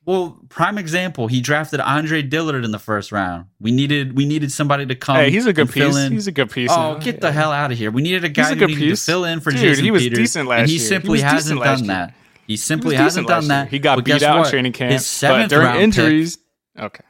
Well, 0.05 0.39
prime 0.49 0.77
example, 0.77 1.27
he 1.27 1.39
drafted 1.39 1.79
Andre 1.81 2.21
Dillard 2.23 2.65
in 2.65 2.71
the 2.71 2.79
first 2.79 3.11
round. 3.11 3.45
We 3.59 3.71
needed 3.71 4.15
we 4.17 4.25
needed 4.25 4.51
somebody 4.51 4.85
to 4.87 4.95
come. 4.95 5.15
hey, 5.17 5.29
he's 5.31 5.45
a 5.45 5.53
good 5.53 5.69
piece. 5.71 5.95
in. 5.95 6.11
He's 6.11 6.25
a 6.27 6.31
good 6.31 6.49
piece. 6.51 6.71
Oh, 6.73 6.97
get 6.99 7.21
the 7.21 7.31
hell 7.31 7.51
out 7.51 7.71
of 7.71 7.77
here! 7.77 7.91
We 7.91 8.01
needed 8.01 8.23
a 8.23 8.29
guy 8.29 8.51
a 8.51 8.55
who 8.55 8.67
needed 8.67 8.77
piece. 8.79 9.05
to 9.05 9.11
fill 9.11 9.25
in 9.25 9.39
for 9.39 9.51
Dude, 9.51 9.59
Jason 9.61 9.83
he 9.85 9.91
was 9.91 10.01
Peters, 10.03 10.17
decent 10.19 10.47
last 10.49 10.59
and 10.61 10.67
he 10.69 10.75
year. 10.75 10.81
He 10.81 10.87
simply 10.87 11.21
hasn't 11.21 11.61
done 11.61 11.79
year. 11.79 11.87
that. 11.87 12.13
He 12.49 12.53
He 12.53 12.57
simply 12.57 12.95
was 12.95 12.99
hasn't 13.01 13.27
done 13.27 13.47
that. 13.49 13.65
year. 13.65 13.69
He 13.69 13.79
got 13.79 13.97
But 13.97 14.05
beat 14.05 14.23
out 14.23 14.39
what? 14.39 14.47
in 14.47 14.51
training 14.51 14.71
camp. 14.73 14.91
His 14.91 15.01
but 15.03 15.05
seventh 15.05 15.49
during 15.51 15.65
round 15.67 15.75
pick- 15.77 15.83
injuries, 15.83 16.37
okay. 16.79 17.03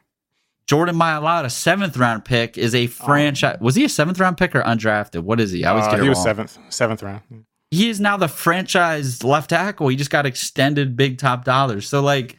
Jordan 0.67 0.95
Mailata, 0.97 1.49
seventh 1.49 1.95
round 1.95 2.25
pick, 2.25 2.57
is 2.57 2.75
a 2.75 2.87
franchise. 2.87 3.57
was 3.61 3.75
he 3.75 3.85
a 3.85 3.89
seventh 3.89 4.19
round 4.19 4.37
pick 4.37 4.53
or 4.53 4.61
undrafted? 4.63 5.21
What 5.23 5.39
is 5.39 5.51
he? 5.51 5.63
I 5.63 5.69
always 5.71 5.85
Uh, 5.85 5.91
get 5.91 5.99
it 5.99 6.03
he 6.03 6.09
was 6.09 6.17
wrong. 6.17 6.25
seventh, 6.25 6.57
seventh 6.69 7.01
round. 7.01 7.21
He 7.71 7.89
is 7.89 7.99
now 8.01 8.17
the 8.17 8.27
franchise 8.27 9.23
left 9.23 9.49
tackle. 9.51 9.87
He 9.87 9.95
just 9.95 10.09
got 10.09 10.25
extended 10.25 10.97
big 10.97 11.17
top 11.19 11.45
dollars. 11.45 11.87
So 11.87 12.01
like, 12.01 12.37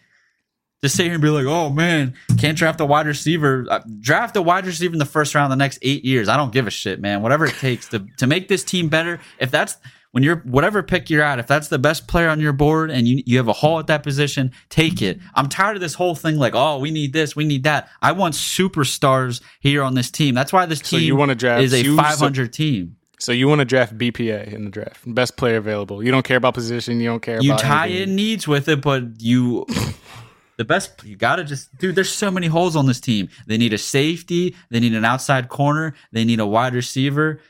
to 0.83 0.89
sit 0.91 1.05
here 1.05 1.15
and 1.15 1.23
be 1.23 1.29
like, 1.31 1.47
oh 1.47 1.71
man, 1.71 2.15
can't 2.39 2.57
draft 2.59 2.81
a 2.81 2.85
wide 2.85 3.07
receiver. 3.07 3.67
Uh, 3.71 3.81
draft 4.01 4.37
a 4.37 4.43
wide 4.43 4.67
receiver 4.67 4.93
in 4.93 4.99
the 4.99 5.05
first 5.07 5.35
round 5.35 5.51
the 5.51 5.57
next 5.57 5.79
eight 5.83 6.05
years. 6.05 6.29
I 6.29 6.37
don't 6.37 6.53
give 6.53 6.67
a 6.67 6.71
shit, 6.71 7.01
man. 7.01 7.23
Whatever 7.23 7.47
it 7.47 7.55
takes 7.55 7.89
to 7.89 8.07
to 8.19 8.27
make 8.27 8.49
this 8.49 8.63
team 8.63 8.89
better. 8.89 9.21
If 9.39 9.51
that's 9.51 9.77
when 10.13 10.23
you're 10.23 10.37
whatever 10.39 10.83
pick 10.83 11.09
you're 11.09 11.23
at, 11.23 11.39
if 11.39 11.47
that's 11.47 11.69
the 11.69 11.79
best 11.79 12.09
player 12.09 12.29
on 12.29 12.41
your 12.41 12.53
board 12.53 12.91
and 12.91 13.07
you 13.07 13.23
you 13.27 13.37
have 13.37 13.49
a 13.49 13.53
hole 13.53 13.79
at 13.79 13.87
that 13.87 14.03
position, 14.03 14.53
take 14.69 15.01
it. 15.03 15.19
I'm 15.35 15.49
tired 15.49 15.77
of 15.77 15.81
this 15.81 15.95
whole 15.95 16.15
thing 16.15 16.37
like, 16.37 16.55
oh, 16.55 16.79
we 16.79 16.91
need 16.91 17.13
this, 17.13 17.37
we 17.37 17.45
need 17.45 17.65
that. 17.65 17.89
I 18.03 18.13
want 18.13 18.35
superstars 18.35 19.41
here 19.61 19.83
on 19.83 19.95
this 19.95 20.11
team. 20.11 20.35
That's 20.35 20.53
why 20.53 20.67
this 20.67 20.81
So 20.81 20.97
team 20.97 21.07
you 21.07 21.17
wanna 21.17 21.35
draft 21.35 21.63
is 21.63 21.73
a 21.73 21.83
two- 21.83 21.97
500 21.97 22.53
team. 22.53 22.97
So 23.19 23.33
you 23.33 23.49
want 23.49 23.59
to 23.59 23.67
draft 23.67 23.99
BPA 23.99 24.51
in 24.51 24.65
the 24.65 24.71
draft, 24.71 25.03
best 25.07 25.37
player 25.37 25.59
available. 25.59 26.03
You 26.03 26.11
don't 26.11 26.23
care 26.23 26.39
about 26.39 26.55
position. 26.55 27.01
You 27.01 27.09
don't 27.11 27.21
care. 27.21 27.39
you 27.43 27.55
tie 27.55 27.89
anything. 27.89 28.09
in 28.09 28.17
needs 28.17 28.49
with 28.49 28.67
it, 28.67 28.81
but 28.81 29.21
you 29.21 29.67
the 30.57 30.65
best 30.65 31.05
you 31.05 31.17
gotta 31.17 31.45
just 31.45 31.77
dude, 31.77 31.95
there's 31.97 32.09
so 32.11 32.31
many 32.31 32.47
holes 32.47 32.77
on 32.77 32.87
this 32.87 32.99
team. 32.99 33.29
They 33.47 33.59
need 33.59 33.75
a 33.75 33.79
safety, 33.79 34.57
they 34.71 34.81
need 34.81 34.95
an 34.95 35.05
outside 35.05 35.51
corner, 35.51 35.95
they 36.13 36.25
need 36.25 36.41
a 36.41 36.47
wide 36.47 36.73
receiver, 36.75 37.41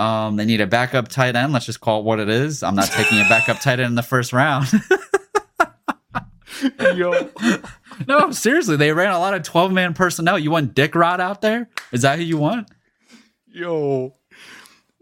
um, 0.00 0.36
they 0.36 0.44
need 0.44 0.60
a 0.60 0.66
backup 0.66 1.08
tight 1.08 1.36
end. 1.36 1.52
Let's 1.52 1.66
just 1.66 1.80
call 1.80 2.00
it 2.00 2.04
what 2.04 2.18
it 2.18 2.28
is. 2.28 2.62
I'm 2.62 2.74
not 2.74 2.88
taking 2.88 3.18
a 3.18 3.28
backup 3.28 3.60
tight 3.60 3.80
end 3.80 3.88
in 3.88 3.94
the 3.94 4.02
first 4.02 4.32
round. 4.32 4.66
Yo, 6.94 7.30
no, 8.06 8.32
seriously, 8.32 8.76
they 8.76 8.92
ran 8.92 9.12
a 9.12 9.18
lot 9.18 9.32
of 9.34 9.42
12 9.42 9.72
man 9.72 9.94
personnel. 9.94 10.38
You 10.38 10.50
want 10.50 10.74
Dick 10.74 10.94
Rod 10.94 11.20
out 11.20 11.40
there? 11.40 11.70
Is 11.92 12.02
that 12.02 12.18
who 12.18 12.24
you 12.24 12.36
want? 12.36 12.68
yo. 13.52 14.14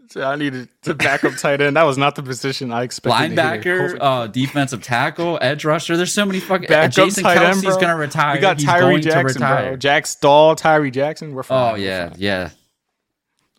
So 0.09 0.23
I 0.23 0.37
needed 0.37 0.69
to 0.83 0.95
back 0.95 1.23
up 1.23 1.35
tight 1.35 1.61
end. 1.61 1.75
That 1.77 1.83
was 1.83 1.97
not 1.97 2.15
the 2.15 2.23
position 2.23 2.71
I 2.71 2.81
expected. 2.81 3.37
Linebacker, 3.37 3.97
uh, 4.01 4.25
defensive 4.27 4.81
tackle, 4.81 5.37
edge 5.39 5.65
rusher. 5.65 5.97
There's 5.97 6.11
so 6.11 6.25
many 6.25 6.39
fucking. 6.39 6.67
Back 6.67 6.85
up 6.85 6.91
Jason 6.91 7.23
tight 7.23 7.37
end, 7.37 7.57
Kelce's 7.57 7.63
bro. 7.65 7.81
gonna 7.81 7.95
retire. 7.95 8.35
We 8.35 8.41
got 8.41 8.57
He's 8.57 8.65
Tyree 8.65 9.01
Jackson, 9.01 9.41
bro. 9.41 9.75
Jack 9.75 10.07
Stoll, 10.07 10.55
Tyree 10.55 10.89
Jackson. 10.89 11.35
We're 11.35 11.43
fine. 11.43 11.73
Oh 11.73 11.75
yeah, 11.75 12.13
yeah. 12.17 12.49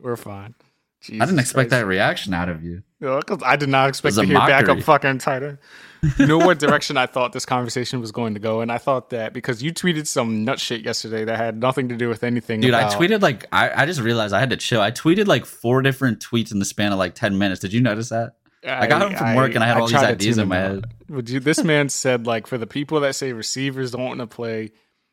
we're 0.00 0.16
fine. 0.16 0.56
I 1.08 1.24
didn't 1.24 1.38
expect 1.38 1.70
that 1.70 1.86
reaction 1.86 2.34
out 2.34 2.48
of 2.48 2.62
you. 2.62 2.82
that. 3.00 3.42
I 3.44 3.56
did 3.56 3.68
not 3.68 3.88
expect 3.88 4.16
It 4.16 4.20
was 4.20 4.28
to 4.28 4.34
a 4.34 4.38
hear 4.38 4.38
backup 4.38 4.68
mockery. 4.68 4.82
fucking 4.82 5.18
tight 5.18 5.42
end. 5.42 5.58
You 6.18 6.26
know 6.26 6.38
what 6.38 6.58
direction 6.66 6.96
I 6.96 7.06
thought 7.06 7.32
this 7.32 7.46
conversation 7.46 8.00
was 8.00 8.12
going 8.12 8.34
to 8.34 8.40
go, 8.40 8.60
and 8.60 8.70
I 8.70 8.78
thought 8.78 9.10
that 9.10 9.32
because 9.32 9.62
you 9.62 9.72
tweeted 9.72 10.06
some 10.06 10.44
nut 10.44 10.58
shit 10.60 10.82
yesterday 10.82 11.24
that 11.24 11.36
had 11.36 11.58
nothing 11.58 11.88
to 11.88 11.96
do 11.96 12.08
with 12.08 12.22
anything. 12.24 12.60
Dude, 12.60 12.74
I 12.74 12.92
tweeted 12.94 13.22
like 13.22 13.46
I, 13.52 13.82
I 13.82 13.86
just 13.86 14.00
realized 14.00 14.34
I 14.34 14.40
had 14.40 14.50
to 14.50 14.56
chill. 14.56 14.80
I 14.80 14.90
tweeted 14.90 15.26
like 15.26 15.46
four 15.46 15.82
different 15.82 16.20
tweets 16.20 16.52
in 16.52 16.58
the 16.58 16.64
span 16.64 16.92
of 16.92 16.98
like 16.98 17.14
ten 17.14 17.38
minutes. 17.38 17.60
Did 17.60 17.72
you 17.72 17.80
notice 17.80 18.10
that? 18.10 18.36
I 18.66 18.86
got 18.86 19.00
home 19.00 19.16
from 19.16 19.34
work 19.36 19.54
and 19.54 19.64
I 19.64 19.66
had 19.68 19.78
all 19.78 19.86
these 19.86 19.96
ideas 19.96 20.36
in 20.36 20.48
my 20.48 20.58
him 20.58 20.74
head. 20.82 20.84
Would 21.08 21.30
you, 21.30 21.40
this 21.40 21.64
man 21.64 21.88
said 21.88 22.26
like 22.26 22.46
for 22.46 22.58
the 22.58 22.66
people 22.66 23.00
that 23.00 23.14
say 23.14 23.32
receivers 23.32 23.92
don't 23.92 24.04
want 24.04 24.20
to 24.20 24.26
play, 24.26 24.72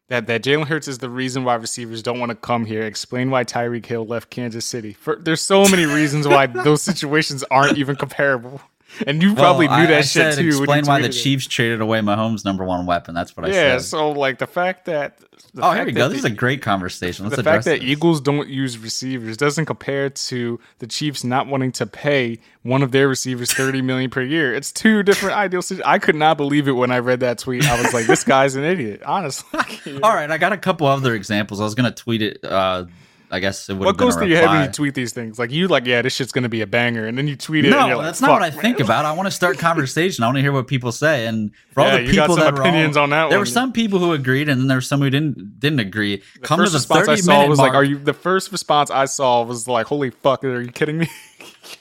that 0.09 0.27
that 0.27 0.43
Jalen 0.43 0.67
Hurts 0.67 0.87
is 0.87 0.99
the 0.99 1.09
reason 1.09 1.43
why 1.43 1.55
receivers 1.55 2.01
don't 2.01 2.19
want 2.19 2.29
to 2.29 2.35
come 2.35 2.65
here. 2.65 2.83
Explain 2.83 3.29
why 3.29 3.43
Tyreek 3.43 3.85
Hill 3.85 4.05
left 4.05 4.29
Kansas 4.29 4.65
City. 4.65 4.93
For, 4.93 5.17
there's 5.17 5.41
so 5.41 5.67
many 5.67 5.85
reasons 5.85 6.27
why 6.27 6.45
those 6.63 6.81
situations 6.81 7.43
aren't 7.51 7.77
even 7.77 7.95
comparable, 7.95 8.61
and 9.07 9.21
you 9.21 9.35
probably 9.35 9.67
Well, 9.67 9.77
knew 9.79 9.83
I- 9.83 9.87
that 9.87 9.97
I 9.97 10.01
shit 10.01 10.33
said, 10.33 10.35
too. 10.41 10.47
Explain 10.47 10.85
why 10.85 11.01
the 11.01 11.07
tweeted 11.07 11.11
it. 11.11 11.13
Chiefs 11.13 11.47
traded 11.47 11.81
away 11.81 11.99
Mahomes' 11.99 12.45
number 12.45 12.63
one 12.63 12.85
weapon. 12.85 13.13
That's 13.15 13.35
what 13.35 13.45
I 13.45 13.49
Yeah, 13.49 13.53
said. 13.53 13.67
Yeah. 13.73 13.77
So 13.79 14.11
like 14.11 14.37
the 14.39 14.47
fact 14.47 14.85
that 14.85 15.19
the 15.53 15.65
oh, 15.65 15.71
here 15.71 15.85
we 15.85 15.91
go. 15.91 16.07
This 16.09 16.19
is 16.19 16.25
a 16.25 16.29
great 16.29 16.61
conversation. 16.61 17.25
Let's 17.25 17.35
the 17.35 17.43
fact 17.43 17.65
that 17.65 17.79
this. 17.79 17.89
Eagles 17.89 18.21
don't 18.21 18.47
use 18.47 18.77
receivers 18.77 19.37
doesn't 19.37 19.65
compare 19.65 20.09
to 20.09 20.59
the 20.79 20.87
Chiefs 20.87 21.23
not 21.23 21.47
wanting 21.47 21.71
to 21.73 21.85
pay 21.85 22.39
one 22.63 22.81
of 22.83 22.91
their 22.91 23.07
receivers 23.07 23.51
thirty 23.53 23.81
million 23.81 24.09
per 24.09 24.21
year. 24.21 24.53
It's 24.53 24.71
two 24.71 25.03
different 25.03 25.35
ideal. 25.37 25.61
I 25.85 25.99
could 25.99 26.15
not 26.15 26.37
believe 26.37 26.67
it 26.67 26.73
when 26.73 26.91
I 26.91 26.99
read 26.99 27.19
that 27.21 27.39
tweet. 27.39 27.67
I 27.69 27.81
was 27.81 27.93
like, 27.93 28.05
"This 28.07 28.23
guy's 28.23 28.55
an 28.55 28.63
idiot." 28.63 29.01
Honestly, 29.03 29.59
All 30.03 30.13
right, 30.13 30.29
I 30.29 30.37
got 30.37 30.53
a 30.53 30.57
couple 30.57 30.87
other 30.87 31.13
examples. 31.13 31.59
I 31.61 31.63
was 31.63 31.75
gonna 31.75 31.91
tweet 31.91 32.21
it. 32.21 32.43
Uh, 32.43 32.85
I 33.29 33.39
guess 33.39 33.67
it 33.67 33.73
would. 33.73 33.85
what 33.85 33.97
goes 33.97 34.15
through 34.15 34.27
your 34.27 34.37
head 34.39 34.49
when 34.49 34.63
you 34.65 34.71
tweet 34.71 34.93
these 34.95 35.11
things? 35.11 35.37
Like 35.37 35.51
you, 35.51 35.67
like, 35.67 35.85
yeah, 35.85 36.01
this 36.01 36.13
shit's 36.13 36.31
gonna 36.31 36.47
be 36.47 36.61
a 36.61 36.67
banger, 36.67 37.05
and 37.07 37.17
then 37.17 37.27
you 37.27 37.35
tweet 37.35 37.65
it. 37.65 37.69
and 37.69 37.77
No, 37.77 37.87
you're 37.87 37.95
like, 37.97 38.05
that's 38.05 38.21
not 38.21 38.31
what 38.31 38.41
I 38.41 38.51
think 38.51 38.79
about. 38.79 39.03
I 39.03 39.11
want 39.11 39.27
to 39.27 39.31
start 39.31 39.57
conversation. 39.59 40.23
I 40.23 40.27
want 40.27 40.37
to 40.37 40.41
hear 40.41 40.53
what 40.53 40.67
people 40.67 40.91
say. 40.93 41.25
And 41.25 41.51
for 41.73 41.81
all 41.81 41.91
the 41.97 42.09
people 42.09 42.35
that 42.37 42.53
were 42.53 42.61
all- 42.61 42.67
opinions 42.67 42.95
on 42.95 43.09
that 43.09 43.29
there 43.29 43.37
one. 43.37 43.39
were 43.39 43.45
some 43.45 43.73
people 43.73 43.99
who 43.99 44.13
agreed, 44.13 44.47
and 44.47 44.61
then 44.61 44.67
there 44.67 44.77
were 44.77 44.81
some 44.81 45.01
who 45.01 45.09
didn't 45.09 45.59
didn't 45.59 45.79
agree. 45.81 46.21
Come 46.41 46.59
to 46.59 46.63
First 46.63 46.71
the 46.73 46.77
response 46.77 47.07
I 47.09 47.15
saw 47.15 47.45
was 47.47 47.57
mark. 47.57 47.69
like, 47.73 47.75
"Are 47.75 47.83
you?" 47.83 47.97
The 47.97 48.13
first 48.13 48.51
response 48.51 48.89
I 48.91 49.05
saw 49.05 49.43
was 49.43 49.67
like, 49.67 49.87
"Holy 49.87 50.09
fuck, 50.09 50.43
are 50.45 50.61
you 50.61 50.71
kidding 50.71 50.97
me?" 50.97 51.09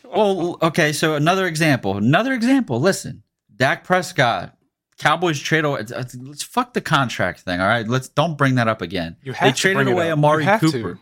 Well, 0.04 0.56
okay. 0.62 0.92
So 0.92 1.14
another 1.14 1.46
example. 1.46 1.96
Another 1.96 2.32
example. 2.32 2.80
Listen, 2.80 3.22
Dak 3.54 3.84
Prescott. 3.84 4.52
Cowboys 4.98 5.38
trade 5.38 5.64
away. 5.66 5.80
Uh, 5.80 6.04
let's 6.22 6.42
fuck 6.42 6.72
the 6.72 6.80
contract 6.80 7.40
thing. 7.40 7.60
All 7.60 7.66
right. 7.66 7.86
Let's 7.86 8.08
don't 8.08 8.38
bring 8.38 8.54
that 8.54 8.66
up 8.66 8.80
again. 8.80 9.16
You 9.22 9.32
have 9.34 9.48
they 9.48 9.52
to 9.52 9.58
traded 9.74 9.88
away. 9.92 10.10
Amari 10.10 10.46
Cooper. 10.46 10.94
to. 10.94 10.98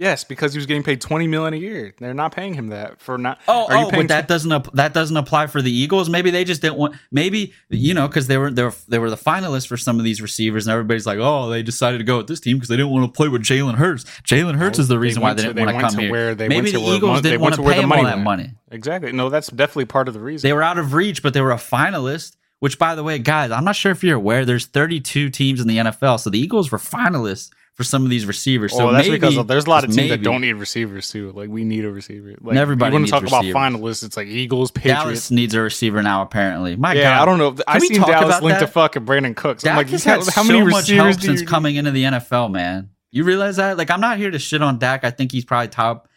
Yes, 0.00 0.22
because 0.22 0.52
he 0.52 0.58
was 0.58 0.66
getting 0.66 0.84
paid 0.84 1.00
twenty 1.00 1.26
million 1.26 1.54
a 1.54 1.56
year. 1.56 1.92
They're 1.98 2.14
not 2.14 2.30
paying 2.32 2.54
him 2.54 2.68
that 2.68 3.00
for 3.00 3.18
not. 3.18 3.40
Oh, 3.48 3.66
are 3.66 3.76
you 3.78 3.86
oh, 3.86 3.90
but 3.90 4.06
that 4.08 4.28
doesn't 4.28 4.52
ap- 4.52 4.72
that 4.74 4.94
doesn't 4.94 5.16
apply 5.16 5.48
for 5.48 5.60
the 5.60 5.72
Eagles. 5.72 6.08
Maybe 6.08 6.30
they 6.30 6.44
just 6.44 6.62
didn't 6.62 6.78
want. 6.78 6.94
Maybe 7.10 7.52
you 7.68 7.94
know 7.94 8.06
because 8.06 8.28
they 8.28 8.38
were 8.38 8.52
they 8.52 8.62
were 8.62 8.74
they 8.86 9.00
were 9.00 9.10
the 9.10 9.16
finalists 9.16 9.66
for 9.66 9.76
some 9.76 9.98
of 9.98 10.04
these 10.04 10.22
receivers, 10.22 10.68
and 10.68 10.72
everybody's 10.72 11.04
like, 11.04 11.18
oh, 11.20 11.48
they 11.50 11.64
decided 11.64 11.98
to 11.98 12.04
go 12.04 12.18
with 12.18 12.28
this 12.28 12.38
team 12.38 12.58
because 12.58 12.68
they 12.68 12.76
didn't 12.76 12.92
want 12.92 13.12
to 13.12 13.16
play 13.16 13.26
with 13.26 13.42
Jalen 13.42 13.74
Hurts. 13.74 14.04
Jalen 14.22 14.54
Hurts 14.54 14.78
is 14.78 14.86
the 14.86 14.94
They 14.94 14.98
reason 14.98 15.20
why 15.20 15.34
they 15.34 15.42
didn't 15.42 15.66
want 15.66 15.76
to 15.76 15.80
come 15.88 15.98
here. 15.98 16.12
where 16.12 16.34
they 16.36 16.46
Maybe 16.46 16.70
the 16.70 16.78
Eagles 16.78 17.02
mon- 17.14 17.22
didn't 17.24 17.40
want 17.40 17.56
to 17.56 17.62
pay 17.64 17.74
the 17.74 17.80
them 17.80 17.92
all 17.92 18.04
that 18.04 18.20
money. 18.20 18.52
Exactly. 18.70 19.10
No, 19.10 19.30
that's 19.30 19.48
definitely 19.48 19.86
part 19.86 20.06
of 20.06 20.14
the 20.14 20.20
reason. 20.20 20.46
They 20.48 20.52
were 20.52 20.62
out 20.62 20.78
of 20.78 20.92
reach, 20.94 21.24
but 21.24 21.34
they 21.34 21.40
were 21.40 21.50
a 21.52 21.56
finalist. 21.56 22.36
Which, 22.60 22.76
by 22.78 22.96
the 22.96 23.04
way, 23.04 23.20
guys, 23.20 23.52
I'm 23.52 23.64
not 23.64 23.76
sure 23.76 23.92
if 23.92 24.02
you're 24.02 24.16
aware. 24.16 24.44
There's 24.44 24.66
32 24.66 25.30
teams 25.30 25.60
in 25.60 25.68
the 25.68 25.76
NFL, 25.78 26.18
so 26.18 26.28
the 26.30 26.40
Eagles 26.40 26.72
were 26.72 26.78
finalists 26.78 27.50
for 27.78 27.84
some 27.84 28.02
of 28.02 28.10
these 28.10 28.26
receivers. 28.26 28.72
So 28.72 28.86
well, 28.86 28.92
that's 28.92 29.06
maybe, 29.06 29.20
because 29.20 29.46
there's 29.46 29.66
a 29.66 29.70
lot 29.70 29.84
of 29.84 29.92
teams 29.94 30.08
that 30.10 30.20
don't 30.20 30.40
need 30.40 30.54
receivers 30.54 31.08
too. 31.12 31.30
Like 31.30 31.48
we 31.48 31.62
need 31.62 31.84
a 31.84 31.90
receiver. 31.92 32.34
Like 32.40 32.56
Everybody 32.56 32.90
You 32.90 32.94
want 32.94 33.06
to 33.06 33.10
talk 33.12 33.22
receivers. 33.22 33.50
about 33.50 33.72
finalists? 33.72 34.02
It's 34.04 34.16
like 34.16 34.26
Eagles, 34.26 34.72
Patriots. 34.72 35.00
Dallas 35.04 35.30
needs 35.30 35.54
a 35.54 35.60
receiver 35.60 36.02
now. 36.02 36.22
Apparently, 36.22 36.74
my 36.74 36.94
yeah, 36.94 37.02
God, 37.04 37.22
I 37.22 37.24
don't 37.24 37.38
know. 37.38 37.62
I 37.68 37.78
Can 37.78 37.86
seen 37.86 38.00
Dallas 38.00 38.42
linked 38.42 38.58
that? 38.58 38.66
to 38.66 38.72
fucking 38.72 39.06
Brandin 39.06 39.36
Cooks. 39.36 39.64
I'm 39.64 39.68
Dak 39.68 39.76
like, 39.76 39.86
you 39.86 39.92
has 39.92 40.02
had 40.04 40.16
how 40.24 40.42
so 40.42 40.44
many 40.44 40.64
much 40.64 40.88
help 40.88 41.20
since 41.20 41.40
you 41.40 41.46
coming 41.46 41.76
into 41.76 41.92
the 41.92 42.02
NFL, 42.02 42.50
man. 42.50 42.90
You 43.12 43.22
realize 43.22 43.56
that? 43.58 43.78
Like, 43.78 43.92
I'm 43.92 44.00
not 44.00 44.18
here 44.18 44.32
to 44.32 44.40
shit 44.40 44.60
on 44.60 44.80
Dak. 44.80 45.04
I 45.04 45.10
think 45.12 45.30
he's 45.30 45.44
probably 45.44 45.68
top. 45.68 46.08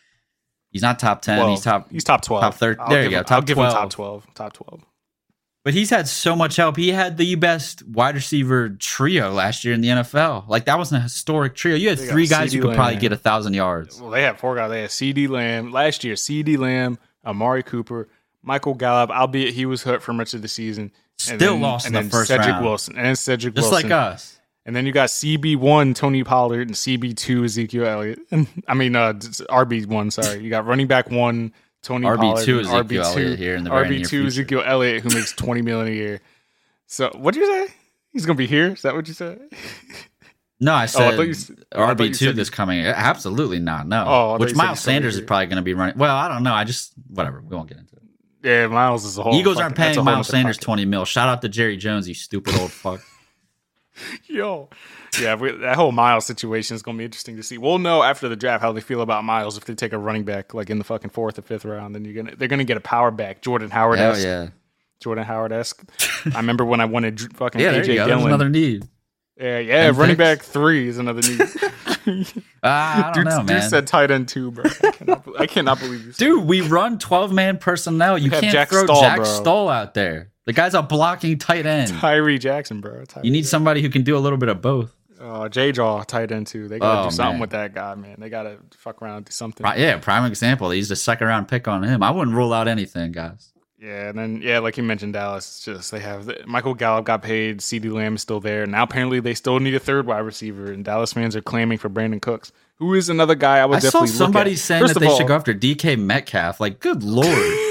He's 0.71 0.81
not 0.81 0.97
top 0.97 1.21
ten. 1.21 1.37
Well, 1.37 1.49
he's 1.51 1.61
top. 1.63 1.91
He's 1.91 2.03
top 2.03 2.23
twelve. 2.23 2.41
top 2.41 2.55
third- 2.55 2.79
I'll 2.79 2.89
there 2.89 3.03
you 3.03 3.11
go, 3.11 3.17
him- 3.19 3.23
top 3.25 3.31
I'll 3.35 3.41
give 3.43 3.57
him 3.57 3.65
12. 3.65 3.73
top 3.75 3.89
twelve. 3.91 4.27
Top 4.33 4.53
twelve. 4.53 4.81
But 5.63 5.75
he's 5.75 5.91
had 5.91 6.07
so 6.07 6.35
much 6.35 6.55
help. 6.55 6.75
He 6.75 6.89
had 6.89 7.17
the 7.17 7.35
best 7.35 7.85
wide 7.85 8.15
receiver 8.15 8.69
trio 8.69 9.31
last 9.31 9.63
year 9.63 9.75
in 9.75 9.81
the 9.81 9.89
NFL. 9.89 10.47
Like 10.47 10.65
that 10.65 10.79
was 10.79 10.91
a 10.91 10.99
historic 10.99 11.53
trio. 11.55 11.75
You 11.75 11.89
had 11.89 11.99
They 11.99 12.07
three 12.07 12.25
guys 12.25 12.51
who 12.51 12.61
could 12.61 12.75
probably 12.75 12.95
get 12.95 13.11
a 13.13 13.17
thousand 13.17 13.53
yards. 13.53 14.01
Well, 14.01 14.09
they 14.09 14.23
had 14.23 14.39
four 14.39 14.55
guys. 14.55 14.71
They 14.71 14.81
had 14.81 14.89
CeeDee 14.89 15.29
Lamb 15.29 15.71
last 15.71 16.03
year. 16.03 16.15
CeeDee 16.15 16.57
Lamb, 16.57 16.97
Amari 17.23 17.61
Cooper, 17.61 18.09
Michael 18.41 18.73
Gallup. 18.73 19.11
Albeit 19.11 19.53
he 19.53 19.67
was 19.67 19.83
hurt 19.83 20.01
for 20.01 20.13
much 20.13 20.33
of 20.33 20.41
the 20.41 20.47
season. 20.47 20.91
And 21.29 21.39
Still 21.39 21.53
then- 21.53 21.61
lost 21.61 21.85
in 21.85 21.93
the 21.93 22.03
first 22.03 22.29
Cedric 22.29 22.47
round. 22.47 22.65
Wilson 22.65 22.97
and 22.97 23.15
Cedric 23.15 23.53
Just 23.53 23.69
Wilson. 23.69 23.89
like 23.89 23.97
us. 23.97 24.39
And 24.65 24.75
then 24.75 24.85
you 24.87 24.91
got 24.91 25.09
CB 25.09 25.57
one 25.57 25.93
Tony 25.93 26.23
Pollard 26.23 26.67
and 26.67 26.75
CB 26.75 27.15
two 27.17 27.43
Ezekiel 27.43 27.85
Elliott. 27.85 28.19
And 28.31 28.47
I 28.67 28.73
mean 28.73 28.95
uh 28.95 29.13
RB 29.13 29.85
one, 29.85 30.09
sorry. 30.09 30.39
You 30.43 30.49
got 30.49 30.65
running 30.65 30.87
back 30.87 31.11
one 31.11 31.53
Tony 31.81 32.05
RB2 32.05 32.17
Pollard. 32.17 32.47
and 32.47 32.67
Ezekiel 32.67 33.03
Elliott 33.03 33.39
here 33.39 33.55
in 33.55 33.63
the 33.63 33.69
RB 33.69 34.07
two. 34.07 34.25
Ezekiel 34.27 34.63
Elliott 34.65 35.03
who 35.03 35.09
makes 35.09 35.33
twenty 35.33 35.61
million 35.61 35.87
a 35.87 35.95
year. 35.95 36.21
So 36.87 37.09
what 37.15 37.33
did 37.33 37.41
you 37.41 37.67
say? 37.67 37.73
He's 38.11 38.25
gonna 38.25 38.37
be 38.37 38.47
here? 38.47 38.67
Is 38.67 38.81
that 38.83 38.93
what 38.95 39.07
you 39.07 39.13
said? 39.13 39.39
No, 40.63 40.73
I 40.73 40.83
oh, 40.83 40.85
said 40.85 41.15
thought 41.15 41.23
you 41.23 41.31
s- 41.31 41.51
oh, 41.71 41.83
I 41.83 41.95
RB 41.95 42.15
two 42.15 42.33
this 42.33 42.51
coming. 42.51 42.85
Absolutely 42.85 43.57
not. 43.59 43.87
No. 43.87 44.05
Oh, 44.07 44.37
Which 44.37 44.53
Miles 44.53 44.53
he's 44.53 44.57
gonna 44.57 44.73
be 44.73 44.77
Sanders 44.77 45.15
is 45.15 45.21
probably 45.21 45.47
going 45.47 45.55
to 45.55 45.63
be 45.63 45.73
running. 45.73 45.97
Well, 45.97 46.15
I 46.15 46.27
don't 46.27 46.43
know. 46.43 46.53
I 46.53 46.65
just 46.65 46.93
whatever. 47.09 47.41
We 47.41 47.55
won't 47.55 47.67
get 47.67 47.79
into 47.79 47.95
it. 47.95 48.03
Yeah, 48.43 48.67
Miles 48.67 49.03
is 49.03 49.17
a 49.17 49.23
whole. 49.23 49.33
Eagles 49.33 49.55
fucking- 49.55 49.63
aren't 49.63 49.75
paying 49.75 50.05
Miles 50.05 50.27
Sanders 50.27 50.59
podcast. 50.59 50.61
twenty 50.61 50.85
mil. 50.85 51.03
Shout 51.03 51.29
out 51.29 51.41
to 51.41 51.49
Jerry 51.49 51.77
Jones, 51.77 52.07
you 52.07 52.13
stupid 52.13 52.53
old 52.59 52.71
fuck. 52.71 53.01
Yo, 54.27 54.69
yeah, 55.19 55.35
we, 55.35 55.51
that 55.51 55.75
whole 55.75 55.91
Miles 55.91 56.25
situation 56.25 56.75
is 56.75 56.81
gonna 56.83 56.97
be 56.97 57.05
interesting 57.05 57.35
to 57.37 57.43
see. 57.43 57.57
We'll 57.57 57.79
know 57.79 58.03
after 58.03 58.29
the 58.29 58.35
draft 58.35 58.61
how 58.61 58.71
they 58.71 58.81
feel 58.81 59.01
about 59.01 59.23
Miles 59.23 59.57
if 59.57 59.65
they 59.65 59.75
take 59.75 59.93
a 59.93 59.97
running 59.97 60.23
back 60.23 60.53
like 60.53 60.69
in 60.69 60.77
the 60.77 60.83
fucking 60.83 61.09
fourth 61.09 61.37
or 61.39 61.41
fifth 61.41 61.65
round. 61.65 61.95
Then 61.95 62.05
you're 62.05 62.13
gonna 62.23 62.35
they're 62.35 62.47
gonna 62.47 62.63
get 62.63 62.77
a 62.77 62.81
power 62.81 63.11
back, 63.11 63.41
Jordan 63.41 63.69
Howard 63.71 63.99
Hell 63.99 64.17
yeah. 64.17 64.49
Jordan 65.01 65.23
Howard 65.25 65.51
esque. 65.51 65.83
I 66.33 66.37
remember 66.37 66.63
when 66.63 66.79
I 66.79 66.85
wanted 66.85 67.35
fucking 67.35 67.59
Yeah, 67.59 67.73
AJ 67.73 67.87
you 67.87 67.95
go. 67.95 68.05
There's 68.05 68.07
Dillon. 68.07 68.25
another 68.27 68.49
need. 68.49 68.87
yeah, 69.39 69.57
yeah, 69.59 69.87
And 69.87 69.97
running 69.97 70.15
picks. 70.15 70.45
back 70.45 70.47
three 70.47 70.87
is 70.87 70.97
another 70.97 71.21
need. 71.21 71.41
Ah, 72.63 73.09
I 73.09 73.13
don't 73.13 73.13
dude, 73.13 73.25
know, 73.25 73.37
dude 73.39 73.47
man. 73.47 73.69
said 73.69 73.85
tight 73.87 74.09
end 74.11 74.27
two, 74.27 74.49
bro. 74.51 74.65
I 74.83 74.91
cannot, 74.91 75.27
I 75.41 75.45
cannot 75.47 75.79
believe 75.79 76.05
you. 76.05 76.13
Dude, 76.13 76.45
we 76.45 76.61
run 76.61 76.97
12 76.97 77.31
man 77.31 77.57
personnel. 77.59 78.17
You 78.17 78.31
can't 78.31 78.45
Jack 78.51 78.69
throw 78.69 78.85
Stoll, 78.85 79.01
Jack 79.01 79.17
bro. 79.17 79.25
Stoll 79.25 79.69
out 79.69 79.93
there. 79.93 80.31
The 80.45 80.53
guy's 80.53 80.73
a 80.73 80.81
blocking 80.81 81.37
tight 81.37 81.65
end. 81.67 81.89
Tyree 81.99 82.39
Jackson, 82.39 82.81
bro. 82.81 83.05
Ty- 83.05 83.21
You 83.23 83.31
need 83.31 83.45
somebody 83.45 83.81
who 83.83 83.89
can 83.89 84.01
do 84.03 84.17
a 84.17 84.19
little 84.19 84.37
bit 84.39 84.49
of 84.49 84.61
both. 84.61 84.95
Uh, 85.21 85.47
J 85.49 85.71
Jaw 85.71 86.01
tight 86.03 86.31
end 86.31 86.47
too. 86.47 86.67
They 86.67 86.79
gotta 86.79 87.01
Oh, 87.01 87.09
do 87.09 87.15
something 87.15 87.33
man. 87.33 87.39
with 87.41 87.49
that 87.51 87.73
guy, 87.75 87.93
man. 87.95 88.15
They 88.19 88.29
gotta 88.29 88.57
fuck 88.75 89.01
around 89.01 89.17
and 89.17 89.25
do 89.25 89.31
something. 89.31 89.63
Pri- 89.63 89.75
Yeah, 89.77 89.97
prime 89.99 90.25
example. 90.25 90.69
They 90.69 90.77
used 90.77 90.91
a 90.91 90.95
second 90.95 91.27
round 91.27 91.47
pick 91.47 91.67
on 91.67 91.83
him. 91.83 92.01
I 92.01 92.09
wouldn't 92.11 92.35
rule 92.35 92.53
out 92.53 92.67
anything, 92.67 93.11
guys. 93.11 93.49
Yeah, 93.79 94.09
and 94.09 94.17
then 94.17 94.41
yeah, 94.43 94.59
like 94.59 94.77
you 94.77 94.83
mentioned, 94.83 95.13
Dallas. 95.13 95.61
Just 95.63 95.91
they 95.91 95.99
have 95.99 96.29
Michael 96.45 96.73
Gallup 96.75 97.05
got 97.05 97.21
paid. 97.23 97.59
CeeDee 97.59 97.91
Lamb 97.91 98.15
is 98.15 98.21
still 98.21 98.39
there. 98.39 98.65
Now 98.67 98.83
apparently 98.83 99.19
they 99.19 99.33
still 99.33 99.59
need 99.59 99.73
a 99.75 99.79
third 99.79 100.05
wide 100.05 100.19
receiver, 100.19 100.71
and 100.71 100.85
Dallas 100.85 101.13
fans 101.13 101.35
are 101.35 101.41
claiming 101.41 101.77
for 101.79 101.89
Brandin 101.89 102.21
Cooks, 102.21 102.51
who 102.77 102.93
is 102.93 103.09
another 103.09 103.33
guy 103.35 103.57
I 103.59 103.65
would 103.65 103.77
I 103.77 103.79
saw 103.79 103.85
definitely. 104.01 104.07
look 104.09 104.17
somebody 104.17 104.51
at. 104.53 104.57
saying 104.59 104.81
First 104.83 104.93
that 104.95 104.99
they 104.99 105.07
all, 105.07 105.17
should 105.17 105.27
go 105.27 105.35
after 105.35 105.53
DK 105.53 105.97
Metcalf. 105.97 106.59
Like, 106.59 106.79
good 106.79 107.01
lord. 107.03 107.27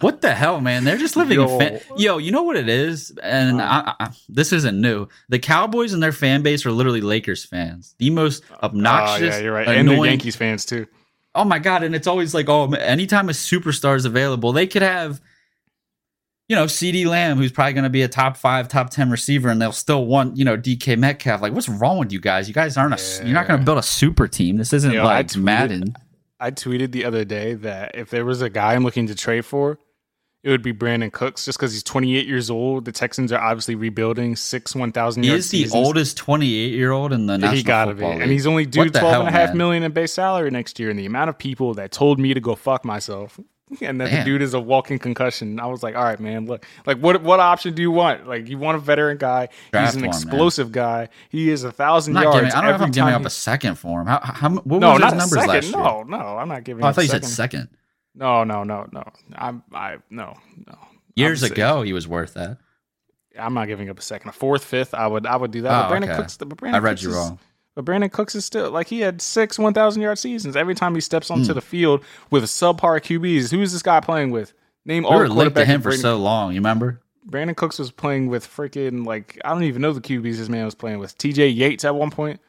What 0.00 0.20
the 0.20 0.34
hell, 0.34 0.60
man? 0.60 0.84
They're 0.84 0.96
just 0.96 1.16
living 1.16 1.38
Yo. 1.40 1.58
fan- 1.58 1.80
Yo, 1.96 2.18
you 2.18 2.30
know 2.30 2.42
what 2.42 2.56
it 2.56 2.68
is? 2.68 3.10
And 3.22 3.60
I, 3.60 3.94
I, 3.98 4.10
this 4.28 4.52
isn't 4.52 4.80
new. 4.80 5.08
The 5.28 5.38
Cowboys 5.38 5.92
and 5.92 6.02
their 6.02 6.12
fan 6.12 6.42
base 6.42 6.64
are 6.66 6.70
literally 6.72 7.00
Lakers 7.00 7.44
fans. 7.44 7.94
The 7.98 8.10
most 8.10 8.44
Oh, 8.50 8.56
obnoxious, 8.66 9.34
yeah, 9.36 9.40
you're 9.42 9.52
right. 9.52 9.66
And 9.66 9.88
the 9.88 9.92
annoying- 9.94 10.10
Yankees 10.10 10.36
fans 10.36 10.64
too. 10.64 10.86
Oh 11.34 11.44
my 11.44 11.58
god! 11.58 11.82
And 11.84 11.94
it's 11.94 12.06
always 12.06 12.34
like, 12.34 12.48
oh, 12.48 12.72
anytime 12.72 13.28
a 13.28 13.32
superstar 13.32 13.96
is 13.96 14.04
available, 14.04 14.52
they 14.52 14.66
could 14.66 14.82
have, 14.82 15.20
you 16.48 16.56
know, 16.56 16.64
CeeDee 16.64 17.06
Lamb, 17.06 17.36
who's 17.36 17.52
probably 17.52 17.74
going 17.74 17.84
to 17.84 17.90
be 17.90 18.02
a 18.02 18.08
top 18.08 18.36
five, 18.36 18.66
top 18.66 18.90
ten 18.90 19.10
receiver, 19.10 19.48
and 19.48 19.60
they'll 19.60 19.70
still 19.70 20.06
want, 20.06 20.36
you 20.36 20.44
know, 20.44 20.56
DK 20.56 20.96
Metcalf. 20.98 21.42
Like, 21.42 21.52
what's 21.52 21.68
wrong 21.68 21.98
with 21.98 22.12
you 22.12 22.18
guys? 22.20 22.48
You 22.48 22.54
guys 22.54 22.76
aren't 22.76 22.94
a. 22.98 23.24
You're 23.24 23.34
not 23.34 23.46
going 23.46 23.60
to 23.60 23.64
build 23.64 23.78
a 23.78 23.82
super 23.82 24.26
team. 24.26 24.56
This 24.56 24.72
isn't 24.72 24.92
Yo, 24.92 25.02
I 25.02 25.04
like 25.04 25.26
tweeted- 25.28 25.42
Madden. 25.42 25.96
I 26.40 26.50
tweeted 26.52 26.92
the 26.92 27.04
other 27.04 27.24
day 27.24 27.54
that 27.54 27.92
if 27.94 28.10
there 28.10 28.24
was 28.24 28.42
a 28.42 28.48
guy 28.48 28.74
I'm 28.74 28.84
looking 28.84 29.08
to 29.08 29.14
trade 29.14 29.44
for, 29.44 29.78
it 30.44 30.50
would 30.50 30.62
be 30.62 30.72
Brandin 30.72 31.12
Cooks, 31.12 31.44
just 31.44 31.58
because 31.58 31.72
he's 31.72 31.82
28 31.82 32.26
years 32.26 32.48
old. 32.48 32.84
The 32.84 32.92
Texans 32.92 33.32
are 33.32 33.40
obviously 33.40 33.74
rebuilding 33.74 34.36
six 34.36 34.74
1,000 34.74 35.22
He 35.22 35.30
is 35.30 35.50
the 35.50 35.58
seasons. 35.64 35.74
oldest 35.74 36.16
28 36.16 36.72
year 36.72 36.92
old 36.92 37.12
in 37.12 37.26
the 37.26 37.36
national 37.38 37.56
he 37.56 37.62
gotta 37.64 37.94
be, 37.94 38.00
football 38.02 38.22
and 38.22 38.30
he's 38.30 38.46
only 38.46 38.64
due 38.64 38.80
What 38.80 38.92
the 38.92 39.00
12 39.00 39.12
hell, 39.12 39.20
and 39.26 39.28
a 39.28 39.32
half 39.32 39.48
man? 39.50 39.58
million 39.58 39.82
in 39.82 39.92
base 39.92 40.12
salary 40.12 40.50
next 40.50 40.78
year. 40.78 40.90
And 40.90 40.98
the 40.98 41.06
amount 41.06 41.30
of 41.30 41.38
people 41.38 41.74
that 41.74 41.90
told 41.90 42.20
me 42.20 42.34
to 42.34 42.40
go 42.40 42.54
fuck 42.54 42.84
myself, 42.84 43.38
and 43.82 44.00
that 44.00 44.10
Damn. 44.10 44.20
the 44.20 44.24
dude 44.24 44.42
is 44.42 44.54
a 44.54 44.60
walking 44.60 44.98
concussion, 44.98 45.58
I 45.60 45.66
was 45.66 45.82
like, 45.82 45.94
all 45.96 46.04
right, 46.04 46.18
man, 46.20 46.46
look, 46.46 46.64
like 46.86 46.98
what 46.98 47.20
what 47.22 47.40
option 47.40 47.74
do 47.74 47.82
you 47.82 47.90
want? 47.90 48.26
Like 48.28 48.48
you 48.48 48.56
want 48.58 48.76
a 48.76 48.80
veteran 48.80 49.18
guy? 49.18 49.48
Draft 49.72 49.94
he's 49.94 50.02
an 50.02 50.08
explosive 50.08 50.72
guy. 50.72 51.08
He 51.28 51.50
is 51.50 51.64
a 51.64 51.72
thousand 51.72 52.14
yards. 52.14 52.36
giving, 52.36 52.52
I 52.52 52.60
don't 52.62 52.70
know 52.70 52.76
if 52.76 52.80
I'm 52.82 52.90
giving 52.92 53.12
up 53.12 53.24
a 53.26 53.30
second 53.30 53.74
for 53.74 54.00
him. 54.00 54.06
How, 54.06 54.20
how 54.22 54.50
what 54.50 54.78
no, 54.78 54.92
was 54.94 55.02
his 55.02 55.12
numbers 55.14 55.30
second. 55.30 55.48
last 55.48 55.64
year? 55.64 55.72
No, 55.82 56.02
no, 56.04 56.38
I'm 56.38 56.48
not 56.48 56.64
giving. 56.64 56.82
Oh, 56.84 56.86
I 56.88 56.92
thought 56.92 57.02
you 57.04 57.10
said 57.10 57.24
second. 57.26 57.68
No, 58.14 58.44
no, 58.44 58.64
no, 58.64 58.86
no. 58.92 59.04
I'm 59.34 59.62
I 59.72 59.98
no 60.10 60.34
no. 60.66 60.78
Years 61.14 61.42
ago, 61.42 61.82
he 61.82 61.92
was 61.92 62.06
worth 62.06 62.34
that. 62.34 62.58
I'm 63.38 63.54
not 63.54 63.66
giving 63.68 63.88
up 63.88 63.98
a 63.98 64.02
second. 64.02 64.30
A 64.30 64.32
fourth, 64.32 64.64
fifth, 64.64 64.94
I 64.94 65.06
would 65.06 65.26
I 65.26 65.36
would 65.36 65.50
do 65.50 65.62
that. 65.62 65.70
Oh, 65.70 65.82
but 65.82 65.88
Brandon 65.88 66.10
okay. 66.10 66.20
Cooks, 66.20 66.36
but 66.36 66.56
Brandon 66.56 66.80
I 66.80 66.84
read 66.84 66.92
Cooks 66.92 67.02
you 67.02 67.10
is- 67.10 67.16
wrong. 67.16 67.38
But 67.78 67.84
Brandin 67.84 68.10
Cooks 68.10 68.34
is 68.34 68.44
still 68.44 68.72
like 68.72 68.88
he 68.88 68.98
had 68.98 69.22
six 69.22 69.56
1,000 69.56 70.02
yard 70.02 70.18
seasons. 70.18 70.56
Every 70.56 70.74
time 70.74 70.96
he 70.96 71.00
steps 71.00 71.30
onto 71.30 71.46
hmm. 71.46 71.52
the 71.52 71.60
field 71.60 72.04
with 72.28 72.42
subpar 72.42 73.00
QBs, 73.00 73.52
who's 73.52 73.70
this 73.70 73.82
guy 73.82 74.00
playing 74.00 74.32
with? 74.32 74.52
Name 74.84 75.04
We 75.04 75.08
all 75.08 75.18
were 75.18 75.28
linked 75.28 75.54
to 75.54 75.64
him 75.64 75.80
for 75.80 75.92
so 75.92 76.16
long. 76.16 76.50
You 76.50 76.58
remember? 76.58 77.00
Brandin 77.30 77.54
Cooks 77.54 77.78
was 77.78 77.92
playing 77.92 78.26
with 78.26 78.44
freaking 78.44 79.06
like 79.06 79.40
I 79.44 79.50
don't 79.50 79.62
even 79.62 79.80
know 79.80 79.92
the 79.92 80.00
QBs 80.00 80.38
this 80.38 80.48
man 80.48 80.64
was 80.64 80.74
playing 80.74 80.98
with. 80.98 81.16
TJ 81.18 81.54
Yates 81.54 81.84
at 81.84 81.94
one 81.94 82.10
point. 82.10 82.40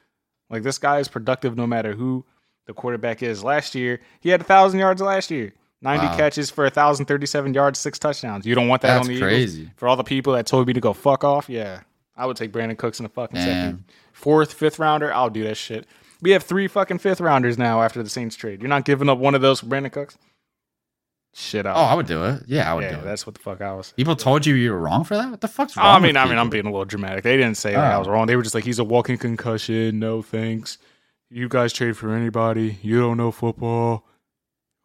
Like 0.50 0.64
this 0.64 0.80
guy 0.80 0.98
is 0.98 1.08
productive 1.08 1.56
no 1.56 1.68
matter 1.68 1.94
who 1.94 2.26
the 2.70 2.74
quarterback 2.76 3.24
is. 3.24 3.44
Last 3.44 3.74
year 3.76 4.00
he 4.22 4.30
had 4.30 4.42
a 4.42 4.44
thousand 4.44 4.80
yards 4.80 5.02
last 5.02 5.32
year. 5.32 5.54
90 5.82 6.06
Wow. 6.06 6.18
catches 6.18 6.50
for 6.52 6.66
1,037 6.66 7.54
yards, 7.54 7.80
six 7.80 7.98
touchdowns. 7.98 8.46
You 8.46 8.54
don't 8.54 8.68
want 8.68 8.82
that 8.84 8.96
That's 8.98 9.08
on 9.10 9.16
the 9.16 9.26
Eagles? 9.26 9.72
For 9.78 9.88
all 9.88 9.96
the 9.96 10.04
people 10.04 10.34
that 10.34 10.46
told 10.46 10.68
me 10.68 10.74
to 10.74 10.80
go 10.82 10.94
fuck 10.94 11.24
off, 11.24 11.50
yeah. 11.50 11.82
I 12.18 12.26
would 12.26 12.36
take 12.38 12.52
Brandin 12.52 12.78
Cooks 12.78 13.00
in 13.00 13.06
a 13.06 13.10
fucking 13.10 13.36
Damn. 13.36 13.46
second. 13.46 13.84
Fourth, 14.12 14.54
fifth 14.54 14.78
rounder, 14.78 15.12
I'll 15.14 15.30
do 15.30 15.44
that 15.46 15.56
shit. 15.56 15.88
We 16.22 16.32
have 16.32 16.44
three 16.44 16.68
fucking 16.68 17.00
fifth 17.00 17.22
rounders 17.22 17.58
now 17.58 17.82
after 17.82 18.04
the 18.04 18.10
Saints 18.10 18.36
trade. 18.36 18.62
You're 18.62 18.68
not 18.70 18.84
giving 18.86 19.08
up 19.10 19.18
one 19.20 19.36
of 19.36 19.42
those 19.42 19.62
for 19.62 19.68
Brandin 19.68 19.92
Cooks? 19.92 20.18
Shit 21.34 21.66
Oh. 21.66 21.70
I 21.72 21.94
would 21.94 22.08
do 22.08 22.26
it. 22.26 22.44
Yeah, 22.48 22.70
I 22.70 22.76
would 22.76 22.84
yeah, 22.84 22.96
do 22.96 23.00
it. 23.00 23.04
that's 23.06 23.26
what 23.26 23.36
the 23.36 23.42
fuck 23.42 23.62
I 23.62 23.74
was. 23.74 23.94
People 23.96 24.16
told 24.18 24.46
you 24.46 24.56
you 24.56 24.72
were 24.72 24.80
wrong 24.80 25.04
for 25.06 25.16
that. 25.16 25.30
What 25.32 25.42
the 25.42 25.48
fuck's 25.48 25.78
wrong? 25.78 25.86
I 25.86 26.00
mean, 26.00 26.18
I 26.18 26.26
mean, 26.28 26.38
I'm 26.38 26.50
being 26.50 26.66
a 26.66 26.70
little 26.72 26.86
dramatic. 26.86 27.24
They 27.24 27.38
didn't 27.38 27.56
say 27.56 27.78
like, 27.78 27.86
I 27.86 27.94
Oh. 27.94 28.00
was 28.00 28.08
wrong. 28.10 28.28
They 28.28 28.36
were 28.36 28.42
just 28.44 28.56
like, 28.56 28.66
he's 28.66 28.80
a 28.80 28.84
walking 28.84 29.18
concussion. 29.18 30.00
No 30.00 30.22
thanks. 30.22 30.78
You 31.30 31.48
guys 31.48 31.74
trade 31.74 31.96
for 31.96 32.14
anybody. 32.16 32.80
You 32.82 33.00
don't 33.00 33.18
know 33.18 33.32
football. 33.32 34.06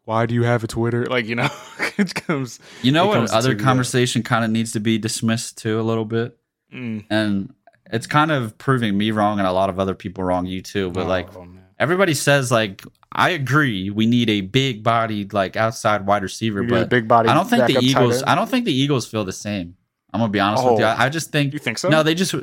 Why 0.04 0.26
do 0.26 0.34
you 0.34 0.42
have 0.42 0.62
a 0.64 0.66
Twitter? 0.66 1.06
Like, 1.08 1.26
you 1.26 1.34
know, 1.34 1.48
it 1.98 2.14
comes. 2.14 2.60
You 2.82 2.92
know 2.92 3.06
what? 3.06 3.30
Other 3.30 3.54
conversation 3.54 4.22
kind 4.22 4.44
of 4.44 4.50
needs 4.50 4.72
to 4.72 4.80
be 4.80 4.98
dismissed 4.98 5.58
too 5.58 5.80
a 5.80 5.82
little 5.82 6.04
bit, 6.04 6.36
Mm. 6.72 7.04
and 7.08 7.54
it's 7.92 8.06
kind 8.06 8.32
of 8.32 8.58
proving 8.58 8.98
me 8.98 9.10
wrong 9.12 9.38
and 9.38 9.46
a 9.46 9.52
lot 9.52 9.70
of 9.70 9.78
other 9.78 9.94
people 9.94 10.24
wrong. 10.24 10.44
You 10.46 10.60
too, 10.60 10.90
but 10.90 11.06
like 11.06 11.34
Oh, 11.36 11.44
man. 11.44 11.62
everybody 11.78 12.12
says, 12.14 12.50
like 12.50 12.82
I 13.12 13.30
agree, 13.30 13.90
we 13.90 14.06
need 14.06 14.28
a 14.28 14.40
big 14.42 14.82
bodied 14.82 15.32
like 15.32 15.56
outside 15.56 16.04
wide 16.06 16.22
receiver, 16.24 16.62
but 16.64 16.88
big 16.90 17.06
body 17.08 17.28
I 17.28 17.34
don't 17.34 17.48
think 17.48 17.66
the 17.66 17.78
Eagles. 17.80 18.22
I 18.26 18.34
don't 18.34 18.50
think 18.50 18.64
the 18.66 18.74
Eagles 18.74 19.06
feel 19.06 19.24
the 19.24 19.32
same. 19.32 19.76
I'm 20.12 20.20
gonna 20.20 20.30
be 20.32 20.40
honest 20.40 20.64
with 20.64 20.78
you. 20.80 20.84
Oh. 20.84 20.88
I, 20.88 21.06
I 21.06 21.08
just 21.08 21.30
think 21.32 21.52
You 21.54 21.58
think 21.58 21.78
so? 21.78 21.88
no, 21.88 22.02
they 22.02 22.14
just. 22.14 22.34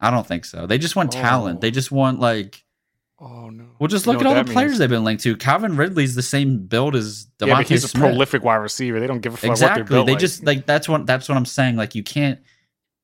I 0.00 0.10
don't 0.10 0.26
think 0.26 0.44
so. 0.44 0.66
They 0.66 0.78
just 0.78 0.96
want 0.96 1.12
talent. 1.12 1.58
Oh. 1.58 1.60
They 1.60 1.70
just 1.70 1.92
want 1.92 2.18
like. 2.18 2.64
Oh 3.18 3.48
no. 3.48 3.64
Well, 3.78 3.88
just 3.88 4.04
You 4.06 4.12
look 4.12 4.22
know 4.22 4.30
at 4.32 4.36
all 4.36 4.44
the 4.44 4.52
players 4.52 4.70
means. 4.72 4.78
they've 4.78 4.90
been 4.90 5.04
linked 5.04 5.22
to. 5.22 5.36
Calvin 5.36 5.76
Ridley's 5.76 6.14
the 6.14 6.22
same 6.22 6.66
build 6.66 6.94
as 6.94 7.26
DeVonta 7.38 7.46
Yeah, 7.46 7.54
but 7.56 7.68
he's 7.68 7.94
a 7.94 7.98
prolific 7.98 8.42
wide 8.44 8.56
receiver. 8.56 9.00
They 9.00 9.06
don't 9.06 9.20
give 9.20 9.32
a 9.34 9.36
fuck 9.38 9.48
what 9.50 9.58
they're 9.58 9.68
exactly. 9.70 9.94
built 9.94 10.06
They 10.06 10.12
like. 10.12 10.20
just 10.20 10.44
like 10.44 10.66
that's 10.66 10.86
what 10.88 11.06
that's 11.06 11.28
what 11.28 11.38
I'm 11.38 11.46
saying. 11.46 11.76
Like 11.76 11.94
you 11.94 12.02
can't. 12.02 12.38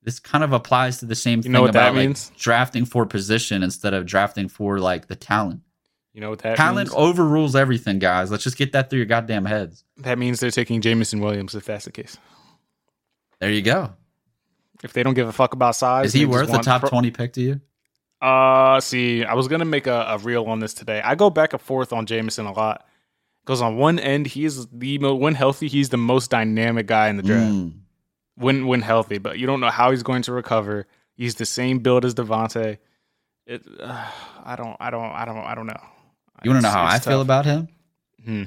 This 0.03 0.19
kind 0.19 0.43
of 0.43 0.51
applies 0.53 0.97
to 0.99 1.05
the 1.05 1.15
same 1.15 1.39
You 1.39 1.43
thing 1.43 1.51
know 1.53 1.61
what 1.61 1.73
that 1.73 1.87
about 1.89 1.95
like 1.97 2.07
means? 2.09 2.31
drafting 2.37 2.85
for 2.85 3.05
position 3.05 3.63
instead 3.63 3.93
of 3.93 4.05
drafting 4.05 4.49
for 4.49 4.79
like 4.79 5.07
the 5.07 5.15
talent. 5.15 5.61
You 6.13 6.21
know 6.21 6.29
what 6.29 6.39
that 6.39 6.57
talent 6.57 6.89
means? 6.89 6.95
overrules 6.95 7.55
everything, 7.55 7.97
guys. 7.97 8.29
Let's 8.29 8.43
just 8.43 8.57
get 8.57 8.73
that 8.73 8.89
through 8.91 8.97
your 8.99 9.05
goddamn 9.07 9.45
heads. 9.45 9.83
That 9.97 10.19
means 10.19 10.39
they're 10.39 10.51
taking 10.51 10.79
Jameson 10.81 11.21
Williams 11.21 11.55
if 11.55 11.65
that's 11.65 11.85
the 11.85 11.91
case. 11.91 12.17
There 13.39 13.49
you 13.49 13.61
go. 13.63 13.93
If 14.83 14.93
they 14.93 15.01
don't 15.01 15.13
give 15.15 15.27
a 15.27 15.31
fuck 15.31 15.53
about 15.53 15.75
size, 15.75 16.07
Is 16.07 16.13
he 16.13 16.25
worth 16.25 16.49
a 16.49 16.51
want 16.51 16.63
top 16.65 16.81
pro- 16.81 16.89
twenty 16.89 17.09
pick 17.09 17.33
to 17.33 17.41
you? 17.41 17.61
Uh, 18.23 18.79
see, 18.79 19.25
I 19.25 19.33
was 19.33 19.47
gonna 19.49 19.65
make 19.65 19.85
a, 19.85 20.05
a 20.09 20.17
reel 20.17 20.45
on 20.45 20.59
this 20.59 20.73
today. 20.73 21.01
I 21.03 21.15
go 21.15 21.29
back 21.29 21.51
and 21.53 21.61
forth 21.61 21.91
on 21.91 22.05
Jameson 22.05 22.45
a 22.45 22.53
lot 22.53 22.85
because 23.43 23.61
on 23.61 23.75
one 23.75 23.99
end 23.99 24.27
he's 24.27 24.65
the 24.67 24.97
when 24.99 25.35
healthy 25.35 25.67
he's 25.67 25.89
the 25.89 25.97
most 25.97 26.31
dynamic 26.31 26.87
guy 26.87 27.09
in 27.09 27.17
the 27.17 27.23
draft 27.23 27.51
Mm. 27.53 27.73
when 28.35 28.67
when 28.67 28.81
healthy, 28.81 29.17
but 29.17 29.37
you 29.39 29.45
don't 29.45 29.59
know 29.59 29.69
how 29.69 29.91
he's 29.91 30.03
going 30.03 30.21
to 30.23 30.31
recover. 30.31 30.87
He's 31.15 31.35
the 31.35 31.45
same 31.45 31.79
build 31.79 32.05
as 32.05 32.15
DeVonta. 32.15 32.77
It, 33.45 33.61
uh, 33.81 34.05
I 34.45 34.55
don't, 34.55 34.77
I 34.79 34.89
don't, 34.89 35.11
I 35.11 35.25
don't, 35.25 35.37
I 35.37 35.53
don't 35.53 35.67
know. 35.67 35.81
You 36.43 36.51
want 36.51 36.63
to 36.63 36.69
know 36.69 36.73
how 36.73 36.83
I 36.85 36.95
it's 36.95 37.05
feel 37.05 37.19
about 37.19 37.43
him? 37.45 37.67
Hmm. 38.23 38.43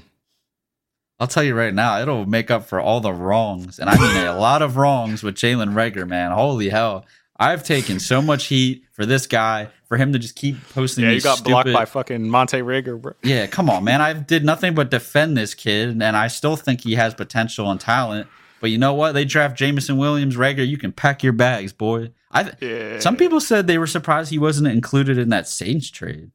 I'll 1.20 1.26
tell 1.26 1.44
you 1.44 1.54
right 1.54 1.72
now, 1.74 2.00
it'll 2.00 2.24
make 2.26 2.50
up 2.50 2.64
for 2.64 2.80
all 2.80 3.00
the 3.00 3.12
wrongs, 3.12 3.78
and 3.78 3.88
I 3.90 3.98
mean 3.98 4.26
a 4.26 4.38
lot 4.38 4.62
of 4.62 4.76
wrongs 4.78 5.22
with 5.22 5.34
Jalen 5.34 5.74
Reagor, 5.74 6.08
man. 6.08 6.32
Holy 6.32 6.70
hell! 6.70 7.04
I've 7.38 7.62
taken 7.62 8.00
so 8.00 8.22
much 8.22 8.46
heat 8.46 8.84
for 8.92 9.04
this 9.04 9.26
guy 9.26 9.68
for 9.88 9.96
him 9.96 10.12
to 10.12 10.18
just 10.18 10.36
keep 10.36 10.56
posting. 10.70 11.04
Yeah, 11.04 11.10
you 11.10 11.20
got 11.20 11.44
blocked 11.44 11.72
by 11.72 11.84
fucking 11.84 12.22
Montae 12.22 12.62
Reagor, 12.62 13.00
bro. 13.00 13.12
Yeah, 13.22 13.46
come 13.46 13.68
on, 13.68 13.84
man. 13.84 14.00
I 14.00 14.14
did 14.14 14.44
nothing 14.44 14.74
but 14.74 14.90
defend 14.90 15.36
this 15.36 15.54
kid, 15.54 15.90
and 15.90 16.02
I 16.02 16.28
still 16.28 16.56
think 16.56 16.80
he 16.80 16.94
has 16.94 17.14
potential 17.14 17.70
and 17.70 17.80
talent. 17.80 18.28
But 18.60 18.70
you 18.70 18.78
know 18.78 18.94
what? 18.94 19.12
They 19.12 19.24
draft 19.26 19.56
Jameson 19.58 19.98
Williams, 19.98 20.36
Reagor. 20.36 20.66
You 20.66 20.78
can 20.78 20.92
pack 20.92 21.22
your 21.22 21.34
bags, 21.34 21.72
boy. 21.72 22.10
I. 22.30 22.52
Yeah. 22.60 23.00
Some 23.00 23.16
people 23.16 23.40
said 23.40 23.66
they 23.66 23.78
were 23.78 23.86
surprised 23.86 24.30
he 24.30 24.38
wasn't 24.38 24.68
included 24.68 25.18
in 25.18 25.28
that 25.28 25.46
Saints 25.46 25.90
trade. 25.90 26.30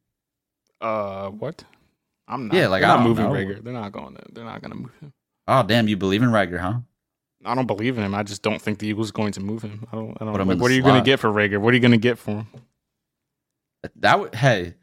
Uh, 0.80 1.30
what? 1.30 1.64
I'm 2.28 2.48
not. 2.48 2.56
Yeah, 2.56 2.68
like, 2.68 2.84
I 2.84 2.88
not 2.88 2.98
don't 2.98 3.08
moving 3.08 3.26
know. 3.26 3.32
Reagor. 3.32 3.64
They're 3.64 3.74
not 3.74 3.92
going. 3.92 4.16
To, 4.16 4.24
they're 4.32 4.46
not 4.46 4.62
going 4.62 4.72
to 4.72 4.78
move 4.78 4.94
him. 5.02 5.14
Oh, 5.48 5.64
damn! 5.64 5.88
You 5.88 5.98
believe 5.98 6.22
in 6.22 6.30
Reagor, 6.30 6.60
huh? 6.60 6.80
I 7.46 7.56
don't 7.56 7.68
believe 7.68 7.98
in 7.98 8.04
him. 8.04 8.14
I 8.16 8.24
just 8.24 8.42
don't 8.44 8.62
think 8.62 8.80
the 8.80 8.88
Eagles 8.88 9.10
are 9.10 9.14
going 9.14 9.32
to 9.34 9.40
move 9.40 9.62
him. 9.64 9.88
I 9.92 9.96
don't. 9.96 10.18
I 10.22 10.26
don't. 10.26 10.48
Like, 10.48 10.60
what 10.60 10.70
are 10.72 10.74
you 10.74 10.82
going 10.84 11.02
to 11.02 11.06
get 11.06 11.20
for 11.20 11.30
Reagor? 11.30 11.60
What 11.60 11.72
are 11.72 11.76
you 11.76 11.80
going 11.82 11.92
to 11.92 11.98
get 11.98 12.18
for 12.18 12.32
him? 12.32 12.48
That 13.98 14.20
would. 14.20 14.36
Hey, 14.36 14.76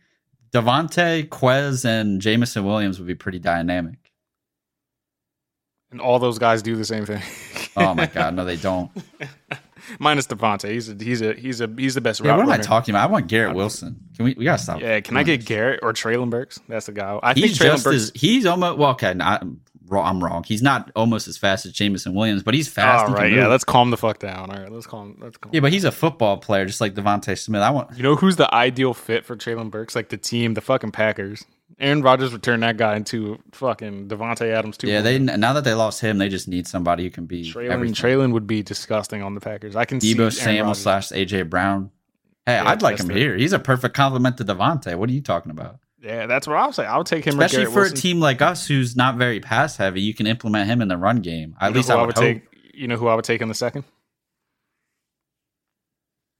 DeVonta, 0.53 1.29
Quez, 1.29 1.85
and 1.85 2.21
Jameson 2.21 2.65
Williams 2.65 2.99
would 2.99 3.07
be 3.07 3.15
pretty 3.15 3.39
dynamic. 3.39 3.99
And 5.91 6.01
all 6.01 6.19
those 6.19 6.39
guys 6.39 6.63
do 6.63 6.77
the 6.77 6.85
same 6.85 7.07
thing. 7.07 7.23
Oh 7.77 7.95
my 7.95 8.07
god, 8.07 8.35
no, 8.35 8.45
they 8.45 8.57
don't. 8.57 8.91
Minus 9.99 10.27
DeVonta. 10.27 10.69
He's 10.71 10.89
a, 10.91 10.95
he's 11.03 11.23
a 11.23 11.33
he's 11.35 11.61
a 11.61 11.67
he's 11.79 11.95
the 11.95 12.01
best 12.01 12.21
Yeah, 12.21 12.31
route 12.33 12.39
what 12.39 12.43
am 12.47 12.51
I 12.51 12.59
talking 12.59 12.93
about? 12.95 13.09
I 13.09 13.13
want 13.13 13.29
Garrett 13.29 13.55
Wilson. 13.55 13.99
Can 14.17 14.25
we? 14.27 14.35
We 14.37 14.45
gotta 14.45 14.61
stop. 14.63 14.81
Yeah, 14.81 15.01
can 15.01 15.17
I 15.17 15.23
get. 15.23 15.47
Garrett 15.47 15.81
or 15.83 15.93
Treylon 15.95 16.29
Burks? 16.29 16.61
That's 16.69 16.87
the 16.87 16.93
guy. 16.93 17.19
I 17.23 17.33
He's 17.35 17.57
think 17.57 17.73
Treylon 17.73 17.85
Burks. 17.85 17.97
as 17.97 18.13
he's 18.15 18.45
almost 18.45 18.77
well. 18.79 18.91
Okay, 18.91 19.15
not, 19.15 19.47
I'm 19.97 20.22
wrong. 20.22 20.45
He's 20.45 20.62
not 20.62 20.91
almost 20.95 21.28
as 21.28 21.36
fast 21.39 21.66
as 21.66 21.72
Jameson 21.72 22.14
Williams, 22.14 22.43
but 22.43 22.55
he's 22.55 22.68
fast. 22.68 23.05
all 23.07 23.16
He 23.16 23.22
right, 23.22 23.32
yeah. 23.32 23.47
Let's 23.47 23.64
calm 23.64 23.91
the 23.91 23.97
fuck 23.97 24.18
down. 24.18 24.51
All 24.51 24.61
right, 24.61 24.70
let's 24.70 24.86
calm. 24.86 25.16
Let's 25.20 25.36
calm. 25.36 25.51
yeah, 25.55 25.61
but 25.61 25.72
he's 25.72 25.84
a 25.84 25.93
football 25.93 26.36
player, 26.39 26.66
just 26.66 26.80
like 26.80 26.95
DeVonta 26.95 27.39
Smith. 27.39 27.62
I 27.62 27.70
want. 27.70 27.97
You 27.97 28.03
know 28.03 28.14
who's 28.16 28.36
the 28.36 28.53
ideal 28.55 28.95
fit 28.95 29.24
for 29.24 29.36
Treylon 29.36 29.70
Burks? 29.70 29.95
Like 29.97 30.09
the 30.11 30.16
team, 30.16 30.55
the 30.55 30.61
fucking 30.61 30.93
Packers. 30.93 31.45
Aaron 31.80 32.03
Rodgers 32.03 32.32
would 32.32 32.43
turn 32.43 32.61
that 32.61 32.76
guy 32.76 32.97
into 32.97 33.39
fucking 33.53 34.09
Davante 34.09 34.51
Adams 34.53 34.76
too. 34.78 34.89
Yeah, 34.89 35.01
they 35.01 35.18
now 35.18 35.53
that 35.53 35.64
they 35.64 35.74
lost 35.74 36.01
him, 36.01 36.18
they 36.18 36.28
just 36.28 36.49
need 36.49 36.66
somebody 36.66 37.05
who 37.05 37.11
can 37.11 37.26
be 37.26 37.45
Treylon. 37.53 37.80
Treylon 37.95 38.32
would 38.32 38.47
be 38.47 38.62
disgusting 38.62 39.22
on 39.22 39.34
the 39.34 39.41
Packers. 39.41 39.76
I 39.76 39.84
can 39.84 40.01
see 40.01 40.14
Deebo 40.14 40.20
Aaron 40.20 40.30
Samuel 40.32 40.74
slash 40.74 41.11
AJ 41.11 41.49
Brown. 41.49 41.91
Hey, 42.47 42.55
Yeah, 42.55 42.68
I'd 42.68 42.82
like 42.82 42.99
him 42.99 43.07
the- 43.09 43.14
here. 43.14 43.36
He's 43.36 43.53
a 43.53 43.59
perfect 43.59 43.95
complement 43.95 44.39
to 44.39 44.45
DeVonta. 44.45 44.97
What 44.97 45.09
are 45.11 45.12
you 45.12 45.20
talking 45.20 45.51
about? 45.53 45.78
Yeah, 46.01 46.26
that's 46.26 46.46
what 46.46 46.57
I'll 46.57 46.72
say. 46.72 46.84
I'll 46.86 47.05
take 47.05 47.24
him. 47.26 47.40
Especially 47.40 47.64
for 47.66 47.80
Wilson. 47.80 47.99
a 47.99 48.01
team 48.01 48.20
like 48.20 48.40
us 48.40 48.66
who's 48.66 48.94
not 48.96 49.16
very 49.16 49.40
pass 49.40 49.76
heavy, 49.76 50.01
you 50.01 50.14
can 50.14 50.26
implement 50.26 50.68
him 50.70 50.80
in 50.80 50.88
the 50.88 50.96
run 50.96 51.16
game. 51.22 51.57
At 51.61 51.70
You 51.70 51.76
least 51.76 51.90
I 51.90 51.96
would, 51.96 52.14
hope 52.14 52.24
take. 52.24 52.42
You 52.72 52.86
know 52.86 52.96
who 52.96 53.09
I 53.09 53.14
would 53.16 53.24
take 53.24 53.40
in 53.42 53.49
the 53.49 53.55
second? 53.55 53.84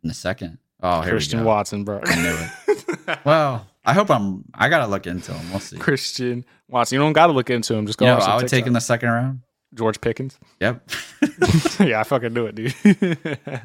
in 0.03 0.09
the 0.09 0.15
second. 0.15 0.59
Oh, 0.81 1.03
Christian. 1.05 1.43
Watson, 1.45 1.83
bro. 1.85 2.01
I 2.05 2.15
knew 2.23 2.37
it. 2.39 3.19
Well, 3.25 3.67
I 3.87 3.95
hope 3.95 4.11
I'm. 4.11 4.45
I 4.55 4.69
gotta 4.69 4.87
look 4.87 5.07
into 5.07 5.33
him. 5.33 5.51
We'll 5.51 5.61
see. 5.61 5.79
Christian 5.79 6.45
Watson. 6.69 6.97
You 6.97 7.01
don't 7.01 7.15
got 7.15 7.29
to 7.29 7.33
look 7.33 7.49
into 7.49 7.75
him. 7.75 7.87
Just 7.87 7.99
go. 7.99 8.05
You 8.05 8.13
know, 8.13 8.19
I 8.19 8.35
would 8.37 8.43
take 8.43 8.51
TikTok. 8.51 8.67
in 8.67 8.73
the 8.75 8.81
second 8.81 9.09
round. 9.09 9.41
George 9.75 9.99
Pickens. 10.01 10.39
Yep. 10.61 10.91
yeah, 11.81 12.01
I 12.01 12.05
fucking 12.05 12.33
knew 12.35 12.47
it, 12.47 12.55
dude. 12.55 12.75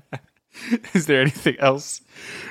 Is 0.93 1.07
there 1.07 1.21
anything 1.21 1.55
else 1.59 2.01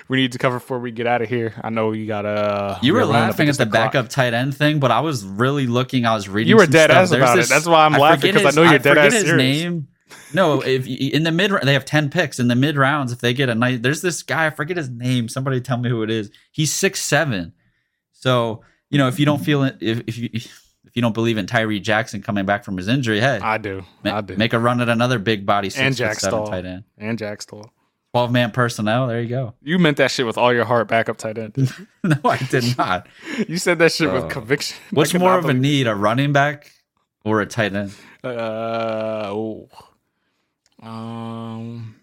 we 0.08 0.16
need 0.16 0.32
to 0.32 0.38
cover 0.38 0.56
before 0.56 0.78
we 0.80 0.90
get 0.90 1.06
out 1.06 1.22
of 1.22 1.28
here? 1.28 1.54
I 1.62 1.70
know 1.70 1.92
you 1.92 2.06
got 2.06 2.24
a. 2.24 2.78
You 2.82 2.94
were 2.94 3.04
laughing 3.04 3.48
at 3.48 3.56
the, 3.56 3.64
the 3.64 3.70
backup 3.70 4.08
tight 4.08 4.34
end 4.34 4.56
thing, 4.56 4.80
but 4.80 4.90
I 4.90 5.00
was 5.00 5.24
really 5.24 5.66
looking. 5.66 6.04
I 6.04 6.14
was 6.14 6.28
reading. 6.28 6.50
You 6.50 6.56
were 6.56 6.66
dead 6.66 6.90
stuff. 6.90 7.02
ass 7.02 7.10
There's 7.10 7.22
about 7.22 7.36
this, 7.36 7.46
it. 7.46 7.50
That's 7.50 7.66
why 7.66 7.86
I'm 7.86 7.94
I 7.94 7.98
laughing 7.98 8.34
because 8.34 8.56
I 8.56 8.60
know 8.60 8.64
you're 8.68 8.74
I 8.74 8.78
dead 8.78 8.98
ass 8.98 9.12
his 9.12 9.22
serious. 9.22 9.62
Name. 9.62 9.88
No, 10.34 10.60
if 10.62 10.86
in 10.86 11.22
the 11.22 11.32
mid 11.32 11.52
they 11.62 11.72
have 11.74 11.84
ten 11.84 12.10
picks 12.10 12.38
in 12.38 12.48
the 12.48 12.56
mid 12.56 12.76
rounds. 12.76 13.12
If 13.12 13.20
they 13.20 13.34
get 13.34 13.48
a 13.48 13.54
nice, 13.54 13.78
there's 13.80 14.02
this 14.02 14.22
guy. 14.22 14.46
I 14.46 14.50
forget 14.50 14.76
his 14.76 14.90
name. 14.90 15.28
Somebody 15.28 15.60
tell 15.60 15.78
me 15.78 15.88
who 15.88 16.02
it 16.02 16.10
is. 16.10 16.30
He's 16.50 16.72
six 16.72 17.00
seven. 17.00 17.52
So 18.12 18.62
you 18.90 18.98
know 18.98 19.08
if 19.08 19.18
you 19.18 19.26
don't 19.26 19.42
feel 19.42 19.62
it, 19.64 19.76
if 19.80 20.02
if 20.06 20.18
you 20.18 20.28
if 20.32 20.96
you 20.96 21.02
don't 21.02 21.14
believe 21.14 21.38
in 21.38 21.46
Tyree 21.46 21.80
Jackson 21.80 22.20
coming 22.20 22.44
back 22.44 22.64
from 22.64 22.76
his 22.76 22.88
injury, 22.88 23.20
hey, 23.20 23.38
I 23.40 23.58
do. 23.58 23.84
Ma- 24.04 24.18
I 24.18 24.20
do. 24.20 24.36
Make 24.36 24.52
a 24.52 24.58
run 24.58 24.80
at 24.80 24.88
another 24.88 25.18
big 25.18 25.46
body 25.46 25.70
six 25.70 25.80
and 25.80 25.96
Jack 25.96 26.20
Stoll. 26.20 26.46
tight 26.46 26.66
end 26.66 26.84
and 26.98 27.18
Jack 27.18 27.42
Stoll. 27.42 27.70
12 28.12 28.30
man 28.30 28.50
personnel. 28.50 29.06
There 29.06 29.20
you 29.20 29.28
go. 29.28 29.54
You 29.62 29.78
meant 29.78 29.96
that 29.96 30.10
shit 30.10 30.26
with 30.26 30.36
all 30.36 30.52
your 30.52 30.64
heart, 30.64 30.88
backup 30.88 31.16
tight 31.16 31.38
end. 31.38 31.56
no, 32.04 32.16
I 32.24 32.36
did 32.36 32.76
not. 32.76 33.06
you 33.48 33.58
said 33.58 33.78
that 33.78 33.92
shit 33.92 34.08
uh, 34.08 34.14
with 34.14 34.24
oh. 34.24 34.28
conviction. 34.28 34.76
What's 34.90 35.14
more 35.14 35.38
of 35.38 35.46
a 35.46 35.54
need, 35.54 35.86
a 35.86 35.94
running 35.94 36.32
back 36.32 36.72
or 37.24 37.40
a 37.40 37.46
tight 37.46 37.74
end? 37.74 37.92
Uh, 38.22 39.30
oh. 39.30 39.68
Um, 40.82 41.96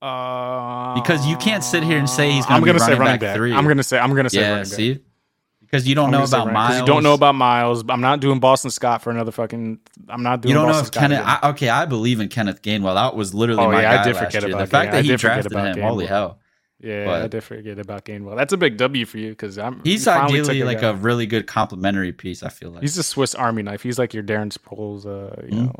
because 0.00 1.26
you 1.26 1.36
can't 1.38 1.64
sit 1.64 1.82
here 1.82 1.96
and 1.96 2.10
say 2.10 2.30
he's 2.30 2.44
going 2.44 2.60
to 2.60 2.66
be 2.66 2.78
running, 2.78 2.98
running 2.98 3.14
back, 3.14 3.20
back, 3.20 3.36
three. 3.36 3.54
I'm 3.54 3.64
going 3.64 3.78
to 3.78 3.82
say 3.82 3.98
I'm 3.98 4.10
going 4.10 4.24
to 4.24 4.30
say 4.30 4.40
yeah, 4.40 4.50
running 4.50 4.64
back. 4.64 4.76
See? 4.76 5.00
Because 5.64 5.86
you 5.88 5.94
don't 5.94 6.06
I'm 6.06 6.10
know 6.12 6.24
about 6.24 6.44
'cause 6.46 6.52
Miles. 6.52 6.80
You 6.80 6.86
don't 6.86 7.02
know 7.02 7.14
about 7.14 7.34
Miles. 7.34 7.84
I'm 7.88 8.00
not 8.00 8.20
doing 8.20 8.40
Boston 8.40 8.70
Scott 8.70 9.02
for 9.02 9.10
another 9.10 9.32
fucking. 9.32 9.78
I'm 10.08 10.22
not 10.22 10.40
doing. 10.40 10.54
You 10.54 10.60
don't 10.60 10.68
know 10.70 10.78
if 10.78 10.86
Scott 10.86 11.00
Kenneth. 11.00 11.22
I, 11.24 11.50
okay, 11.50 11.68
I 11.68 11.84
believe 11.86 12.20
in 12.20 12.28
Kenneth 12.28 12.62
Gainwell. 12.62 12.94
That 12.94 13.16
was 13.16 13.34
literally 13.34 13.62
Oh, 13.64 13.70
my 13.72 13.82
yeah, 13.82 14.00
I 14.00 14.04
did 14.04 14.14
last 14.14 14.24
forget 14.26 14.42
year. 14.42 14.50
The 14.50 14.56
about 14.56 14.68
fact 14.68 14.86
Gain- 14.92 14.98
I 14.98 15.02
that 15.02 15.08
he 15.10 15.16
drafted 15.16 15.52
him, 15.52 15.80
holy 15.82 16.04
Gainwell. 16.04 16.08
hell, 16.08 16.38
yeah, 16.80 17.20
I 17.24 17.26
did 17.28 17.42
forget 17.44 17.78
about 17.78 18.04
Gainwell. 18.04 18.36
That's 18.36 18.52
a 18.52 18.56
big 18.56 18.76
W 18.76 19.06
for 19.06 19.18
you 19.18 19.30
because 19.30 19.58
I'm. 19.58 19.80
he's 19.84 20.06
ideally 20.06 20.62
like 20.64 20.80
guy. 20.82 20.88
a 20.88 20.94
really 20.94 21.26
good 21.26 21.46
complementary 21.46 22.12
piece. 22.12 22.42
I 22.42 22.48
feel 22.50 22.70
like. 22.70 22.82
He's 22.82 22.98
a 22.98 23.02
Swiss 23.02 23.34
Army 23.34 23.62
knife. 23.62 23.82
He's 23.82 23.98
like 23.98 24.12
your 24.14 24.22
Darren 24.22 24.52
Sproles. 24.56 25.06
Uh, 25.06 25.40
you 25.48 25.62
Mhm. 25.62 25.66
know, 25.66 25.74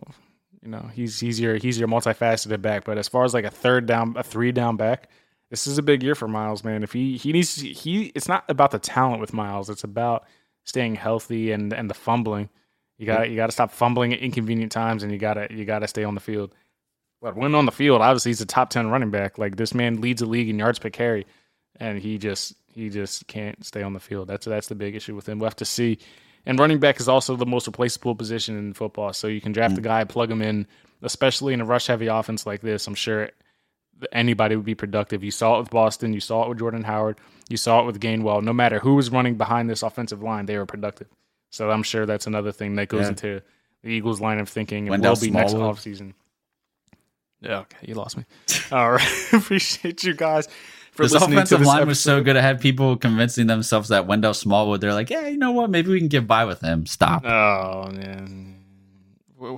you 0.63 0.71
know, 0.71 0.91
he's 0.95 1.21
he's 1.21 1.39
your 1.39 1.57
he's 1.57 1.79
your 1.79 1.89
multifaceted 1.89 2.63
back. 2.63 2.85
But 2.85 2.97
as 2.99 3.07
far 3.09 3.25
as 3.25 3.35
like 3.35 3.45
a 3.45 3.51
third 3.51 3.87
down, 3.87 4.15
a 4.17 4.23
three 4.23 4.51
down 4.53 4.77
back, 4.77 5.11
this 5.51 5.67
is 5.67 5.79
a 5.79 5.83
big 5.83 6.03
year 6.03 6.15
for 6.15 6.29
Miles, 6.29 6.65
man. 6.65 6.83
If 6.83 6.93
he 6.93 7.17
he 7.17 7.33
needs 7.33 7.57
to, 7.57 7.67
he, 7.67 8.07
it's 8.15 8.29
not 8.29 8.45
about 8.49 8.71
the 8.71 8.79
talent 8.79 9.21
with 9.21 9.33
Miles. 9.33 9.71
It's 9.71 9.85
about 9.85 10.25
staying 10.65 10.97
healthy 10.97 11.53
and 11.53 11.73
and 11.73 11.89
the 11.89 11.95
fumbling. 11.95 12.49
You 12.99 13.07
got 13.07 13.19
to 13.21 13.29
you 13.29 13.37
got 13.37 13.47
to 13.47 13.53
stop 13.53 13.71
fumbling 13.71 14.13
at 14.13 14.21
inconvenient 14.21 14.73
times, 14.73 15.03
and 15.03 15.13
you 15.13 15.19
got 15.19 15.35
to 15.35 15.49
you 15.51 15.65
got 15.65 15.81
to 15.81 15.89
stay 15.89 16.05
on 16.05 16.15
the 16.15 16.21
field. 16.21 16.55
But 17.21 17.37
when 17.37 17.55
on 17.55 17.67
the 17.67 17.73
field, 17.73 18.03
obviously 18.03 18.31
he's 18.31 18.41
a 18.41 18.47
top 18.47 18.71
ten 18.71 18.89
running 18.91 19.11
back. 19.11 19.39
Like 19.39 19.57
this 19.57 19.75
man 19.75 20.01
leads 20.01 20.21
the 20.21 20.27
league 20.27 20.49
in 20.49 20.59
yards 20.59 20.79
per 20.79 20.91
carry, 20.91 21.27
and 21.79 21.99
he 21.99 22.19
just 22.19 22.55
he 22.73 22.91
just 22.91 23.27
can't 23.27 23.65
stay 23.65 23.83
on 23.83 23.93
the 23.93 24.01
field. 24.01 24.29
That's 24.29 24.47
that's 24.47 24.69
the 24.69 24.75
big 24.75 24.95
issue 24.95 25.15
with 25.15 25.29
him. 25.29 25.39
We'll 25.39 25.49
have 25.49 25.57
to 25.57 25.65
see. 25.65 25.99
And 26.47 26.59
running 26.59 26.79
back 26.79 27.01
is 27.01 27.09
also 27.09 27.37
the 27.37 27.47
most 27.47 27.67
replaceable 27.67 28.15
position 28.15 28.59
in 28.59 28.75
football. 28.75 29.13
So 29.15 29.29
you 29.29 29.41
can 29.41 29.53
draft 29.53 29.77
mm. 29.77 29.79
a 29.79 29.81
guy, 29.81 30.05
plug 30.05 30.31
him 30.31 30.43
in, 30.43 30.67
especially 31.01 31.55
in 31.55 31.63
a 31.63 31.65
rush 31.65 31.87
heavy 31.87 32.07
offense 32.07 32.45
like 32.45 32.61
this. 32.61 32.87
I'm 32.87 32.95
sure 32.95 33.31
anybody 34.13 34.57
would 34.57 34.65
be 34.65 34.75
productive. 34.75 35.23
You 35.25 35.31
saw 35.31 35.57
it 35.57 35.61
with 35.61 35.71
Boston. 35.71 36.13
You 36.13 36.21
saw 36.21 36.45
it 36.45 36.49
with 36.49 36.59
Jordan 36.59 36.85
Howard. 36.85 37.19
You 37.49 37.57
saw 37.57 37.81
it 37.81 37.87
with 37.87 38.01
Gainwell. 38.01 38.43
No 38.43 38.53
matter 38.53 38.79
who 38.79 38.95
was 38.95 39.11
running 39.11 39.35
behind 39.37 39.69
this 39.69 39.83
offensive 39.83 40.23
line, 40.23 40.47
they 40.47 40.57
were 40.59 40.67
productive. 40.67 41.09
So 41.51 41.71
I'm 41.71 41.83
sure 41.83 42.07
that's 42.07 42.27
another 42.27 42.53
thing 42.53 42.75
that 42.77 42.89
goes 42.89 43.03
Yeah. 43.03 43.09
into 43.09 43.43
the 43.83 43.91
Eagles' 43.91 44.21
line 44.21 44.39
of 44.39 44.49
thinking 44.49 44.85
and 44.85 44.91
Wendell 44.91 45.15
will 45.15 45.21
be 45.21 45.31
next 45.31 45.53
offseason. 45.55 46.15
Yeah, 47.41 47.59
okay, 47.61 47.77
you 47.83 47.95
lost 47.95 48.17
me. 48.17 48.25
All 48.73 48.93
right, 48.93 49.25
appreciate 49.33 50.03
you 50.05 50.15
guys 50.15 50.49
for 50.93 51.03
This 51.03 51.13
offensive 51.15 51.59
this 51.59 51.69
line 51.69 51.87
was 51.87 52.01
so 52.01 52.23
good. 52.23 52.37
I 52.37 52.41
had 52.41 52.61
people 52.61 52.97
convincing 52.97 53.47
themselves 53.47 53.91
that 53.91 54.07
Wendell 54.07 54.33
Smallwood. 54.35 54.81
They're 54.81 54.95
like, 54.95 55.11
yeah, 55.11 55.27
you 55.27 55.37
know 55.37 55.51
what? 55.53 55.69
Maybe 55.69 55.91
we 55.91 55.99
can 55.99 56.09
get 56.09 56.27
by 56.27 56.45
with 56.47 56.61
him. 56.63 56.87
Stop. 56.87 57.25
Oh 57.27 57.91
man, 57.93 58.64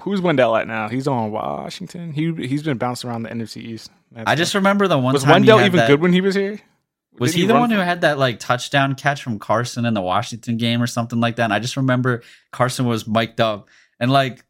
who's 0.02 0.20
Wendell 0.20 0.56
at 0.56 0.66
now? 0.66 0.88
He's 0.88 1.06
on 1.06 1.30
Washington. 1.30 2.12
He 2.12 2.32
he's 2.46 2.62
been 2.62 2.78
bouncing 2.78 3.10
around 3.10 3.22
the 3.22 3.30
NFC 3.30 3.58
East. 3.58 3.90
That's 4.12 4.28
I 4.28 4.34
just 4.34 4.54
remember 4.54 4.88
the 4.88 4.98
one 4.98 5.12
was 5.12 5.26
Wendell 5.26 5.60
even 5.60 5.76
that- 5.78 5.88
good 5.88 6.00
when 6.00 6.12
he 6.12 6.20
was 6.20 6.34
here? 6.34 6.60
Was 7.18 7.32
Did 7.32 7.40
he, 7.40 7.46
the 7.46 7.54
one 7.54 7.70
who 7.70 7.78
had 7.78 8.02
that 8.02 8.18
like 8.18 8.38
touchdown 8.38 8.94
catch 8.94 9.22
from 9.22 9.38
Carson 9.38 9.86
in 9.86 9.94
the 9.94 10.02
Washington 10.02 10.58
game 10.58 10.82
or 10.82 10.86
something 10.86 11.18
like 11.18 11.36
that? 11.36 11.44
And 11.44 11.52
I 11.52 11.60
just 11.60 11.78
remember 11.78 12.22
Carson 12.52 12.84
was 12.84 13.06
mic'd 13.08 13.40
up 13.40 13.68
and 13.98 14.10
like 14.10 14.44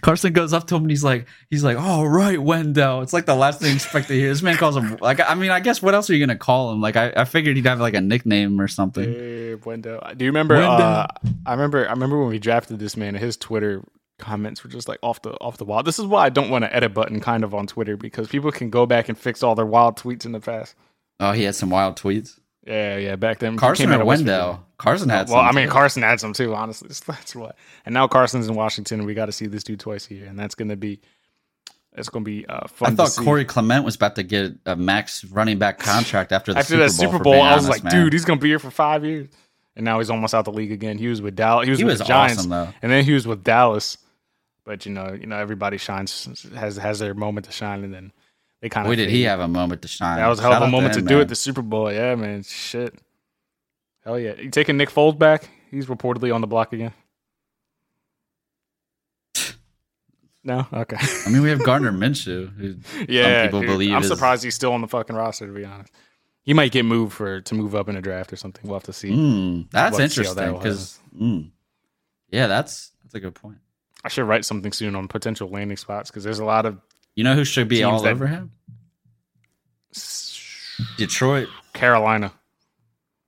Carson 0.00 0.32
goes 0.32 0.52
up 0.52 0.66
to 0.68 0.76
him 0.76 0.82
and 0.82 0.90
he's 0.90 1.04
like, 1.04 1.26
he's 1.50 1.64
like, 1.64 1.76
"All 1.76 2.08
right, 2.08 2.40
Wendell." 2.40 3.02
It's 3.02 3.12
like 3.12 3.26
the 3.26 3.34
last 3.34 3.60
thing 3.60 3.70
you 3.70 3.74
expect 3.76 4.08
to 4.08 4.14
hear. 4.14 4.28
This 4.28 4.42
man 4.42 4.56
calls 4.56 4.76
him 4.76 4.96
like, 5.00 5.20
I 5.20 5.34
mean, 5.34 5.50
I 5.50 5.60
guess 5.60 5.82
what 5.82 5.94
else 5.94 6.08
are 6.10 6.14
you 6.14 6.24
gonna 6.24 6.38
call 6.38 6.72
him? 6.72 6.80
Like, 6.80 6.96
I, 6.96 7.12
I 7.16 7.24
figured 7.24 7.56
he'd 7.56 7.66
have 7.66 7.80
like 7.80 7.94
a 7.94 8.00
nickname 8.00 8.60
or 8.60 8.68
something. 8.68 9.12
Hey, 9.12 9.54
Wendell. 9.54 10.00
Do 10.16 10.24
you 10.24 10.30
remember? 10.30 10.56
Uh, 10.56 11.06
I 11.46 11.52
remember. 11.52 11.86
I 11.86 11.90
remember 11.90 12.18
when 12.18 12.28
we 12.28 12.38
drafted 12.38 12.78
this 12.78 12.96
man. 12.96 13.14
His 13.14 13.36
Twitter 13.36 13.82
comments 14.18 14.62
were 14.62 14.70
just 14.70 14.88
like 14.88 15.00
off 15.02 15.20
the 15.22 15.32
off 15.40 15.56
the 15.58 15.64
wall. 15.64 15.82
This 15.82 15.98
is 15.98 16.06
why 16.06 16.24
I 16.24 16.28
don't 16.28 16.50
want 16.50 16.64
an 16.64 16.70
edit 16.72 16.94
button 16.94 17.20
kind 17.20 17.44
of 17.44 17.54
on 17.54 17.66
Twitter 17.66 17.96
because 17.96 18.28
people 18.28 18.52
can 18.52 18.70
go 18.70 18.86
back 18.86 19.08
and 19.08 19.18
fix 19.18 19.42
all 19.42 19.54
their 19.54 19.66
wild 19.66 19.96
tweets 19.96 20.24
in 20.24 20.32
the 20.32 20.40
past. 20.40 20.74
Oh, 21.20 21.32
he 21.32 21.42
had 21.42 21.54
some 21.54 21.70
wild 21.70 21.96
tweets. 21.96 22.38
Yeah, 22.66 22.96
yeah. 22.96 23.16
Back 23.16 23.38
then, 23.40 23.56
Carson 23.56 23.86
came 23.86 23.92
out 23.92 23.98
or 23.98 24.02
of 24.02 24.06
Wendell? 24.06 24.64
Carson 24.78 25.08
had. 25.08 25.28
Well, 25.28 25.40
I 25.40 25.52
mean, 25.52 25.66
too. 25.66 25.72
Carson 25.72 26.02
had 26.02 26.20
some 26.20 26.32
too. 26.32 26.54
Honestly, 26.54 26.88
that's 27.06 27.34
what. 27.34 27.56
And 27.84 27.92
now 27.92 28.06
Carson's 28.08 28.48
in 28.48 28.54
Washington. 28.54 29.00
and 29.00 29.06
We 29.06 29.14
got 29.14 29.26
to 29.26 29.32
see 29.32 29.46
this 29.46 29.64
dude 29.64 29.80
twice 29.80 30.10
a 30.10 30.14
year, 30.14 30.26
and 30.26 30.38
that's 30.38 30.54
gonna 30.54 30.76
be. 30.76 31.00
It's 31.94 32.08
gonna 32.08 32.24
be 32.24 32.46
uh, 32.46 32.68
fun. 32.68 32.86
I 32.86 32.90
to 32.90 32.96
thought. 33.10 33.24
Corey 33.24 33.44
Clement 33.44 33.84
was 33.84 33.96
about 33.96 34.14
to 34.16 34.22
get 34.22 34.52
a 34.64 34.74
max 34.76 35.24
running 35.24 35.58
back 35.58 35.78
contract 35.78 36.32
after 36.32 36.54
the 36.54 36.60
after 36.60 36.88
Super 36.88 36.88
that 36.88 36.96
Bowl. 36.96 37.12
Super 37.12 37.24
Bowl, 37.24 37.34
I 37.42 37.54
was 37.54 37.64
honest, 37.66 37.84
like, 37.84 37.92
man. 37.92 38.04
dude, 38.04 38.12
he's 38.14 38.24
gonna 38.24 38.40
be 38.40 38.48
here 38.48 38.58
for 38.58 38.70
five 38.70 39.04
years, 39.04 39.28
and 39.76 39.84
now 39.84 39.98
he's 39.98 40.08
almost 40.08 40.34
out 40.34 40.44
the 40.46 40.52
league 40.52 40.72
again. 40.72 40.96
He 40.96 41.08
was 41.08 41.20
with 41.20 41.36
Dallas. 41.36 41.64
He 41.66 41.70
was 41.70 41.78
He 41.80 41.84
with 41.84 41.92
was 41.94 41.98
the 41.98 42.04
Giants, 42.06 42.38
awesome, 42.38 42.50
though. 42.50 42.68
and 42.80 42.90
then 42.90 43.04
he 43.04 43.12
was 43.12 43.26
with 43.26 43.44
Dallas. 43.44 43.98
But 44.64 44.86
you 44.86 44.92
know, 44.92 45.12
you 45.12 45.26
know, 45.26 45.36
everybody 45.36 45.76
shines 45.76 46.46
has 46.54 46.76
has 46.78 46.98
their 47.00 47.12
moment 47.14 47.44
to 47.46 47.52
shine, 47.52 47.84
and 47.84 47.92
then 47.92 48.12
they 48.62 48.68
kind 48.68 48.86
of. 48.86 48.90
Boy, 48.90 48.96
did 48.96 49.10
he 49.10 49.22
have 49.24 49.40
a 49.40 49.48
moment 49.48 49.82
to 49.82 49.88
shine. 49.88 50.16
That 50.16 50.28
was 50.28 50.38
a 50.38 50.42
hell 50.42 50.52
of 50.54 50.62
a 50.62 50.68
moment 50.68 50.94
to, 50.94 51.00
him, 51.00 51.06
do 51.06 51.14
man. 51.16 51.22
it. 51.24 51.28
The 51.28 51.34
Super 51.34 51.62
Bowl, 51.62 51.92
yeah, 51.92 52.14
man. 52.14 52.44
Shit, 52.44 52.94
hell 54.04 54.18
yeah. 54.18 54.34
You 54.36 54.50
taking 54.50 54.76
Nick 54.78 54.88
Foles 54.88 55.18
back? 55.18 55.50
He's 55.70 55.86
reportedly 55.86 56.34
on 56.34 56.40
the 56.40 56.46
block 56.46 56.72
again. 56.72 56.94
No, 60.44 60.66
okay. 60.72 60.96
I 60.98 61.30
mean, 61.30 61.42
we 61.42 61.50
have 61.50 61.62
Gardner 61.62 61.92
Minshew. 61.92 62.52
Who 62.56 62.74
yeah, 63.08 63.44
people 63.44 63.60
dude, 63.60 63.68
believe 63.68 63.92
I'm 63.92 64.02
is- 64.02 64.08
surprised 64.08 64.42
he's 64.42 64.56
still 64.56 64.72
on 64.72 64.80
the 64.80 64.88
fucking 64.88 65.14
roster. 65.14 65.46
To 65.46 65.52
be 65.52 65.64
honest, 65.64 65.92
he 66.42 66.52
might 66.52 66.72
get 66.72 66.84
moved 66.84 67.12
for 67.12 67.40
to 67.40 67.54
move 67.54 67.76
up 67.76 67.88
in 67.88 67.96
a 67.96 68.02
draft 68.02 68.32
or 68.32 68.36
something. 68.36 68.62
We'll 68.64 68.74
have 68.74 68.82
to 68.84 68.92
see. 68.92 69.10
Mm, 69.10 69.70
that's 69.70 69.96
Love 69.96 70.10
to 70.10 70.14
see 70.14 70.24
how 70.24 70.34
that 70.34 70.48
interesting 70.48 70.58
because, 70.58 70.98
mm, 71.16 71.50
yeah, 72.30 72.48
that's 72.48 72.90
that's 73.04 73.14
a 73.14 73.20
good 73.20 73.36
point. 73.36 73.58
I 74.02 74.08
should 74.08 74.24
write 74.24 74.44
something 74.44 74.72
soon 74.72 74.96
on 74.96 75.06
potential 75.06 75.48
landing 75.48 75.76
spots 75.76 76.10
because 76.10 76.24
there's 76.24 76.40
a 76.40 76.44
lot 76.44 76.66
of 76.66 76.76
You 77.14 77.24
know 77.24 77.34
who 77.34 77.44
should 77.44 77.68
be 77.68 77.82
all 77.82 78.00
that- 78.02 78.12
over 78.12 78.26
him? 78.26 78.52
Detroit. 80.96 81.48
Carolina. 81.72 82.32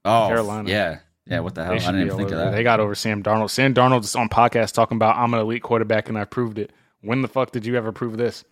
Oh, 0.05 0.27
Carolina. 0.29 0.69
Yeah, 0.69 0.99
yeah. 1.27 1.41
What 1.41 1.55
the 1.55 1.65
hell? 1.65 1.73
They 1.79 1.85
I 1.85 1.93
didn't 1.93 2.07
even 2.07 2.17
think 2.19 2.31
of 2.31 2.39
that. 2.39 2.51
They 2.53 2.63
got 2.63 2.81
over 2.81 2.95
Sam 2.95 3.23
Darnold. 3.23 3.51
Sam 3.51 3.75
Darnold's 3.75 4.15
on 4.17 4.29
podcast 4.29 4.73
talking 4.73 4.97
about 4.97 5.17
I'm 5.17 5.33
an 5.35 5.41
elite 5.41 5.63
quarterback 5.63 6.09
and 6.09 6.19
I 6.19 6.25
proved 6.25 6.59
it. 6.59 6.73
When 7.01 7.23
the 7.23 7.29
fuck 7.29 7.53
did 7.53 7.65
you 7.67 7.77
ever 7.77 7.93
prove 7.93 8.17
this? 8.17 8.45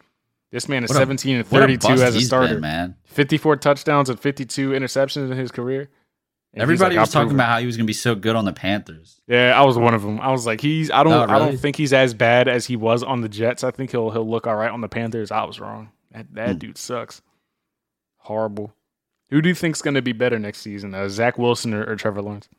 This 0.51 0.69
man 0.69 0.85
is 0.85 0.91
What 0.91 0.97
a- 0.97 1.01
17 1.01 1.37
and 1.37 1.47
What 1.49 1.63
a 1.63 1.67
32 1.67 1.93
as 2.03 2.15
a 2.17 2.21
starter. 2.21 2.55
been, 2.55 2.61
man. 2.61 2.97
54 3.05 3.57
touchdowns 3.57 4.11
and 4.11 4.21
52 4.21 4.71
interceptions 4.71 5.31
in 5.31 5.37
his 5.39 5.51
career. 5.51 5.89
And 6.55 6.61
he's 6.61 6.63
Everybody 6.65 6.97
like, 6.97 7.03
was 7.05 7.11
talking 7.13 7.33
about 7.33 7.49
how 7.49 7.59
he 7.61 7.67
was 7.67 7.79
going 7.79 7.87
to 7.87 7.91
be 7.91 7.95
so 7.95 8.15
good 8.15 8.37
on 8.37 8.45
the 8.45 8.53
Panthers. 8.53 9.23
Yeah, 9.27 9.59
I 9.59 9.65
was 9.65 9.79
one 9.79 9.95
of 9.95 10.03
them. 10.03 10.21
I 10.21 10.31
was 10.33 10.45
like, 10.45 10.61
he's. 10.61 10.91
I 10.91 11.03
don't. 11.03 11.13
Oh, 11.15 11.23
I 11.23 11.39
don't 11.39 11.47
really? 11.47 11.57
think 11.57 11.77
he's 11.77 11.95
as 11.95 12.13
bad 12.13 12.47
as 12.47 12.67
he 12.67 12.77
was 12.77 13.03
on 13.03 13.23
the 13.23 13.29
Jets. 13.31 13.65
I 13.65 13.71
think 13.71 13.91
he'll 13.91 14.11
he'll 14.11 14.29
look 14.29 14.47
all 14.47 14.57
right 14.57 14.71
on 14.71 14.83
the 14.83 14.89
Panthers. 14.89 15.31
I 15.31 15.45
was 15.45 15.59
wrong. 15.59 15.91
That 16.11 16.27
that 16.35 16.51
Hmm. 16.53 16.59
dude 16.59 16.79
sucks. 16.79 17.23
Horrible. 18.19 18.75
Who 19.31 19.41
do 19.41 19.49
you 19.49 19.55
think's 19.55 19.81
going 19.81 19.95
to 19.95 20.03
be 20.03 20.13
better 20.13 20.39
next 20.39 20.59
season? 20.61 20.95
Uh, 20.95 21.09
Zach 21.09 21.39
Wilson 21.39 21.73
or, 21.73 21.85
or 21.91 21.97
Trevor 21.97 22.21
Lawrence? 22.21 22.51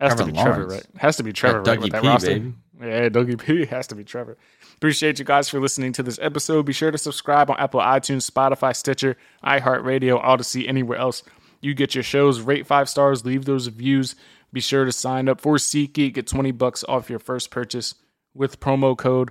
Has 0.00 0.14
Trevor 0.14 0.30
to 0.30 0.32
be 0.32 0.42
Trevor, 0.42 0.66
right? 0.66 0.86
Has 0.96 1.16
to 1.18 1.22
be 1.22 1.32
Trevor, 1.32 1.58
right? 1.62 1.78
Dougie 1.78 1.82
With 1.82 1.92
that 1.92 2.02
P, 2.02 2.08
roster. 2.08 2.26
baby. 2.28 2.54
Yeah, 2.80 3.08
Dougie 3.10 3.38
P 3.38 3.66
has 3.70 3.86
to 3.88 3.94
be 3.94 4.02
Trevor. 4.04 4.38
Appreciate 4.76 5.18
you 5.18 5.26
guys 5.26 5.50
for 5.50 5.60
listening 5.60 5.92
to 5.92 6.02
this 6.02 6.18
episode. 6.22 6.64
Be 6.64 6.72
sure 6.72 6.90
to 6.90 6.96
subscribe 6.96 7.50
on 7.50 7.58
Apple 7.58 7.80
iTunes, 7.80 8.28
Spotify, 8.28 8.74
Stitcher, 8.74 9.18
iHeartRadio, 9.44 10.24
Audacy, 10.24 10.66
anywhere 10.66 10.96
else 10.96 11.22
you 11.60 11.74
get 11.74 11.94
your 11.94 12.04
shows. 12.04 12.40
Rate 12.40 12.66
five 12.66 12.88
stars, 12.88 13.24
leave 13.24 13.44
those 13.44 13.66
reviews. 13.66 14.14
Be 14.52 14.60
sure 14.60 14.84
to 14.84 14.92
sign 14.92 15.28
up 15.28 15.40
for 15.40 15.56
SeatGeek. 15.56 16.14
Get 16.14 16.26
20 16.26 16.50
bucks 16.52 16.84
off 16.88 17.08
your 17.10 17.18
first 17.20 17.50
purchase 17.50 17.94
with 18.34 18.58
promo 18.60 18.96
code 18.96 19.30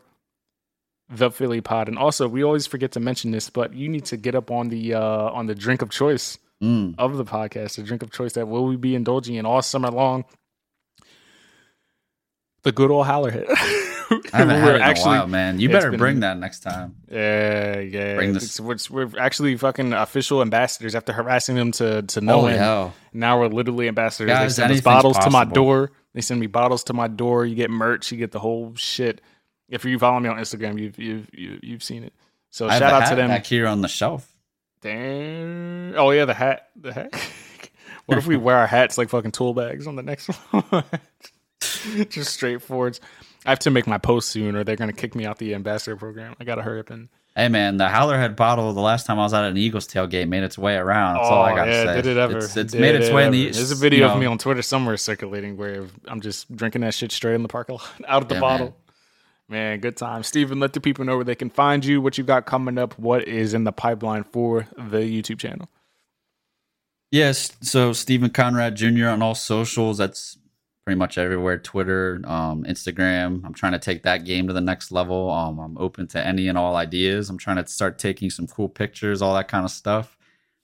the 1.09 1.31
Philly 1.31 1.59
Pod. 1.59 1.87
And 1.87 1.97
also, 1.97 2.27
we 2.27 2.43
always 2.43 2.67
forget 2.67 2.91
to 2.91 2.99
mention 2.99 3.31
this, 3.31 3.49
but 3.49 3.73
you 3.73 3.89
need 3.89 4.05
to 4.05 4.17
get 4.17 4.35
up 4.35 4.51
on 4.51 4.69
the 4.69 4.93
uh, 4.93 5.01
on 5.01 5.47
the 5.47 5.55
drink 5.55 5.81
of 5.81 5.89
choice 5.89 6.37
Mm. 6.61 6.95
of 6.97 7.15
the 7.15 7.23
podcast, 7.23 7.77
the 7.77 7.83
drink 7.83 8.03
of 8.03 8.11
choice 8.11 8.33
that 8.33 8.49
will 8.49 8.65
we 8.65 8.75
be 8.75 8.93
indulging 8.93 9.35
in 9.35 9.45
all 9.45 9.61
summer 9.61 9.89
long. 9.89 10.25
The 12.63 12.73
good 12.73 12.91
old 12.91 13.05
Howler 13.05 13.31
Head. 13.31 13.45
I 14.33 14.37
haven't 14.37 14.55
had 14.59 14.75
it 14.75 14.81
in 14.81 14.97
a 14.97 15.01
while, 15.01 15.27
man. 15.27 15.59
You 15.59 15.69
better 15.69 15.91
been- 15.91 15.99
bring 15.99 16.19
that 16.21 16.37
next 16.37 16.61
time. 16.61 16.95
Yeah, 17.11 17.79
yeah. 17.79 18.15
Bring 18.15 18.33
this- 18.33 18.59
It's- 18.59 18.89
we're, 18.89 19.09
actually 19.19 19.55
fucking 19.57 19.93
official 19.93 20.41
ambassadors 20.41 20.95
after 20.95 21.13
harassing 21.13 21.55
them 21.55 21.71
to 21.73 22.01
to 22.03 22.21
no 22.21 22.41
Holy 22.41 22.57
hell. 22.57 22.93
Now 23.13 23.39
we're 23.39 23.47
literally 23.47 23.87
ambassadors. 23.87 24.29
Guys, 24.29 24.55
they 24.55 24.61
send 24.63 24.73
us 24.73 24.81
bottles 24.81 25.17
to 25.19 25.29
my 25.29 25.45
door. 25.45 25.91
They 26.13 26.21
send 26.21 26.39
me 26.39 26.47
bottles 26.47 26.83
to 26.85 26.93
my 26.93 27.07
door. 27.07 27.45
You 27.45 27.55
get 27.55 27.69
merch. 27.69 28.11
You 28.11 28.17
get 28.17 28.31
the 28.31 28.39
whole 28.39 28.73
shit. 28.75 29.21
If 29.69 29.85
you 29.85 29.99
follow 29.99 30.19
me 30.19 30.29
on 30.29 30.37
Instagram, 30.37 30.79
you've 30.79 30.97
you've 30.97 31.29
you, 31.33 31.59
you've 31.61 31.83
seen 31.83 32.03
it. 32.03 32.13
So 32.49 32.67
I 32.67 32.79
shout 32.79 33.03
out 33.03 33.09
to 33.09 33.15
them. 33.15 33.29
back 33.29 33.45
here 33.45 33.67
on 33.67 33.81
the 33.81 33.87
shelf. 33.87 34.27
Damn. 34.81 35.93
Oh 35.95 36.09
yeah, 36.11 36.25
the 36.25 36.33
hat. 36.33 36.69
The 36.75 36.93
hat. 36.93 37.13
what 38.07 38.17
if 38.17 38.25
we 38.25 38.37
wear 38.37 38.57
our 38.57 38.65
hats 38.67 38.97
like 38.97 39.09
fucking 39.09 39.31
tool 39.31 39.53
bags 39.53 39.85
on 39.87 39.95
the 39.95 40.01
next 40.03 40.27
one? 40.51 40.83
Just 42.09 42.39
straightforwards. 42.39 42.99
I 43.45 43.49
have 43.51 43.59
to 43.59 43.71
make 43.71 43.87
my 43.87 43.97
post 43.97 44.29
soon, 44.29 44.55
or 44.55 44.63
they're 44.63 44.75
gonna 44.75 44.93
kick 44.93 45.15
me 45.15 45.25
out 45.25 45.37
the 45.37 45.53
ambassador 45.55 45.95
program. 45.95 46.35
I 46.39 46.43
gotta 46.43 46.61
hurry 46.61 46.79
up 46.79 46.89
and. 46.89 47.09
Hey 47.35 47.47
man, 47.47 47.77
the 47.77 47.85
Howlerhead 47.85 48.35
bottle 48.35 48.73
the 48.73 48.81
last 48.81 49.05
time 49.05 49.17
I 49.19 49.23
was 49.23 49.33
at 49.33 49.45
an 49.45 49.55
Eagles 49.55 49.87
tailgate 49.87 50.27
made 50.27 50.43
its 50.43 50.57
way 50.57 50.75
around. 50.75 51.15
That's 51.17 51.29
all 51.29 51.43
I 51.43 51.51
Oh, 51.53 51.63
yeah, 51.63 51.85
say. 51.85 51.95
did 51.95 52.05
it 52.07 52.17
ever? 52.17 52.37
It's, 52.39 52.57
it's 52.57 52.73
Did 52.73 52.81
made 52.81 52.95
its 52.95 53.07
it 53.09 53.13
way 53.13 53.25
in 53.27 53.31
the 53.31 53.43
There's 53.51 53.71
a 53.71 53.75
video 53.75 53.99
you 53.99 54.05
of 54.07 54.15
know. 54.15 54.19
me 54.19 54.25
on 54.25 54.37
Twitter 54.39 54.61
somewhere 54.61 54.97
circulating 54.97 55.55
where 55.55 55.85
I'm 56.07 56.19
just 56.21 56.53
drinking 56.53 56.81
that 56.81 56.93
shit 56.95 57.11
straight 57.13 57.35
in 57.35 57.43
the 57.43 57.47
parking 57.47 57.75
lot, 57.75 57.87
out 58.07 58.23
of 58.23 58.29
the 58.29 58.35
Yeah, 58.35 58.41
bottle. 58.41 58.77
Man. 59.47 59.79
good 59.79 59.95
time. 59.95 60.23
Steven, 60.23 60.59
let 60.59 60.73
the 60.73 60.81
people 60.81 61.05
know 61.05 61.15
where 61.15 61.23
they 61.23 61.35
can 61.35 61.49
find 61.49 61.85
you, 61.85 62.01
what 62.01 62.17
you 62.17 62.23
got 62.25 62.45
coming 62.45 62.77
up, 62.77 62.97
what 62.99 63.25
is 63.27 63.53
in 63.53 63.63
the 63.63 63.71
pipeline 63.71 64.23
for 64.25 64.67
the 64.75 64.97
YouTube 64.99 65.39
channel. 65.39 65.69
Yes, 67.11 67.51
so 67.61 67.93
Stephen 67.93 68.31
Conrad 68.31 68.75
Jr. 68.75 69.07
on 69.07 69.21
all 69.21 69.33
socials. 69.35 69.97
That's 69.97 70.37
pretty 70.89 70.97
much 70.97 71.19
everywhere. 71.19 71.59
Twitter, 71.59 72.19
um, 72.25 72.63
Instagram. 72.63 73.45
I'm 73.45 73.53
trying 73.53 73.73
to 73.73 73.77
take 73.77 74.01
that 74.01 74.25
game 74.25 74.47
to 74.47 74.53
the 74.53 74.59
next 74.59 74.91
level. 74.91 75.29
Um, 75.29 75.59
I'm 75.59 75.77
open 75.77 76.07
to 76.07 76.25
any 76.25 76.47
and 76.47 76.57
all 76.57 76.75
ideas. 76.75 77.29
I'm 77.29 77.37
trying 77.37 77.63
to 77.63 77.67
start 77.67 77.99
taking 77.99 78.31
some 78.31 78.47
cool 78.47 78.67
pictures, 78.67 79.21
all 79.21 79.35
that 79.35 79.47
kind 79.47 79.63
of 79.63 79.69
stuff. 79.69 80.17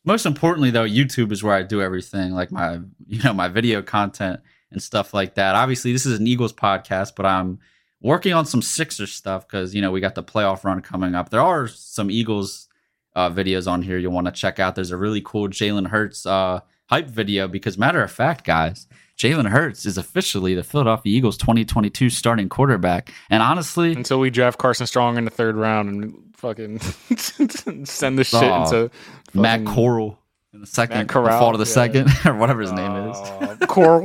Most 0.04 0.26
importantly, 0.26 0.72
though, 0.72 0.84
YouTube 0.84 1.32
is 1.32 1.44
where 1.44 1.54
I 1.54 1.62
do 1.62 1.80
everything, 1.80 2.32
like 2.32 2.52
my 2.52 2.80
you 3.06 3.22
know 3.22 3.34
my 3.34 3.48
video 3.48 3.84
content 3.84 4.40
and 4.72 4.82
stuff 4.82 5.14
like 5.14 5.36
that. 5.36 5.54
Obviously, 5.54 5.94
this 5.94 6.08
is 6.08 6.20
an 6.20 6.26
Eagles 6.26 6.54
podcast, 6.54 7.14
but 7.16 7.28
I'm 7.28 7.60
working 8.02 8.34
on 8.34 8.48
some 8.48 8.64
Sixers 8.64 9.12
stuff 9.12 9.48
because 9.48 9.76
you 9.76 9.82
know 9.84 9.92
we 9.92 10.02
got 10.02 10.16
the 10.16 10.24
playoff 10.24 10.64
run 10.64 10.82
coming 10.82 11.14
up. 11.14 11.30
There 11.30 11.40
are 11.40 11.68
some 11.68 12.10
Eagles 12.10 12.68
uh, 13.16 13.30
videos 13.30 13.72
on 13.72 13.84
here 13.84 14.00
you'll 14.00 14.12
want 14.12 14.26
to 14.26 14.32
check 14.32 14.58
out. 14.58 14.74
There's 14.74 14.90
a 14.90 14.98
really 14.98 15.22
cool 15.24 15.50
Jalen 15.50 15.90
Hurts 15.90 16.26
uh, 16.26 16.62
hype 16.88 17.10
video 17.10 17.48
because, 17.48 17.78
matter 17.78 18.02
of 18.02 18.12
fact, 18.12 18.44
guys, 18.44 18.88
Jalen 19.18 19.50
Hurts 19.50 19.86
is 19.86 19.98
officially 19.98 20.56
the 20.56 20.64
Philadelphia 20.64 21.16
Eagles 21.18 21.38
2022 21.38 22.10
starting 22.10 22.50
quarterback. 22.50 23.14
And 23.30 23.42
honestly, 23.42 23.94
Until 23.94 24.20
we 24.20 24.30
draft 24.30 24.58
Carson 24.60 24.88
Strong 24.88 25.18
in 25.18 25.24
the 25.26 25.32
third 25.32 25.56
round 25.56 25.90
and 25.90 26.36
fucking 26.36 26.80
send 27.86 28.20
this 28.20 28.28
shit 28.30 28.44
Oh, 28.44 28.64
into 28.64 28.92
Matt 29.34 29.66
Corral 29.66 30.20
in 30.54 30.60
the 30.62 30.68
second, 30.68 30.98
Matt 30.98 31.08
the 31.08 31.14
fall 31.14 31.52
to 31.54 31.58
the 31.58 31.64
yeah. 31.64 31.74
second, 31.74 32.10
or 32.26 32.36
whatever 32.38 32.62
his 32.62 32.72
name 32.72 32.92
is. 33.10 33.18
Uh, 33.46 33.56
Corral. 33.68 34.04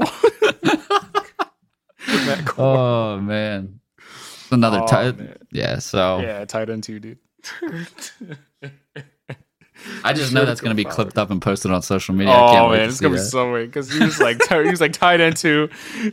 Matt 2.07 2.45
Corral. 2.47 2.77
Oh 2.77 3.21
man, 3.21 3.81
another 4.51 4.81
Oh, 4.83 4.87
tight. 4.87 5.17
Yeah, 5.53 5.79
so 5.81 6.21
yeah, 6.21 6.45
tight 6.45 6.71
end 6.71 6.85
too, 6.85 7.01
dude. 7.01 7.19
I 10.05 10.13
just 10.13 10.33
know 10.33 10.45
that's 10.45 10.61
going 10.61 10.77
to 10.77 10.83
be 10.83 10.85
clipped 10.85 11.19
up 11.19 11.31
and 11.31 11.41
posted 11.41 11.71
on 11.71 11.83
social 11.83 12.15
media. 12.15 12.33
I 12.33 12.41
Oh 12.49 12.53
can't 12.53 12.71
wait 12.71 12.77
man, 12.79 12.87
to 12.87 12.91
it's 12.91 13.01
gonna 13.01 13.15
be 13.15 13.21
so 13.21 13.53
weird 13.53 13.69
because 13.69 13.93
he 13.93 14.01
was 14.05 14.21
like 14.21 14.41
he 14.49 14.71
was 14.71 14.81
like 14.81 15.03
end 15.03 15.37
too. 15.37 15.69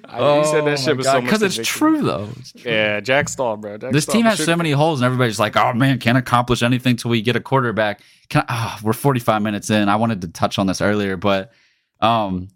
I, 0.06 0.40
he 0.40 0.44
said 0.46 0.66
that 0.66 0.80
shit 0.80 0.98
was 0.98 1.06
so 1.06 1.14
much 1.22 1.24
because 1.24 1.42
it's 1.44 1.68
true 1.68 2.02
though. 2.02 2.30
It's 2.38 2.52
true. 2.54 2.72
Yeah, 2.72 3.00
Jack 3.00 3.30
Stoll, 3.30 3.58
bro. 3.58 3.78
Jack 3.78 3.92
This 3.92 4.04
Stoll, 4.04 4.14
team 4.16 4.26
has 4.26 4.44
so 4.44 4.56
many 4.56 4.72
holes, 4.72 5.02
and 5.02 5.06
everybody's 5.06 5.40
like, 5.40 5.56
"Oh 5.56 5.74
man, 5.74 6.00
can't 6.00 6.18
accomplish 6.18 6.64
anything 6.64 6.96
till 6.96 7.12
we 7.12 7.22
get 7.22 7.36
a 7.36 7.42
quarterback." 7.42 8.02
Can 8.30 8.44
I, 8.50 8.76
oh, 8.78 8.80
we're 8.84 8.94
45 8.94 9.42
minutes 9.42 9.70
in. 9.70 9.88
I 9.90 9.96
wanted 9.96 10.22
to 10.22 10.28
touch 10.28 10.60
on 10.60 10.68
this 10.68 10.82
earlier, 10.82 11.16
but 11.18 11.52
um, 12.02 12.50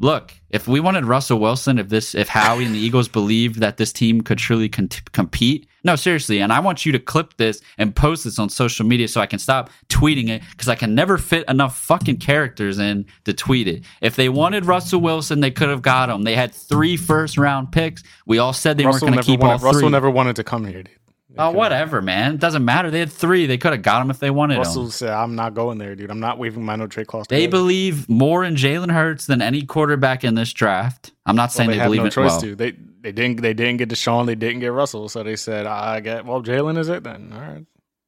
look, 0.00 0.32
if 0.50 0.68
we 0.68 0.80
wanted 0.80 1.04
Russell 1.04 1.38
Wilson, 1.38 1.78
if 1.78 1.88
this, 1.88 2.14
if 2.14 2.28
Howie 2.28 2.64
and 2.64 2.74
the 2.74 2.78
Eagles 2.78 3.08
believed 3.08 3.60
that 3.60 3.76
this 3.76 3.92
team 3.92 4.20
could 4.20 4.38
truly 4.38 4.68
con- 4.68 4.88
compete, 5.12 5.68
no, 5.84 5.94
seriously, 5.94 6.40
and 6.40 6.52
I 6.52 6.60
want 6.60 6.84
you 6.84 6.92
to 6.92 6.98
clip 6.98 7.36
this 7.36 7.60
and 7.78 7.94
post 7.94 8.24
this 8.24 8.38
on 8.38 8.48
social 8.48 8.84
media 8.84 9.06
so 9.06 9.20
I 9.20 9.26
can 9.26 9.38
stop 9.38 9.70
tweeting 9.88 10.28
it 10.28 10.42
because 10.50 10.68
I 10.68 10.74
can 10.74 10.94
never 10.94 11.16
fit 11.16 11.44
enough 11.48 11.78
fucking 11.78 12.18
characters 12.18 12.78
in 12.78 13.06
to 13.24 13.32
tweet 13.32 13.68
it. 13.68 13.84
If 14.00 14.16
they 14.16 14.28
wanted 14.28 14.64
Russell 14.64 15.00
Wilson, 15.00 15.40
they 15.40 15.52
could 15.52 15.68
have 15.68 15.82
got 15.82 16.10
him. 16.10 16.22
They 16.22 16.34
had 16.34 16.52
three 16.52 16.96
first 16.96 17.38
round 17.38 17.70
picks. 17.70 18.02
We 18.26 18.38
all 18.38 18.52
said 18.52 18.78
they 18.78 18.84
Russell 18.84 19.06
weren't 19.06 19.14
going 19.14 19.24
to 19.24 19.30
keep 19.30 19.40
wanted, 19.40 19.52
all 19.52 19.58
three. 19.58 19.68
Russell 19.68 19.90
never 19.90 20.10
wanted 20.10 20.36
to 20.36 20.44
come 20.44 20.66
here, 20.66 20.82
dude. 20.82 20.90
Oh, 21.38 21.50
whatever, 21.50 22.00
man. 22.00 22.34
It 22.34 22.40
doesn't 22.40 22.64
matter. 22.64 22.90
They 22.90 23.00
had 23.00 23.12
three. 23.12 23.46
They 23.46 23.58
could 23.58 23.72
have 23.72 23.82
got 23.82 24.02
him 24.02 24.10
if 24.10 24.18
they 24.18 24.30
wanted 24.30 24.58
Russell 24.58 24.84
him. 24.84 24.90
said, 24.90 25.10
"I'm 25.10 25.34
not 25.34 25.54
going 25.54 25.78
there, 25.78 25.94
dude. 25.94 26.10
I'm 26.10 26.20
not 26.20 26.38
waving 26.38 26.64
my 26.64 26.76
no 26.76 26.86
trade 26.86 27.06
clause." 27.06 27.26
They 27.28 27.40
today." 27.40 27.50
believe 27.50 28.08
more 28.08 28.44
in 28.44 28.54
Jalen 28.56 28.90
Hurts 28.90 29.26
than 29.26 29.42
any 29.42 29.62
quarterback 29.62 30.24
in 30.24 30.34
this 30.34 30.52
draft. 30.52 31.12
I'm 31.26 31.36
not 31.36 31.42
Well, 31.42 31.48
saying 31.50 31.70
they 31.70 31.74
they, 31.76 31.80
have 31.80 31.86
believe 31.88 32.00
no 32.02 32.06
it. 32.06 32.12
choice 32.12 32.32
Well, 32.32 32.40
to. 32.40 32.54
They 32.56 32.70
they 33.02 33.12
didn't 33.12 33.42
they 33.42 33.54
didn't 33.54 33.76
get 33.78 33.88
Deshaun. 33.88 34.26
They 34.26 34.34
didn't 34.34 34.60
get 34.60 34.72
Russell. 34.72 35.08
So 35.08 35.22
they 35.22 35.36
said, 35.36 35.66
"I 35.66 36.00
get 36.00 36.24
well, 36.24 36.42
Jalen 36.42 36.78
is 36.78 36.88
it 36.88 37.04
then." 37.04 37.30
All 37.34 37.40
right. 37.40 37.58
you 37.58 37.66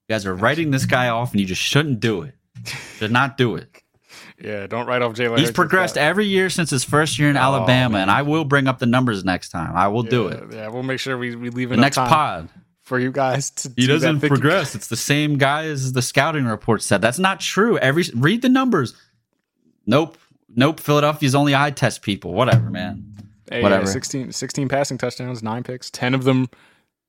guys 0.08 0.24
are 0.26 0.34
writing 0.34 0.70
this 0.70 0.86
guy 0.86 1.08
off, 1.08 1.32
and 1.32 1.40
you 1.40 1.46
just 1.46 1.62
shouldn't 1.62 2.00
do 2.00 2.22
it. 2.22 2.34
Should 2.96 3.12
not 3.12 3.36
do 3.36 3.56
it. 3.56 3.82
Yeah, 4.42 4.66
don't 4.68 4.86
write 4.86 5.02
off 5.02 5.14
Jalen. 5.14 5.38
He's 5.38 5.50
progressed 5.50 5.98
every 5.98 6.24
year 6.26 6.48
since 6.48 6.70
his 6.70 6.84
first 6.84 7.18
year 7.18 7.28
in 7.28 7.36
oh, 7.36 7.40
Alabama, 7.40 7.98
and 7.98 8.10
I 8.10 8.22
will 8.22 8.44
bring 8.44 8.68
up 8.68 8.78
the 8.78 8.86
numbers 8.86 9.24
next 9.24 9.48
time. 9.50 9.76
I 9.76 9.88
will 9.88 10.02
do 10.04 10.28
it. 10.28 10.44
Yeah, 10.52 10.68
we'll 10.68 10.82
make 10.84 11.00
sure 11.00 11.18
we, 11.18 11.34
we 11.34 11.50
leave 11.50 11.70
The 11.70 11.76
next 11.76 11.96
time 11.96 12.08
pod. 12.08 12.48
For 12.88 12.98
you 12.98 13.12
guys 13.12 13.50
to. 13.50 13.68
He 13.76 13.82
do 13.82 13.88
doesn't 13.88 14.20
50 14.20 14.28
progress. 14.28 14.74
It's 14.74 14.88
the 14.88 14.96
same 14.96 15.36
guy 15.36 15.66
as 15.66 15.92
the 15.92 16.02
scouting 16.02 16.46
report 16.46 16.82
said. 16.82 17.00
That's 17.00 17.18
not 17.18 17.38
true. 17.38 17.78
Every 17.78 18.04
read 18.14 18.42
the 18.42 18.48
numbers. 18.48 18.94
Nope. 19.86 20.18
Nope. 20.56 20.80
Philadelphia's 20.80 21.34
only 21.34 21.54
eye 21.54 21.70
test 21.70 22.02
people. 22.02 22.32
Whatever, 22.32 22.70
man. 22.70 23.04
Hey, 23.50 23.62
Whatever. 23.62 23.84
Yeah, 23.84 23.92
16, 23.92 24.32
16 24.32 24.68
passing 24.68 24.98
touchdowns, 24.98 25.42
nine 25.42 25.62
picks, 25.62 25.90
ten 25.90 26.14
of 26.14 26.24
them 26.24 26.48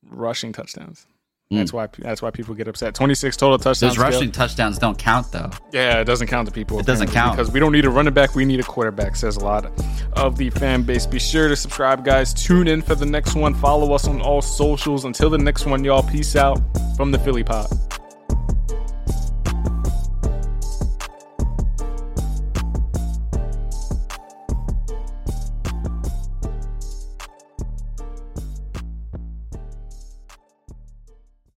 rushing 0.09 0.53
touchdowns. 0.53 1.05
That's 1.51 1.71
mm. 1.71 1.75
why 1.75 1.87
that's 1.97 2.21
why 2.21 2.29
people 2.29 2.53
get 2.53 2.67
upset. 2.67 2.93
Twenty 2.93 3.15
six 3.15 3.35
total 3.35 3.57
touchdowns. 3.57 3.95
Those 3.95 3.97
rushing 3.97 4.31
touchdowns 4.31 4.77
don't 4.77 4.97
count 4.97 5.31
though. 5.31 5.49
Yeah, 5.71 5.99
it 5.99 6.05
doesn't 6.05 6.27
count 6.27 6.47
to 6.47 6.53
people. 6.53 6.79
It 6.79 6.85
doesn't 6.85 7.09
count. 7.09 7.35
because 7.35 7.51
we 7.51 7.59
don't 7.59 7.71
need 7.71 7.85
a 7.85 7.89
running 7.89 8.13
back. 8.13 8.35
We 8.35 8.45
need 8.45 8.59
a 8.59 8.63
quarterback. 8.63 9.15
Says 9.15 9.35
a 9.37 9.39
lot 9.43 9.65
of 10.13 10.37
the 10.37 10.51
fan 10.51 10.83
base. 10.83 11.07
Be 11.07 11.17
sure 11.17 11.47
to 11.47 11.55
subscribe, 11.55 12.05
guys. 12.05 12.35
Tune 12.35 12.67
in 12.67 12.83
for 12.83 12.93
the 12.93 13.05
next 13.05 13.33
one. 13.33 13.55
Follow 13.55 13.93
us 13.93 14.07
on 14.07 14.21
all 14.21 14.43
socials. 14.43 15.05
Until 15.05 15.31
the 15.31 15.39
next 15.39 15.65
one, 15.65 15.83
y'all. 15.83 16.03
Peace 16.03 16.35
out 16.35 16.59
from 16.95 17.11
the 17.11 17.17
Philly 17.17 17.43
Pod. 17.43 17.67